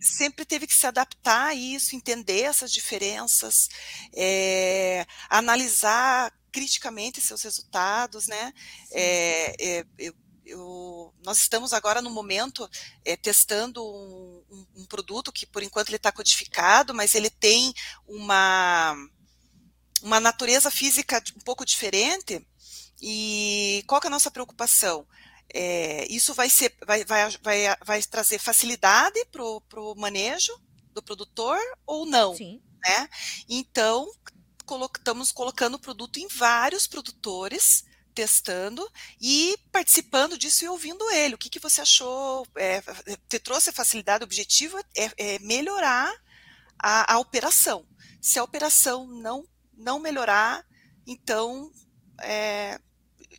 sempre 0.00 0.46
teve 0.46 0.66
que 0.66 0.74
se 0.74 0.86
adaptar 0.86 1.48
a 1.48 1.54
isso, 1.54 1.94
entender 1.94 2.42
essas 2.42 2.72
diferenças, 2.72 3.68
é, 4.14 5.06
analisar 5.28 6.32
criticamente 6.50 7.20
seus 7.20 7.42
resultados, 7.42 8.26
né? 8.26 8.52
É, 8.90 9.54
é, 9.58 9.86
eu, 9.98 10.14
eu, 10.46 11.14
nós 11.22 11.36
estamos 11.36 11.74
agora 11.74 12.00
no 12.00 12.10
momento 12.10 12.68
é, 13.04 13.14
testando 13.14 13.84
um, 13.84 14.42
um, 14.50 14.66
um, 14.76 14.86
produto 14.86 15.30
que 15.30 15.46
por 15.46 15.62
enquanto 15.62 15.90
ele 15.90 15.96
está 15.96 16.10
codificado, 16.10 16.94
mas 16.94 17.14
ele 17.14 17.30
tem 17.30 17.74
uma 18.06 18.96
uma 20.02 20.18
natureza 20.18 20.68
física 20.68 21.22
um 21.36 21.40
pouco 21.40 21.64
diferente 21.64 22.44
e 23.02 23.82
qual 23.88 24.00
que 24.00 24.06
é 24.06 24.08
a 24.08 24.12
nossa 24.12 24.30
preocupação? 24.30 25.06
É, 25.52 26.06
isso 26.10 26.32
vai, 26.32 26.48
ser, 26.48 26.74
vai, 26.86 27.04
vai, 27.04 27.30
vai, 27.42 27.76
vai 27.84 28.02
trazer 28.04 28.38
facilidade 28.38 29.22
para 29.26 29.42
o 29.42 29.94
manejo 29.96 30.52
do 30.94 31.02
produtor 31.02 31.58
ou 31.84 32.06
não? 32.06 32.34
Sim. 32.36 32.62
Né? 32.86 33.08
Então, 33.48 34.10
colo 34.64 34.88
estamos 34.96 35.32
colocando 35.32 35.74
o 35.74 35.80
produto 35.80 36.18
em 36.18 36.28
vários 36.28 36.86
produtores, 36.86 37.84
testando 38.14 38.88
e 39.20 39.58
participando 39.70 40.38
disso 40.38 40.64
e 40.64 40.68
ouvindo 40.68 41.10
ele. 41.10 41.34
O 41.34 41.38
que, 41.38 41.50
que 41.50 41.60
você 41.60 41.80
achou? 41.80 42.46
É, 42.56 42.80
te 43.28 43.38
trouxe 43.38 43.72
facilidade? 43.72 44.22
O 44.22 44.26
objetivo 44.26 44.78
é, 44.96 45.10
é 45.16 45.38
melhorar 45.40 46.14
a, 46.78 47.14
a, 47.14 47.18
operação. 47.18 47.86
Se 48.20 48.38
a 48.38 48.44
operação 48.44 49.06
não, 49.06 49.44
não 49.76 49.98
melhorar, 49.98 50.64
então 51.06 51.70
é, 52.20 52.80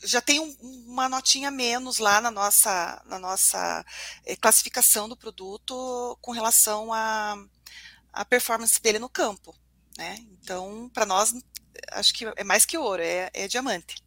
já 0.03 0.21
tem 0.21 0.39
um, 0.39 0.55
uma 0.87 1.07
notinha 1.07 1.49
menos 1.49 1.97
lá 1.97 2.19
na 2.19 2.29
nossa, 2.29 3.01
na 3.05 3.17
nossa 3.17 3.85
é, 4.25 4.35
classificação 4.35 5.07
do 5.07 5.17
produto 5.17 6.17
com 6.21 6.31
relação 6.31 6.91
à 6.91 7.33
a, 8.13 8.21
a, 8.21 8.25
performance 8.25 8.81
dele 8.81 8.99
no 8.99 9.09
campo. 9.09 9.55
Né? 9.97 10.17
Então, 10.41 10.89
para 10.93 11.05
nós, 11.05 11.33
acho 11.91 12.13
que 12.13 12.25
é 12.35 12.43
mais 12.43 12.65
que 12.65 12.77
ouro, 12.77 13.01
é, 13.01 13.29
é 13.33 13.47
diamante. 13.47 14.03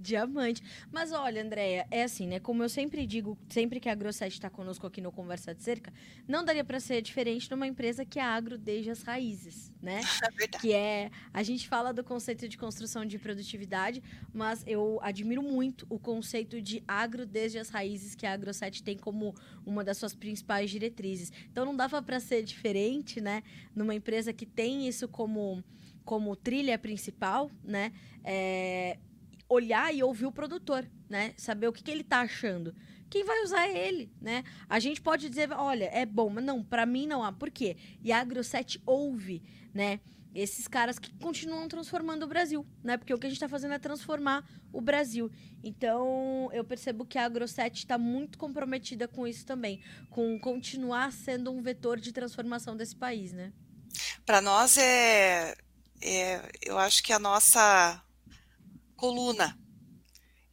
Diamante. 0.00 0.62
Mas 0.90 1.12
olha, 1.12 1.42
Andréia, 1.42 1.86
é 1.90 2.02
assim, 2.02 2.26
né? 2.26 2.40
Como 2.40 2.62
eu 2.62 2.68
sempre 2.68 3.06
digo, 3.06 3.38
sempre 3.48 3.78
que 3.78 3.88
a 3.88 3.92
AgroSet 3.92 4.32
está 4.32 4.48
conosco 4.48 4.86
aqui 4.86 5.00
no 5.00 5.12
Conversa 5.12 5.54
de 5.54 5.62
Cerca, 5.62 5.92
não 6.26 6.44
daria 6.44 6.64
para 6.64 6.80
ser 6.80 7.02
diferente 7.02 7.50
numa 7.50 7.66
empresa 7.66 8.04
que 8.04 8.18
é 8.18 8.22
agro 8.22 8.56
desde 8.56 8.90
as 8.90 9.02
raízes, 9.02 9.72
né? 9.80 10.00
É 10.22 10.30
verdade. 10.30 10.62
Que 10.62 10.72
é. 10.72 11.10
A 11.32 11.42
gente 11.42 11.68
fala 11.68 11.92
do 11.92 12.04
conceito 12.04 12.48
de 12.48 12.56
construção 12.56 13.04
de 13.04 13.18
produtividade, 13.18 14.02
mas 14.32 14.62
eu 14.66 14.98
admiro 15.02 15.42
muito 15.42 15.86
o 15.88 15.98
conceito 15.98 16.60
de 16.60 16.82
agro 16.86 17.26
desde 17.26 17.58
as 17.58 17.68
raízes 17.68 18.14
que 18.14 18.26
a 18.26 18.32
AgroSet 18.32 18.82
tem 18.82 18.96
como 18.96 19.34
uma 19.64 19.82
das 19.82 19.96
suas 19.96 20.14
principais 20.14 20.70
diretrizes. 20.70 21.32
Então 21.50 21.64
não 21.64 21.74
dava 21.74 22.02
para 22.02 22.20
ser 22.20 22.42
diferente, 22.42 23.20
né? 23.20 23.42
Numa 23.74 23.94
empresa 23.94 24.32
que 24.32 24.46
tem 24.46 24.86
isso 24.86 25.08
como 25.08 25.62
como 26.04 26.34
trilha 26.34 26.76
principal, 26.78 27.50
né? 27.62 27.92
É, 28.24 28.98
olhar 29.50 29.92
e 29.92 30.02
ouvir 30.02 30.26
o 30.26 30.32
produtor, 30.32 30.88
né? 31.08 31.34
Saber 31.36 31.66
o 31.66 31.72
que, 31.72 31.82
que 31.82 31.90
ele 31.90 32.04
tá 32.04 32.20
achando. 32.20 32.72
Quem 33.10 33.24
vai 33.24 33.42
usar 33.42 33.66
é 33.68 33.88
ele, 33.88 34.12
né? 34.20 34.44
A 34.68 34.78
gente 34.78 35.02
pode 35.02 35.28
dizer, 35.28 35.50
olha, 35.50 35.90
é 35.92 36.06
bom, 36.06 36.30
mas 36.30 36.44
não, 36.44 36.62
para 36.62 36.86
mim 36.86 37.06
não 37.06 37.24
há. 37.24 37.32
Por 37.32 37.50
quê? 37.50 37.76
E 38.00 38.12
a 38.12 38.20
AgroSet 38.20 38.80
ouve, 38.86 39.42
né? 39.74 39.98
Esses 40.32 40.68
caras 40.68 41.00
que 41.00 41.12
continuam 41.14 41.66
transformando 41.66 42.22
o 42.22 42.28
Brasil, 42.28 42.64
né? 42.84 42.96
Porque 42.96 43.12
o 43.12 43.18
que 43.18 43.26
a 43.26 43.28
gente 43.28 43.38
está 43.38 43.48
fazendo 43.48 43.74
é 43.74 43.80
transformar 43.80 44.48
o 44.72 44.80
Brasil. 44.80 45.28
Então, 45.64 46.48
eu 46.52 46.62
percebo 46.62 47.04
que 47.04 47.18
a 47.18 47.24
AgroSet 47.24 47.76
está 47.76 47.98
muito 47.98 48.38
comprometida 48.38 49.08
com 49.08 49.26
isso 49.26 49.44
também, 49.44 49.82
com 50.08 50.38
continuar 50.38 51.12
sendo 51.12 51.50
um 51.50 51.60
vetor 51.60 51.98
de 51.98 52.12
transformação 52.12 52.76
desse 52.76 52.94
país, 52.94 53.32
né? 53.32 53.52
Para 54.24 54.40
nós 54.40 54.76
é, 54.78 55.56
é, 56.00 56.40
eu 56.62 56.78
acho 56.78 57.02
que 57.02 57.12
a 57.12 57.18
nossa 57.18 58.00
coluna 59.00 59.58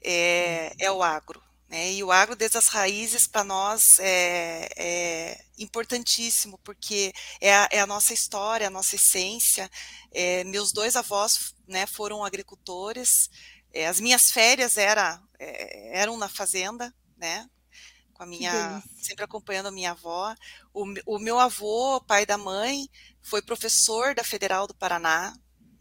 é, 0.01 0.73
é 0.79 0.89
o 0.89 1.03
agro. 1.03 1.43
Né? 1.69 1.91
E 1.91 2.03
o 2.03 2.13
agro, 2.13 2.33
desde 2.33 2.57
as 2.57 2.69
raízes, 2.69 3.27
para 3.27 3.43
nós 3.43 3.99
é, 3.99 4.69
é, 4.77 5.45
importantíssimo, 5.57 6.57
porque 6.63 7.11
é 7.41 7.53
a, 7.53 7.67
é 7.69 7.79
a, 7.81 7.87
nossa 7.87 8.13
história, 8.13 8.67
a 8.67 8.71
nossa 8.71 8.95
essência. 8.95 9.69
É, 10.13 10.45
meus 10.45 10.71
dois 10.71 10.95
avós 10.95 11.53
né, 11.67 11.85
foram 11.85 12.23
agricultores, 12.23 13.29
é, 13.73 13.85
as 13.85 13.99
minhas 13.99 14.31
férias 14.31 14.77
era, 14.77 15.21
é, 15.37 15.99
eram 15.99 16.15
na 16.15 16.29
fazenda, 16.29 16.93
né? 17.17 17.45
Com 18.13 18.23
a 18.23 18.25
minha, 18.25 18.81
sempre 18.99 19.25
acompanhando 19.25 19.67
a 19.67 19.71
minha 19.71 19.91
avó. 19.91 20.33
O, 20.73 20.85
o 21.05 21.19
meu 21.19 21.37
avô, 21.37 22.01
pai 22.01 22.25
da 22.25 22.37
mãe, 22.37 22.89
foi 23.21 23.41
professor 23.41 24.15
da 24.15 24.23
Federal 24.23 24.65
do 24.65 24.73
Paraná, 24.73 25.35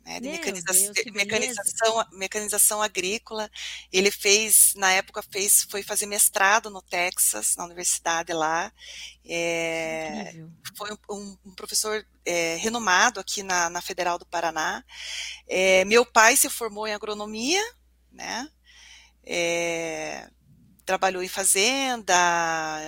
né, 0.06 0.20
de 0.20 0.28
mecaniza 0.28 0.64
Deus, 0.72 1.12
mecanização, 1.12 2.06
mecanização 2.12 2.80
agrícola. 2.82 3.50
Ele 3.92 4.12
fez, 4.12 4.72
na 4.76 4.92
época, 4.92 5.20
fez, 5.20 5.66
foi 5.68 5.82
fazer 5.82 6.06
mestrado 6.06 6.70
no 6.70 6.80
Texas, 6.80 7.56
na 7.56 7.64
universidade 7.64 8.32
lá. 8.32 8.72
É, 9.24 10.32
foi 10.76 10.92
um, 11.10 11.36
um 11.44 11.54
professor 11.56 12.06
é, 12.24 12.54
renomado 12.54 13.18
aqui 13.18 13.42
na, 13.42 13.68
na, 13.68 13.82
Federal 13.82 14.16
do 14.16 14.24
Paraná. 14.24 14.84
É, 15.48 15.84
meu 15.84 16.06
pai 16.06 16.36
se 16.36 16.48
formou 16.48 16.86
em 16.86 16.94
agronomia, 16.94 17.62
né? 18.12 18.48
trabalhou 20.84 21.20
em 21.20 21.28
fazenda, 21.28 22.14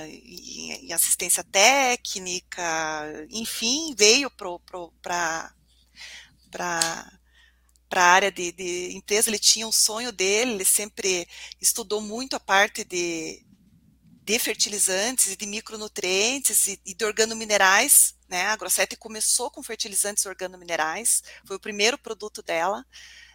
em, 0.07 0.87
em 0.87 0.93
assistência 0.93 1.43
técnica, 1.43 3.27
enfim, 3.29 3.93
veio 3.99 4.31
para 4.31 5.53
para 6.51 7.19
para 7.89 8.03
a 8.03 8.13
área 8.13 8.31
de, 8.31 8.53
de, 8.53 8.95
empresa, 8.95 9.31
ele 9.31 9.39
tinha 9.39 9.67
um 9.67 9.73
sonho 9.73 10.13
dele, 10.13 10.53
ele 10.53 10.65
sempre 10.65 11.27
estudou 11.59 12.03
muito 12.03 12.37
a 12.37 12.41
parte 12.41 12.85
de, 12.85 13.43
de 14.23 14.39
fertilizantes 14.39 15.33
e 15.33 15.37
de 15.37 15.47
micronutrientes 15.47 16.67
e, 16.67 16.79
e 16.85 16.95
de 16.95 17.05
organominerais, 17.05 18.15
né? 18.29 18.47
A 18.49 18.57
Grossetti 18.57 18.95
começou 18.95 19.51
com 19.51 19.63
fertilizantes 19.63 20.27
organominerais, 20.27 21.23
foi 21.47 21.57
o 21.57 21.61
primeiro 21.61 21.97
produto 21.97 22.43
dela 22.43 22.85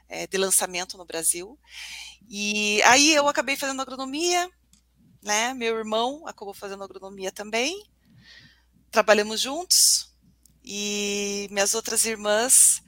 é, 0.08 0.28
de 0.28 0.38
lançamento 0.38 0.98
no 0.98 1.06
Brasil. 1.06 1.60
E 2.30 2.80
aí 2.84 3.14
eu 3.14 3.28
acabei 3.28 3.56
fazendo 3.56 3.82
agronomia, 3.82 4.50
né? 5.24 5.54
Meu 5.56 5.76
irmão 5.76 6.28
acabou 6.28 6.54
fazendo 6.54 6.84
agronomia 6.84 7.32
também. 7.32 7.90
Trabalhamos 8.92 9.42
juntos 9.42 10.14
e 10.64 11.48
minhas 11.50 11.74
outras 11.74 12.06
irmãs, 12.06 12.84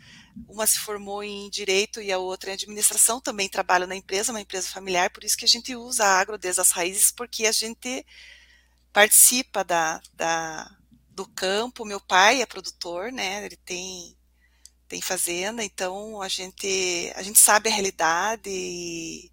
uma 0.48 0.68
se 0.68 0.80
formou 0.80 1.24
em 1.24 1.50
direito 1.50 2.02
e 2.02 2.12
a 2.12 2.18
outra 2.18 2.50
em 2.50 2.54
administração, 2.54 3.22
também 3.22 3.50
trabalham 3.50 3.88
na 3.88 3.96
empresa, 3.96 4.32
uma 4.32 4.42
empresa 4.42 4.68
familiar, 4.68 5.10
por 5.10 5.24
isso 5.24 5.38
que 5.38 5.46
a 5.46 5.48
gente 5.48 5.76
usa 5.76 6.06
a 6.06 6.20
agro 6.20 6.38
desde 6.38 6.62
as 6.62 6.72
raízes, 6.72 7.12
porque 7.12 7.46
a 7.46 7.52
gente 7.52 8.06
participa 8.92 9.64
da, 9.64 10.02
da 10.14 10.70
do 11.10 11.26
campo. 11.26 11.86
Meu 11.86 12.00
pai 12.00 12.42
é 12.42 12.46
produtor, 12.46 13.12
né? 13.12 13.46
Ele 13.46 13.58
tem 13.58 14.16
tem 14.88 15.02
fazenda, 15.02 15.64
então 15.64 16.22
a 16.22 16.28
gente 16.28 17.12
a 17.16 17.24
gente 17.24 17.40
sabe 17.40 17.70
a 17.70 17.74
realidade 17.74 18.50
e, 18.50 19.32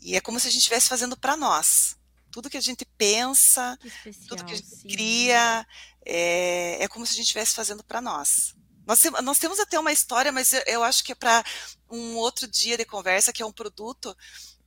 e 0.00 0.14
é 0.14 0.20
como 0.20 0.38
se 0.38 0.48
a 0.48 0.50
gente 0.50 0.60
estivesse 0.60 0.88
fazendo 0.88 1.16
para 1.16 1.36
nós. 1.36 1.96
Tudo 2.30 2.50
que 2.50 2.58
a 2.58 2.60
gente 2.60 2.84
pensa, 2.98 3.78
especial, 3.82 4.28
tudo 4.28 4.44
que 4.44 4.52
a 4.52 4.56
gente 4.56 4.68
sim. 4.68 4.88
cria, 4.88 5.66
é, 6.04 6.84
é 6.84 6.88
como 6.88 7.06
se 7.06 7.12
a 7.12 7.16
gente 7.16 7.24
estivesse 7.24 7.54
fazendo 7.54 7.82
para 7.82 8.02
nós. 8.02 8.54
Nós, 8.86 9.02
nós 9.22 9.38
temos 9.38 9.58
até 9.58 9.78
uma 9.78 9.92
história, 9.92 10.30
mas 10.30 10.52
eu, 10.52 10.62
eu 10.66 10.82
acho 10.84 11.02
que 11.02 11.12
é 11.12 11.14
para 11.14 11.44
um 11.90 12.14
outro 12.14 12.46
dia 12.46 12.76
de 12.76 12.84
conversa, 12.84 13.32
que 13.32 13.42
é 13.42 13.46
um 13.46 13.52
produto 13.52 14.16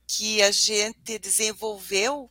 que 0.06 0.42
a 0.42 0.50
gente 0.50 1.18
desenvolveu 1.18 2.30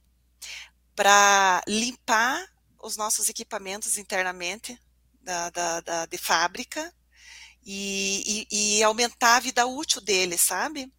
para 0.95 1.63
limpar 1.67 2.45
os 2.81 2.95
nossos 2.95 3.27
equipamentos 3.27 3.97
internamente 3.97 4.79
da, 5.21 5.49
da, 5.49 5.81
da 5.81 6.05
de 6.05 6.17
fábrica 6.17 6.93
e, 7.65 8.45
e, 8.51 8.77
e, 8.77 8.83
aumentar 8.83 9.37
a 9.37 9.39
vida 9.39 9.65
útil 9.65 10.01
deles, 10.01 10.41
sabe? 10.41 10.91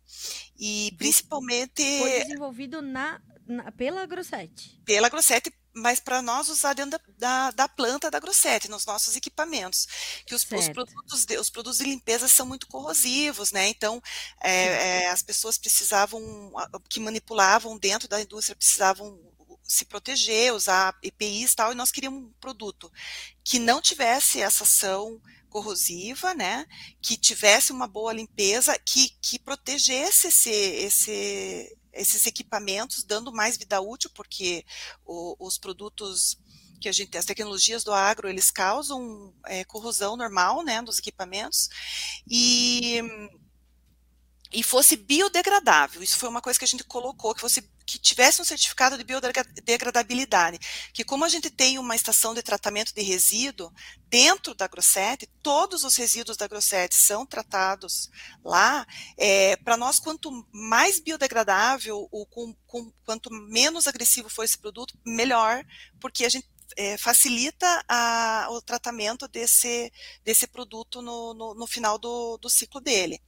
E 0.59 0.93
principalmente. 0.99 1.83
Foi 1.99 2.25
desenvolvido 2.25 2.83
na, 2.83 3.21
na 3.47 3.73
pela 3.73 4.05
Grossetti. 4.07 4.81
Pela 4.85 5.09
Grossetti, 5.09 5.53
mas 5.73 6.01
para 6.01 6.21
nós 6.21 6.49
usar 6.49 6.75
dentro 6.75 6.91
da, 6.91 7.01
da, 7.19 7.51
da, 7.51 7.69
planta 7.69 8.11
da 8.11 8.19
Grossetti, 8.19 8.69
nos 8.69 8.85
nossos 8.85 9.17
equipamentos. 9.17 9.87
Que 10.27 10.35
os, 10.35 10.43
os, 10.43 10.69
produtos, 10.69 11.25
de, 11.25 11.39
os 11.39 11.51
produtos 11.51 11.79
de 11.79 11.85
limpeza 11.85 12.29
são 12.29 12.47
muito 12.47 12.67
corrosivos, 12.67 13.53
né? 13.53 13.69
Então, 13.69 14.03
é, 14.43 15.05
é, 15.05 15.11
as 15.11 15.23
pessoas 15.23 15.59
precisavam, 15.59 16.53
que 16.89 17.01
manipulavam 17.01 17.79
dentro 17.79 18.09
da 18.09 18.21
indústria, 18.21 18.57
precisavam 18.57 19.19
se 19.63 19.85
proteger, 19.85 20.53
usar 20.53 20.99
EPIs 21.01 21.53
e 21.53 21.57
tal, 21.57 21.71
e 21.71 21.77
nós 21.77 21.93
queríamos 21.93 22.25
um 22.25 22.33
produto 22.41 22.91
que 23.45 23.61
não 23.61 23.81
tivesse 23.81 24.41
essa 24.43 24.65
ação 24.65 25.21
corrosiva, 25.49 26.35
né, 26.35 26.67
que 27.03 27.17
tivesse 27.17 27.73
uma 27.73 27.87
boa 27.87 28.13
limpeza, 28.13 28.77
que, 28.79 29.11
que 29.21 29.39
protegesse 29.39 30.29
esse, 30.29 30.51
esse, 30.51 31.77
esses 31.93 32.27
equipamentos, 32.27 33.05
dando 33.05 33.33
mais 33.33 33.57
vida 33.57 33.81
útil, 33.81 34.11
porque 34.15 34.65
o, 35.05 35.37
os 35.39 35.59
produtos 35.59 36.39
que 36.81 36.89
a 36.89 36.93
gente, 36.93 37.17
as 37.17 37.27
tecnologias 37.27 37.85
do 37.85 37.93
agro, 37.93 38.29
eles 38.29 38.51
causam 38.51 39.35
é, 39.47 39.65
corrosão 39.65 40.17
normal, 40.17 40.65
né, 40.65 40.81
dos 40.81 40.99
equipamentos, 40.99 41.69
e 42.27 43.03
e 44.53 44.63
fosse 44.63 44.97
biodegradável. 44.97 46.03
Isso 46.03 46.19
foi 46.19 46.29
uma 46.29 46.41
coisa 46.41 46.59
que 46.59 46.65
a 46.65 46.69
gente 46.69 46.85
colocou, 46.85 47.35
que 47.35 47.41
fosse 47.41 47.63
que 47.91 47.99
tivesse 47.99 48.41
um 48.41 48.45
certificado 48.45 48.97
de 48.97 49.03
biodegradabilidade, 49.03 50.61
que 50.93 51.03
como 51.03 51.25
a 51.25 51.29
gente 51.29 51.51
tem 51.51 51.77
uma 51.77 51.97
estação 51.97 52.33
de 52.33 52.41
tratamento 52.41 52.95
de 52.95 53.03
resíduo 53.03 53.73
dentro 54.09 54.55
da 54.55 54.69
Grosset, 54.69 55.27
todos 55.43 55.83
os 55.83 55.97
resíduos 55.97 56.37
da 56.37 56.47
Grosset 56.47 56.95
são 56.95 57.27
tratados 57.27 58.09
lá, 58.45 58.87
é, 59.17 59.57
para 59.57 59.77
nós 59.77 59.99
quanto 59.99 60.31
mais 60.53 61.01
biodegradável, 61.01 62.09
ou 62.13 62.27
com, 62.27 62.55
com, 62.67 62.93
quanto 63.05 63.29
menos 63.33 63.89
agressivo 63.89 64.29
for 64.29 64.45
esse 64.45 64.59
produto, 64.59 64.97
melhor, 65.05 65.65
porque 66.01 66.25
a 66.25 66.29
gente 66.29 66.49
é, 66.77 66.97
facilita 66.97 67.85
a, 67.89 68.49
o 68.51 68.61
tratamento 68.61 69.29
desse, 69.29 69.93
desse 70.25 70.47
produto 70.47 71.03
no, 71.03 71.35
no, 71.35 71.55
no 71.55 71.67
final 71.67 71.99
do, 71.99 72.39
do, 72.39 72.51
ciclo 72.51 72.81
dele. 72.81 73.21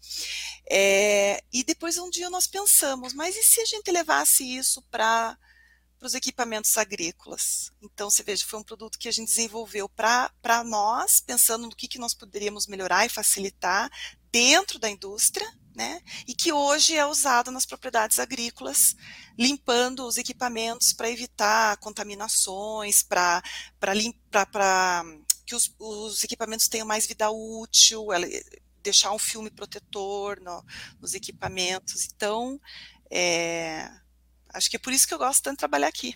É, 0.71 1.43
e 1.53 1.63
depois 1.65 1.99
um 1.99 2.11
dia 2.11 2.31
nós 2.31 2.47
pensamos, 2.47 3.15
mas 3.15 3.37
e 3.37 3.43
se 3.43 3.61
a 3.61 3.65
gente 3.65 3.91
levasse 3.91 4.45
isso 4.45 4.83
para 4.91 5.37
os 6.01 6.15
equipamentos 6.15 6.77
agrícolas? 6.77 7.71
Então, 7.81 8.11
você 8.11 8.23
veja, 8.23 8.45
foi 8.47 8.59
um 8.59 8.65
produto 8.65 8.99
que 8.99 9.09
a 9.09 9.13
gente 9.13 9.29
desenvolveu 9.29 9.89
para 9.89 10.65
nós, 10.65 11.21
pensando 11.21 11.67
no 11.67 11.77
que, 11.77 11.89
que 11.89 11.99
nós 11.99 12.15
poderíamos 12.15 12.67
melhorar 12.67 13.07
e 13.07 13.09
facilitar 13.09 13.91
dentro 14.31 14.79
da 14.79 14.91
indústria, 14.91 15.47
né? 15.75 16.01
E 16.27 16.35
que 16.35 16.53
hoje 16.53 16.95
é 16.95 17.07
usado 17.07 17.51
nas 17.51 17.67
propriedades 17.67 18.19
agrícolas, 18.19 18.95
limpando 19.39 20.07
os 20.07 20.17
equipamentos 20.17 20.93
para 20.93 21.11
evitar 21.11 21.77
contaminações, 21.79 23.03
para 23.03 23.43
que 25.47 25.55
os, 25.55 25.75
os, 25.79 26.23
equipamentos 26.25 26.69
tenham 26.69 26.87
mais 26.87 27.07
vida 27.07 27.31
útil, 27.31 28.07
deixar 28.83 29.13
um 29.13 29.19
filme 29.19 29.51
protetor 29.51 30.41
no, 30.41 30.65
nos 31.01 31.15
equipamentos. 31.15 32.09
Então, 32.15 32.61
é, 33.11 33.91
acho 34.51 34.71
que 34.71 34.77
é 34.77 34.79
por 34.79 34.93
isso 34.93 35.07
que 35.07 35.15
eu 35.15 35.19
gosto 35.19 35.43
tanto 35.43 35.55
de 35.55 35.59
trabalhar 35.59 35.89
aqui. 35.89 36.15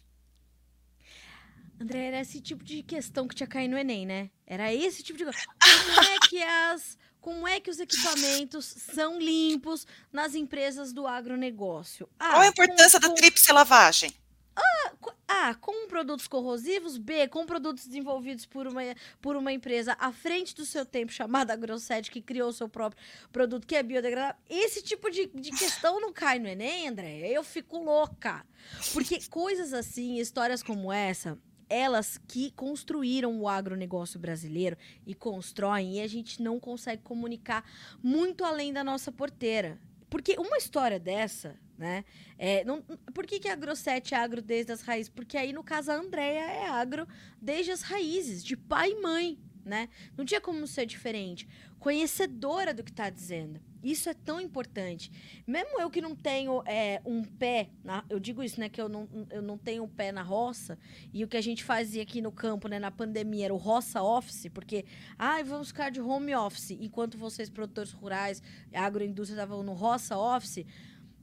André, 1.79 2.07
era 2.07 2.21
esse 2.21 2.41
tipo 2.41 2.65
de 2.65 2.83
questão 2.83 3.29
que 3.29 3.35
tinha 3.35 3.47
caído 3.47 3.75
no 3.75 3.79
Enem, 3.79 4.07
né? 4.07 4.31
Era 4.47 4.73
esse 4.73 5.03
tipo 5.03 5.19
de 5.19 5.25
coisa. 5.25 5.39
Como 5.95 6.09
é 6.09 6.19
que 6.29 6.43
as 6.43 6.97
como 7.27 7.49
é 7.49 7.59
que 7.59 7.69
os 7.69 7.81
equipamentos 7.81 8.65
são 8.65 9.19
limpos 9.19 9.85
nas 10.13 10.37
empresas 10.37 10.93
do 10.93 11.09
agronegócio? 11.09 12.09
Ah, 12.21 12.31
Qual 12.31 12.43
a 12.43 12.47
importância 12.47 13.01
com, 13.01 13.09
da 13.09 13.15
tríplice 13.15 13.53
lavagem? 13.53 14.15
A, 14.55 15.49
a, 15.49 15.55
com 15.57 15.89
produtos 15.89 16.29
corrosivos, 16.29 16.97
B, 16.97 17.27
com 17.27 17.45
produtos 17.45 17.85
desenvolvidos 17.85 18.47
por 18.47 18.69
uma, 18.69 18.81
por 19.21 19.35
uma 19.35 19.53
empresa 19.53 19.97
à 19.99 20.13
frente 20.13 20.55
do 20.55 20.65
seu 20.65 20.87
tempo, 20.87 21.11
chamada 21.11 21.57
Grosset, 21.57 22.13
que 22.13 22.23
criou 22.23 22.51
o 22.51 22.53
seu 22.53 22.69
próprio 22.69 23.03
produto, 23.33 23.67
que 23.67 23.75
é 23.75 23.83
biodegradável. 23.83 24.41
Esse 24.49 24.81
tipo 24.81 25.11
de, 25.11 25.27
de 25.27 25.51
questão 25.51 26.01
não 26.01 26.13
cai 26.13 26.39
no 26.39 26.47
Enem, 26.47 26.87
André. 26.87 27.29
Eu 27.29 27.43
fico 27.43 27.77
louca. 27.77 28.47
Porque 28.93 29.19
coisas 29.29 29.73
assim, 29.73 30.21
histórias 30.21 30.63
como 30.63 30.93
essa, 30.93 31.37
elas 31.69 32.19
que 32.29 32.51
construíram 32.53 33.41
o 33.41 33.49
agronegócio 33.49 34.19
brasileiro 34.19 34.77
e 35.07 35.15
constroem, 35.15 35.97
e 35.97 36.01
a 36.01 36.07
gente 36.07 36.43
não 36.43 36.61
consegue 36.61 37.03
comunicar 37.03 37.65
muito 38.03 38.45
além 38.45 38.73
da 38.73 38.85
nossa 38.85 39.11
porteira. 39.11 39.79
Porque 40.09 40.37
uma 40.39 40.57
história 40.57 41.01
dessa, 41.01 41.59
né? 41.77 42.05
É, 42.39 42.65
não, 42.65 42.81
por 43.13 43.27
que, 43.27 43.41
que 43.41 43.49
a 43.49 43.57
Grosset 43.57 44.15
é 44.15 44.17
agro 44.17 44.41
desde 44.41 44.73
as 44.73 44.81
raízes? 44.83 45.09
Porque 45.09 45.37
aí, 45.37 45.53
no 45.53 45.65
caso, 45.65 45.91
a 45.91 45.97
Andrea 45.97 46.45
é 46.45 46.67
agro 46.69 47.07
desde 47.41 47.73
as 47.73 47.83
raízes, 47.83 48.45
de 48.45 48.57
pai 48.57 48.93
e 48.93 49.01
mãe, 49.01 49.39
né? 49.65 49.89
Não 50.17 50.25
tinha 50.25 50.41
como 50.41 50.67
ser 50.67 50.87
diferente. 50.87 51.49
Conhecedora 51.79 52.73
do 52.73 52.85
que 52.85 52.91
está 52.91 53.11
dizendo. 53.11 53.61
Isso 53.87 54.09
é 54.09 54.15
tão 54.15 54.41
importante. 54.41 55.13
Mesmo 55.47 55.81
eu 55.81 55.89
que 55.89 56.01
não 56.01 56.17
tenho 56.17 56.61
é, 56.67 57.01
um 57.05 57.23
pé, 57.23 57.71
na, 57.85 58.05
eu 58.11 58.19
digo 58.19 58.43
isso, 58.43 58.59
né? 58.59 58.69
Que 58.69 58.81
eu 58.81 58.89
não, 58.89 59.09
eu 59.31 59.41
não 59.41 59.57
tenho 59.57 59.85
um 59.85 59.89
pé 59.89 60.11
na 60.11 60.23
roça, 60.23 60.77
e 61.13 61.23
o 61.23 61.29
que 61.29 61.37
a 61.37 61.41
gente 61.41 61.63
fazia 61.63 62.03
aqui 62.03 62.21
no 62.21 62.33
campo, 62.33 62.67
né, 62.67 62.81
na 62.81 62.91
pandemia, 62.91 63.45
era 63.45 63.55
o 63.55 63.57
roça 63.57 64.03
office, 64.03 64.49
porque, 64.53 64.85
ai, 65.17 65.43
ah, 65.43 65.45
vamos 65.45 65.69
ficar 65.69 65.91
de 65.91 66.01
home 66.01 66.35
office, 66.35 66.73
enquanto 66.73 67.17
vocês, 67.17 67.49
produtores 67.49 67.93
rurais, 67.93 68.43
agroindústria, 68.75 69.37
estavam 69.37 69.63
no 69.63 69.73
roça 69.73 70.19
office. 70.19 70.67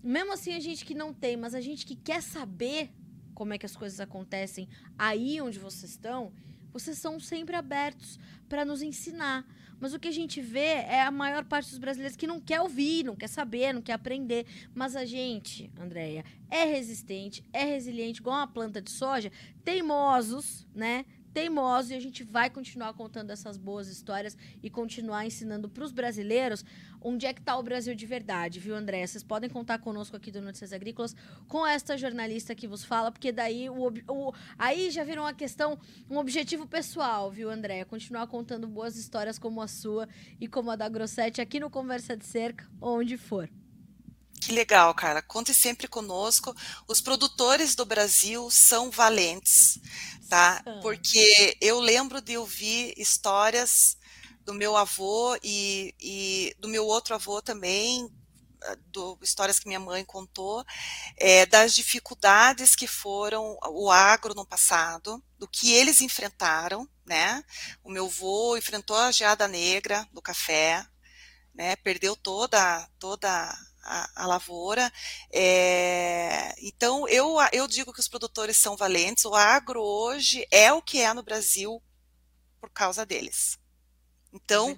Mesmo 0.02 0.32
assim, 0.32 0.54
a 0.54 0.60
gente 0.62 0.86
que 0.86 0.96
não 0.96 1.14
tem, 1.14 1.36
mas 1.36 1.54
a 1.54 1.60
gente 1.60 1.86
que 1.86 1.98
quer 1.98 2.22
saber 2.22 2.90
como 3.34 3.54
é 3.54 3.58
que 3.58 3.66
as 3.66 3.76
coisas 3.76 4.00
acontecem 4.00 4.70
aí 4.98 5.42
onde 5.42 5.60
vocês 5.60 5.92
estão, 5.92 6.32
vocês 6.74 6.98
são 6.98 7.20
sempre 7.20 7.56
abertos 7.56 8.20
para 8.50 8.66
nos 8.66 8.82
ensinar. 8.82 9.46
Mas 9.80 9.94
o 9.94 10.00
que 10.00 10.08
a 10.08 10.14
gente 10.14 10.42
vê 10.42 10.60
é 10.88 11.02
a 11.02 11.12
maior 11.12 11.44
parte 11.44 11.70
dos 11.70 11.78
brasileiros 11.78 12.16
que 12.16 12.26
não 12.26 12.40
quer 12.40 12.62
ouvir, 12.62 13.04
não 13.04 13.16
quer 13.16 13.28
saber, 13.28 13.74
não 13.74 13.82
quer 13.82 13.94
aprender. 13.94 14.46
Mas 14.74 14.96
a 14.96 15.06
gente, 15.06 15.70
Andréia, 15.78 16.24
é 16.50 16.64
resistente, 16.64 17.44
é 17.52 17.64
resiliente, 17.66 18.22
igual 18.22 18.38
uma 18.38 18.48
planta 18.48 18.82
de 18.82 18.92
soja, 18.92 19.32
teimosos, 19.64 20.66
né? 20.74 21.06
Teimosos 21.34 21.92
e 21.92 21.96
a 21.96 22.00
gente 22.00 22.24
vai 22.24 22.50
continuar 22.50 22.94
contando 22.94 23.32
essas 23.32 23.58
boas 23.58 23.88
histórias 23.88 24.38
e 24.62 24.70
continuar 24.70 25.26
ensinando 25.26 25.68
para 25.68 25.84
os 25.84 25.92
brasileiros 25.92 26.64
onde 27.04 27.26
é 27.26 27.34
que 27.34 27.42
está 27.42 27.58
o 27.58 27.64
Brasil 27.64 27.94
de 27.94 28.06
verdade, 28.06 28.60
viu, 28.60 28.76
André? 28.76 29.06
Vocês 29.06 29.24
podem 29.24 29.50
contar 29.50 29.80
conosco 29.80 30.16
aqui 30.16 30.32
do 30.32 30.42
Notícias 30.42 30.72
Agrícolas 30.72 31.16
com 31.48 31.68
esta 31.68 31.98
jornalista 31.98 32.56
que 32.56 32.68
vos 32.68 32.84
fala, 32.84 33.12
porque 33.12 33.32
daí 33.32 33.70
o, 33.70 33.92
o 34.08 34.34
aí 34.58 34.90
já 34.90 35.04
virou 35.04 35.26
uma 35.26 35.34
questão, 35.34 35.78
um 36.10 36.18
objetivo 36.18 36.66
pessoal, 36.66 37.30
viu, 37.30 37.50
André? 37.50 37.84
Continuar 37.84 38.28
contando 38.28 38.68
boas 38.68 38.96
histórias 38.96 39.38
como 39.38 39.62
a 39.62 39.68
sua 39.68 40.08
e 40.40 40.48
como 40.48 40.72
a 40.72 40.76
da 40.76 40.88
Grossetti 40.88 41.42
aqui 41.42 41.60
no 41.60 41.70
Conversa 41.70 42.16
de 42.16 42.26
Cerca, 42.26 42.66
onde 42.82 43.18
for. 43.18 43.50
Que 44.44 44.52
legal, 44.52 44.94
cara. 44.94 45.22
Conte 45.22 45.54
sempre 45.54 45.88
conosco. 45.88 46.54
Os 46.86 47.00
produtores 47.00 47.76
do 47.76 47.86
Brasil 47.86 48.52
são 48.52 48.92
valentes, 48.92 49.80
tá? 50.28 50.62
Porque 50.82 51.58
eu 51.62 51.80
lembro 51.80 52.20
de 52.22 52.38
ouvir 52.38 52.94
histórias 52.98 53.98
do 54.44 54.54
meu 54.54 54.76
avô 54.76 55.38
e, 55.42 55.96
e 55.98 56.54
do 56.60 56.68
meu 56.68 56.86
outro 56.86 57.16
avô 57.16 57.42
também, 57.42 58.10
do, 58.88 59.18
histórias 59.22 59.60
que 59.60 59.68
minha 59.68 59.80
mãe 59.80 60.04
contou, 60.04 60.66
é, 61.16 61.46
das 61.46 61.74
dificuldades 61.74 62.76
que 62.76 62.86
foram 62.86 63.58
o 63.70 63.90
agro 63.90 64.34
no 64.34 64.46
passado, 64.46 65.24
do 65.40 65.48
que 65.48 65.72
eles 65.72 66.02
enfrentaram, 66.02 66.86
né? 67.06 67.42
O 67.82 67.90
meu 67.90 68.08
avô 68.08 68.58
enfrentou 68.58 68.98
a 68.98 69.10
geada 69.10 69.48
negra 69.48 70.06
do 70.12 70.22
café, 70.22 70.86
né? 71.56 71.78
Perdeu 71.78 72.14
toda 72.18 72.86
toda 73.00 73.58
a, 73.84 74.24
a 74.24 74.28
lavoura. 74.28 74.92
É, 75.32 76.56
então 76.60 77.08
eu 77.08 77.36
eu 77.52 77.68
digo 77.68 77.94
que 77.94 78.00
os 78.00 78.08
produtores 78.08 78.58
são 78.58 78.76
valentes. 78.76 79.26
O 79.26 79.36
agro 79.36 79.82
hoje 79.82 80.48
é 80.52 80.72
o 80.72 80.82
que 80.82 81.00
é 81.00 81.14
no 81.14 81.24
Brasil 81.24 81.82
por 82.60 82.70
causa 82.70 83.06
deles. 83.06 83.60
Então, 84.32 84.76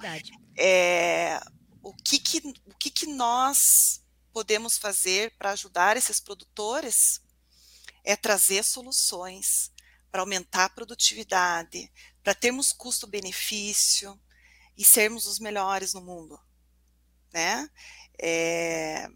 é, 0.58 1.40
o, 1.82 1.94
que, 1.94 2.20
que, 2.20 2.40
o 2.66 2.76
que, 2.76 2.90
que 2.90 3.06
nós 3.06 4.04
podemos 4.34 4.78
fazer 4.78 5.34
para 5.38 5.52
ajudar 5.52 5.96
esses 5.96 6.20
produtores 6.20 7.22
é 8.04 8.18
trazer 8.18 8.64
soluções 8.64 9.72
para 10.12 10.22
aumentar 10.22 10.66
a 10.66 10.70
produtividade, 10.70 11.92
para 12.22 12.36
termos 12.36 12.74
custo-benefício 12.74 14.20
e 14.78 14.84
sermos 14.84 15.26
os 15.26 15.40
melhores 15.40 15.94
no 15.94 16.02
mundo, 16.02 16.40
né? 17.32 17.70
É, 18.20 19.08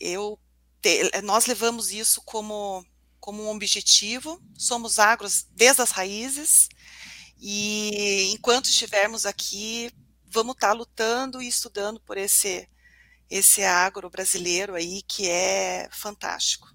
eu, 0.00 0.38
te, 0.80 1.10
nós 1.22 1.46
levamos 1.46 1.90
isso 1.90 2.22
como, 2.24 2.84
como 3.18 3.42
um 3.44 3.50
objetivo, 3.50 4.40
somos 4.56 4.98
agros 4.98 5.46
desde 5.52 5.82
as 5.82 5.90
raízes, 5.90 6.68
e 7.38 8.30
enquanto 8.32 8.66
estivermos 8.66 9.26
aqui, 9.26 9.90
vamos 10.24 10.54
estar 10.54 10.68
tá 10.68 10.72
lutando 10.72 11.42
e 11.42 11.48
estudando 11.48 12.00
por 12.00 12.16
esse 12.16 12.68
esse 13.28 13.64
agro 13.64 14.08
brasileiro 14.08 14.74
aí 14.74 15.02
que 15.02 15.28
é 15.28 15.88
fantástico. 15.90 16.72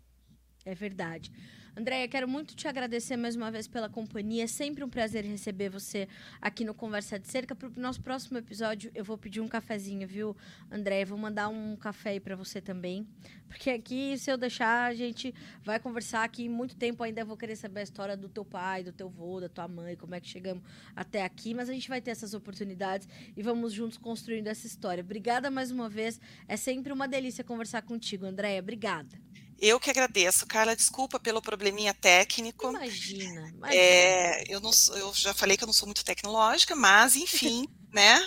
É 0.66 0.76
verdade. 0.76 1.32
Andréia, 1.74 2.06
quero 2.06 2.28
muito 2.28 2.54
te 2.54 2.68
agradecer 2.68 3.16
mais 3.16 3.34
uma 3.34 3.50
vez 3.50 3.66
pela 3.66 3.88
companhia. 3.88 4.44
É 4.44 4.48
sempre 4.48 4.84
um 4.84 4.90
prazer 4.90 5.24
receber 5.24 5.70
você 5.70 6.06
aqui 6.42 6.66
no 6.66 6.74
Conversa 6.74 7.18
de 7.18 7.30
Cerca. 7.30 7.56
Para 7.56 7.70
o 7.70 7.72
nosso 7.78 8.02
próximo 8.02 8.38
episódio, 8.38 8.92
eu 8.94 9.06
vou 9.06 9.18
pedir 9.18 9.40
um 9.40 9.48
cafezinho, 9.48 10.06
viu, 10.06 10.36
Andréia? 10.70 11.06
Vou 11.06 11.18
mandar 11.18 11.48
um 11.48 11.78
café 11.78 12.10
aí 12.10 12.20
para 12.20 12.36
você 12.36 12.60
também. 12.60 13.08
Porque 13.48 13.70
aqui, 13.70 14.18
se 14.18 14.30
eu 14.30 14.38
deixar, 14.38 14.90
a 14.90 14.94
gente 14.94 15.34
vai 15.64 15.80
conversar 15.80 16.26
aqui 16.26 16.50
muito 16.50 16.76
tempo. 16.76 17.04
Ainda 17.04 17.24
vou 17.24 17.38
querer 17.38 17.56
saber 17.56 17.80
a 17.80 17.84
história 17.84 18.18
do 18.18 18.28
teu 18.28 18.44
pai, 18.44 18.84
do 18.84 18.92
teu 18.92 19.08
avô, 19.08 19.40
da 19.40 19.48
tua 19.48 19.70
mãe, 19.70 19.96
como 19.96 20.14
é 20.14 20.20
que 20.20 20.28
chegamos 20.28 20.62
até 20.94 21.24
aqui. 21.24 21.54
Mas 21.54 21.70
a 21.70 21.74
gente 21.74 21.88
vai 21.88 22.02
ter 22.02 22.12
essas 22.12 22.34
oportunidades 22.34 23.08
e 23.36 23.42
vamos 23.42 23.72
juntos 23.72 23.98
construindo 23.98 24.48
essa 24.48 24.68
história. 24.68 25.02
Obrigada 25.02 25.50
mais 25.50 25.72
uma 25.72 25.88
vez. 25.88 26.20
É 26.50 26.58
sempre 26.58 26.92
uma 26.92 27.08
delícia 27.08 27.46
conversar 27.46 27.82
contigo, 27.82 28.26
Andréia. 28.26 28.60
Obrigada. 28.60 29.18
Eu 29.62 29.80
que 29.80 29.91
agradeço, 29.91 30.47
Carla. 30.47 30.76
Desculpa 30.76 31.20
pelo 31.20 31.39
probleminha 31.39 31.93
técnico. 31.93 32.70
Imagina. 32.70 33.47
imagina. 33.49 33.68
É, 33.72 34.43
eu, 34.51 34.59
não, 34.59 34.72
eu 34.95 35.14
já 35.14 35.36
falei 35.36 35.55
que 35.55 35.64
eu 35.64 35.68
não 35.68 35.74
sou 35.74 35.86
muito 35.86 36.03
tecnológica, 36.03 36.76
mas 36.76 37.16
enfim, 37.16 37.68
né? 37.93 38.20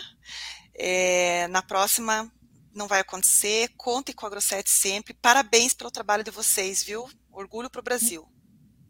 É, 0.73 1.49
na 1.49 1.61
próxima 1.61 2.33
não 2.73 2.87
vai 2.87 3.01
acontecer. 3.01 3.69
Conte 3.77 4.13
com 4.13 4.25
a 4.25 4.31
Grosset 4.31 4.71
sempre. 4.71 5.13
Parabéns 5.13 5.75
pelo 5.75 5.91
trabalho 5.91 6.23
de 6.23 6.31
vocês, 6.31 6.85
viu? 6.85 7.11
Orgulho 7.33 7.69
para 7.69 7.81
o 7.81 7.85
Brasil. 7.85 8.29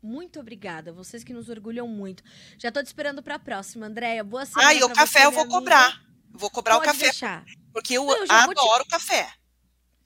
Muito 0.02 0.38
obrigada, 0.38 0.92
vocês 0.92 1.24
que 1.24 1.32
nos 1.32 1.48
orgulham 1.48 1.88
muito. 1.88 2.22
Já 2.58 2.68
estou 2.68 2.82
te 2.82 2.88
esperando 2.88 3.22
para 3.22 3.36
a 3.36 3.38
próxima, 3.38 3.86
Andréia. 3.86 4.22
Boa 4.22 4.44
semana. 4.44 4.68
Ah, 4.68 4.74
e 4.74 4.84
o 4.84 4.90
café 4.90 5.24
eu 5.24 5.30
vou 5.30 5.44
amiga. 5.44 5.58
cobrar. 5.58 6.04
Vou 6.30 6.50
cobrar 6.50 6.74
Pode 6.74 6.90
o 6.90 6.92
café. 6.92 7.04
Deixar. 7.04 7.42
Porque 7.72 7.94
eu, 7.94 8.04
não, 8.04 8.16
eu 8.18 8.30
adoro 8.30 8.84
te... 8.84 8.90
café. 8.90 9.32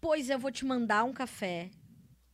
Pois 0.01 0.31
eu 0.31 0.39
vou 0.39 0.53
te 0.53 0.65
mandar 0.65 1.03
um 1.03 1.13
café 1.13 1.73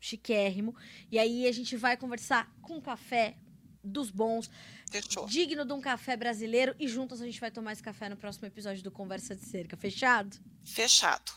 chiquérrimo. 0.05 0.75
E 1.11 1.19
aí 1.19 1.47
a 1.47 1.53
gente 1.53 1.77
vai 1.77 1.97
conversar 1.97 2.53
com 2.61 2.81
café 2.81 3.37
dos 3.83 4.11
bons, 4.11 4.51
Fechou. 4.91 5.27
digno 5.27 5.65
de 5.65 5.73
um 5.73 5.81
café 5.81 6.17
brasileiro. 6.17 6.75
E 6.79 6.87
juntos 6.89 7.21
a 7.21 7.25
gente 7.25 7.41
vai 7.41 7.51
tomar 7.51 7.73
esse 7.73 7.83
café 7.83 8.09
no 8.09 8.17
próximo 8.17 8.47
episódio 8.47 8.83
do 8.83 8.91
Conversa 8.91 9.35
de 9.35 9.45
Cerca. 9.45 9.77
Fechado? 9.77 10.37
Fechado. 10.65 11.33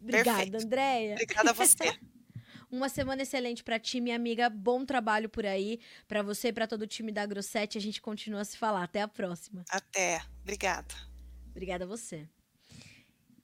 Obrigada. 0.00 0.58
Andréia. 0.58 1.14
Obrigada 1.14 1.50
a 1.50 1.52
você. 1.52 1.84
Uma 2.70 2.88
semana 2.88 3.22
excelente 3.22 3.64
para 3.64 3.80
ti, 3.80 4.00
minha 4.00 4.14
amiga. 4.14 4.48
Bom 4.48 4.84
trabalho 4.84 5.28
por 5.28 5.44
aí. 5.44 5.80
Para 6.06 6.22
você 6.22 6.48
e 6.48 6.52
para 6.52 6.68
todo 6.68 6.82
o 6.82 6.86
time 6.86 7.10
da 7.10 7.26
Grosset. 7.26 7.76
A 7.76 7.80
gente 7.80 8.00
continua 8.00 8.42
a 8.42 8.44
se 8.44 8.56
falar. 8.56 8.84
Até 8.84 9.02
a 9.02 9.08
próxima. 9.08 9.64
Até. 9.68 10.22
Obrigada. 10.42 10.94
Obrigada 11.50 11.84
a 11.84 11.88
você. 11.88 12.28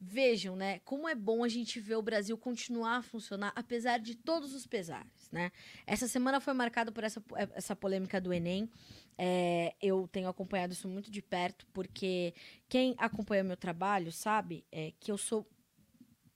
Vejam, 0.00 0.54
né, 0.54 0.80
como 0.80 1.08
é 1.08 1.14
bom 1.14 1.42
a 1.42 1.48
gente 1.48 1.80
ver 1.80 1.96
o 1.96 2.02
Brasil 2.02 2.36
continuar 2.36 2.96
a 2.98 3.02
funcionar 3.02 3.52
apesar 3.56 3.98
de 3.98 4.14
todos 4.14 4.54
os 4.54 4.66
pesares, 4.66 5.30
né? 5.32 5.50
Essa 5.86 6.06
semana 6.06 6.40
foi 6.40 6.52
marcada 6.52 6.92
por 6.92 7.02
essa, 7.02 7.22
essa 7.54 7.74
polêmica 7.74 8.20
do 8.20 8.32
Enem. 8.32 8.70
É, 9.16 9.74
eu 9.80 10.06
tenho 10.12 10.28
acompanhado 10.28 10.74
isso 10.74 10.86
muito 10.86 11.10
de 11.10 11.22
perto, 11.22 11.66
porque 11.72 12.34
quem 12.68 12.94
acompanha 12.98 13.42
meu 13.42 13.56
trabalho 13.56 14.12
sabe 14.12 14.64
é, 14.70 14.92
que 15.00 15.10
eu 15.10 15.16
sou, 15.16 15.46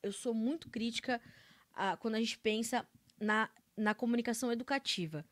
eu 0.03 0.13
sou 0.13 0.33
muito 0.33 0.71
crítica 0.71 1.21
a, 1.75 1.97
quando 1.97 2.15
a 2.15 2.21
gente 2.21 2.39
pensa 2.39 2.87
na, 3.21 3.51
na 3.77 3.95
comunicação 3.95 4.51
educativa. 4.51 5.25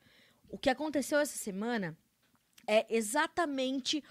O 0.51 0.59
que 0.59 0.69
aconteceu 0.69 1.19
essa 1.19 1.39
semana 1.39 1.97
é 2.67 2.87
exatamente 2.95 4.05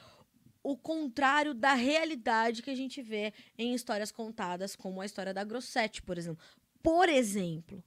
o 0.68 0.76
contrário 0.76 1.54
da 1.54 1.74
realidade 1.74 2.62
que 2.62 2.70
a 2.70 2.76
gente 2.76 3.02
vê 3.02 3.34
em 3.58 3.74
histórias 3.74 4.12
contadas, 4.12 4.76
como 4.76 5.00
a 5.00 5.06
história 5.06 5.34
da 5.34 5.42
Grossetti, 5.42 6.02
por 6.02 6.18
exemplo. 6.18 6.44
Por 6.84 7.08
exemplo, 7.08 7.82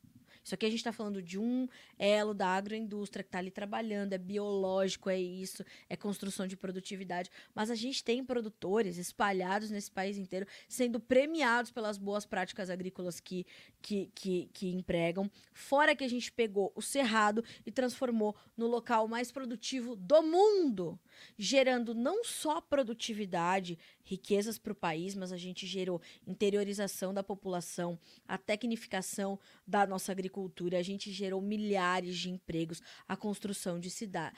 isso 0.51 0.55
aqui 0.57 0.67
a 0.67 0.71
gente 0.71 0.81
está 0.81 0.93
falando 0.93 1.23
de 1.23 1.39
um 1.39 1.69
elo 1.97 2.35
da 2.35 2.49
agroindústria 2.49 3.23
que 3.23 3.29
está 3.29 3.39
ali 3.39 3.53
trabalhando, 3.53 4.15
é 4.15 4.19
biológico, 4.19 5.09
é 5.09 5.17
isso, 5.17 5.65
é 5.89 5.97
construção 5.97 6.45
de 6.45 6.57
produtividade. 6.57 7.31
Mas 7.55 7.71
a 7.71 7.77
gente 7.77 8.03
tem 8.03 8.25
produtores 8.25 8.99
espalhados 8.99 9.71
nesse 9.71 9.93
país 9.93 10.19
inteiro 10.19 10.47
sendo 10.69 10.99
premiados 10.99 11.71
pelas 11.71 11.97
boas 11.97 12.27
práticas 12.27 12.69
agrícolas 12.69 13.21
que, 13.21 13.47
que, 13.81 14.11
que, 14.13 14.51
que 14.53 14.71
empregam. 14.71 15.31
Fora 15.53 15.95
que 15.95 16.03
a 16.03 16.09
gente 16.09 16.33
pegou 16.33 16.73
o 16.75 16.83
Cerrado 16.83 17.45
e 17.65 17.71
transformou 17.71 18.35
no 18.57 18.67
local 18.67 19.07
mais 19.07 19.31
produtivo 19.31 19.95
do 19.95 20.21
mundo, 20.21 20.99
gerando 21.39 21.95
não 21.95 22.25
só 22.25 22.61
produtividade, 22.61 23.79
riquezas 24.03 24.59
para 24.59 24.73
o 24.73 24.77
país, 24.77 25.15
mas 25.15 25.31
a 25.31 25.37
gente 25.37 25.65
gerou 25.65 26.01
interiorização 26.27 27.15
da 27.15 27.23
população, 27.23 27.97
a 28.27 28.37
tecnificação 28.37 29.39
da 29.65 29.87
nossa 29.87 30.11
agricultura, 30.11 30.40
a 30.75 30.83
gente 30.83 31.13
gerou 31.13 31.41
milhares 31.41 32.17
de 32.17 32.31
empregos, 32.31 32.81
a 33.09 33.17
construção 33.17 33.79
de 33.79 33.91
cidade. 33.91 34.37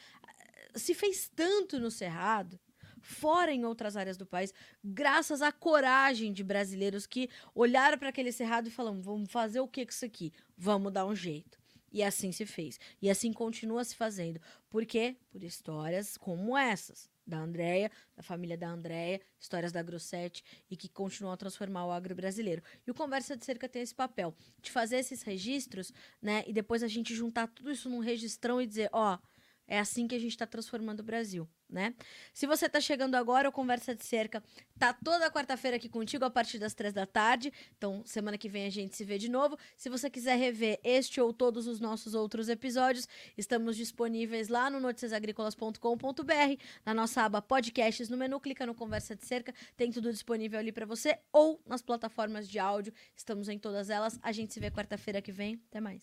Se 0.75 0.95
fez 0.95 1.31
tanto 1.35 1.79
no 1.79 1.91
Cerrado, 1.91 2.59
fora 3.03 3.53
em 3.53 3.65
outras 3.65 3.97
áreas 3.97 4.17
do 4.17 4.25
país, 4.25 4.55
graças 4.83 5.43
à 5.43 5.53
coragem 5.53 6.33
de 6.33 6.43
brasileiros 6.43 7.07
que 7.07 7.29
olharam 7.55 7.99
para 7.99 8.09
aquele 8.09 8.33
cerrado 8.33 8.69
e 8.69 8.71
falaram: 8.71 9.03
vamos 9.03 9.31
fazer 9.31 9.61
o 9.61 9.69
que 9.69 9.85
com 9.85 9.91
isso 9.91 10.05
aqui? 10.05 10.33
Vamos 10.57 10.93
dar 10.93 11.05
um 11.05 11.15
jeito. 11.15 11.61
E 11.93 12.03
assim 12.03 12.33
se 12.33 12.47
fez. 12.47 12.81
E 13.03 13.11
assim 13.11 13.33
continua 13.33 13.85
se 13.85 13.95
fazendo. 13.95 14.41
Por 14.71 14.87
quê? 14.87 15.17
Por 15.31 15.43
histórias 15.43 16.17
como 16.17 16.57
essas 16.57 17.12
da 17.27 17.39
Andréia, 17.39 17.91
da 18.17 18.23
família 18.23 18.57
da 18.57 18.69
Andréia, 18.69 19.21
histórias 19.39 19.73
da 19.73 19.83
Grossetti 19.83 20.43
e 20.71 20.77
que 20.77 20.89
continuam 20.89 21.33
a 21.33 21.37
transformar 21.37 21.87
o 21.87 21.91
agro 21.91 22.15
brasileiro. 22.15 22.63
E 22.87 22.91
o 22.91 22.95
Conversa 22.95 23.37
de 23.37 23.45
Cerca 23.45 23.69
tem 23.69 23.83
esse 23.83 23.95
papel 23.95 24.35
de 24.61 24.71
fazer 24.71 24.97
esses 24.97 25.23
registros, 25.23 25.93
né? 26.21 26.45
E 26.47 26.53
depois 26.53 26.83
a 26.83 26.89
gente 26.89 27.15
juntar 27.15 27.49
tudo 27.49 27.71
isso 27.71 27.89
num 27.89 28.01
registrão 28.01 28.61
e 28.61 28.67
dizer, 28.67 28.89
ó, 28.93 29.15
oh, 29.15 29.19
é 29.67 29.79
assim 29.79 30.07
que 30.07 30.15
a 30.15 30.19
gente 30.19 30.33
está 30.33 30.47
transformando 30.47 31.01
o 31.01 31.03
Brasil, 31.03 31.49
né? 31.69 31.95
Se 32.35 32.47
você 32.47 32.67
está 32.67 32.81
chegando 32.81 33.15
agora, 33.15 33.49
o 33.49 33.53
Conversa 33.53 33.95
de 33.95 34.05
Cerca 34.05 34.43
tá 34.79 34.93
toda 34.93 35.31
quarta-feira 35.31 35.77
aqui 35.77 35.89
contigo 35.89 36.25
a 36.25 36.31
partir 36.31 36.59
das 36.59 36.75
três 36.75 36.93
da 36.93 37.07
tarde. 37.07 37.53
Então, 37.77 38.03
semana 38.05 38.37
que 38.37 38.49
vem 38.49 38.67
a 38.67 38.71
gente 38.71 38.97
se 38.97 39.05
vê 39.05 39.19
de 39.19 39.31
novo. 39.31 39.57
Se 39.77 39.89
você 39.89 40.11
quiser 40.11 40.37
rever 40.37 40.81
este 40.83 41.21
ou 41.21 41.33
todos 41.33 41.67
os 41.67 41.81
nossos 41.81 42.15
outros 42.15 42.49
episódios, 42.49 43.09
estamos 43.37 43.77
disponíveis 43.77 44.49
lá 44.49 44.69
no 44.69 44.81
noticiasagricolas.com.br, 44.81 46.63
na 46.85 46.93
nossa 46.93 47.23
aba 47.23 47.41
podcasts, 47.41 48.09
no 48.09 48.17
menu 48.17 48.41
clica 48.41 48.67
no 48.67 48.75
Conversa 48.75 49.17
de 49.17 49.25
Cerca, 49.25 49.55
tem 49.77 49.91
tudo 49.91 50.13
disponível 50.13 50.59
ali 50.59 50.73
para 50.73 50.85
você 50.85 51.19
ou 51.33 51.63
nas 51.67 51.83
plataformas 51.83 52.49
de 52.49 52.59
áudio. 52.59 52.93
Estamos 53.17 53.49
em 53.49 53.59
todas 53.59 53.91
elas. 53.91 54.19
A 54.23 54.33
gente 54.33 54.53
se 54.53 54.61
vê 54.61 54.71
quarta-feira 54.71 55.23
que 55.23 55.33
vem. 55.33 55.61
Até 55.71 55.81
mais. 55.81 56.03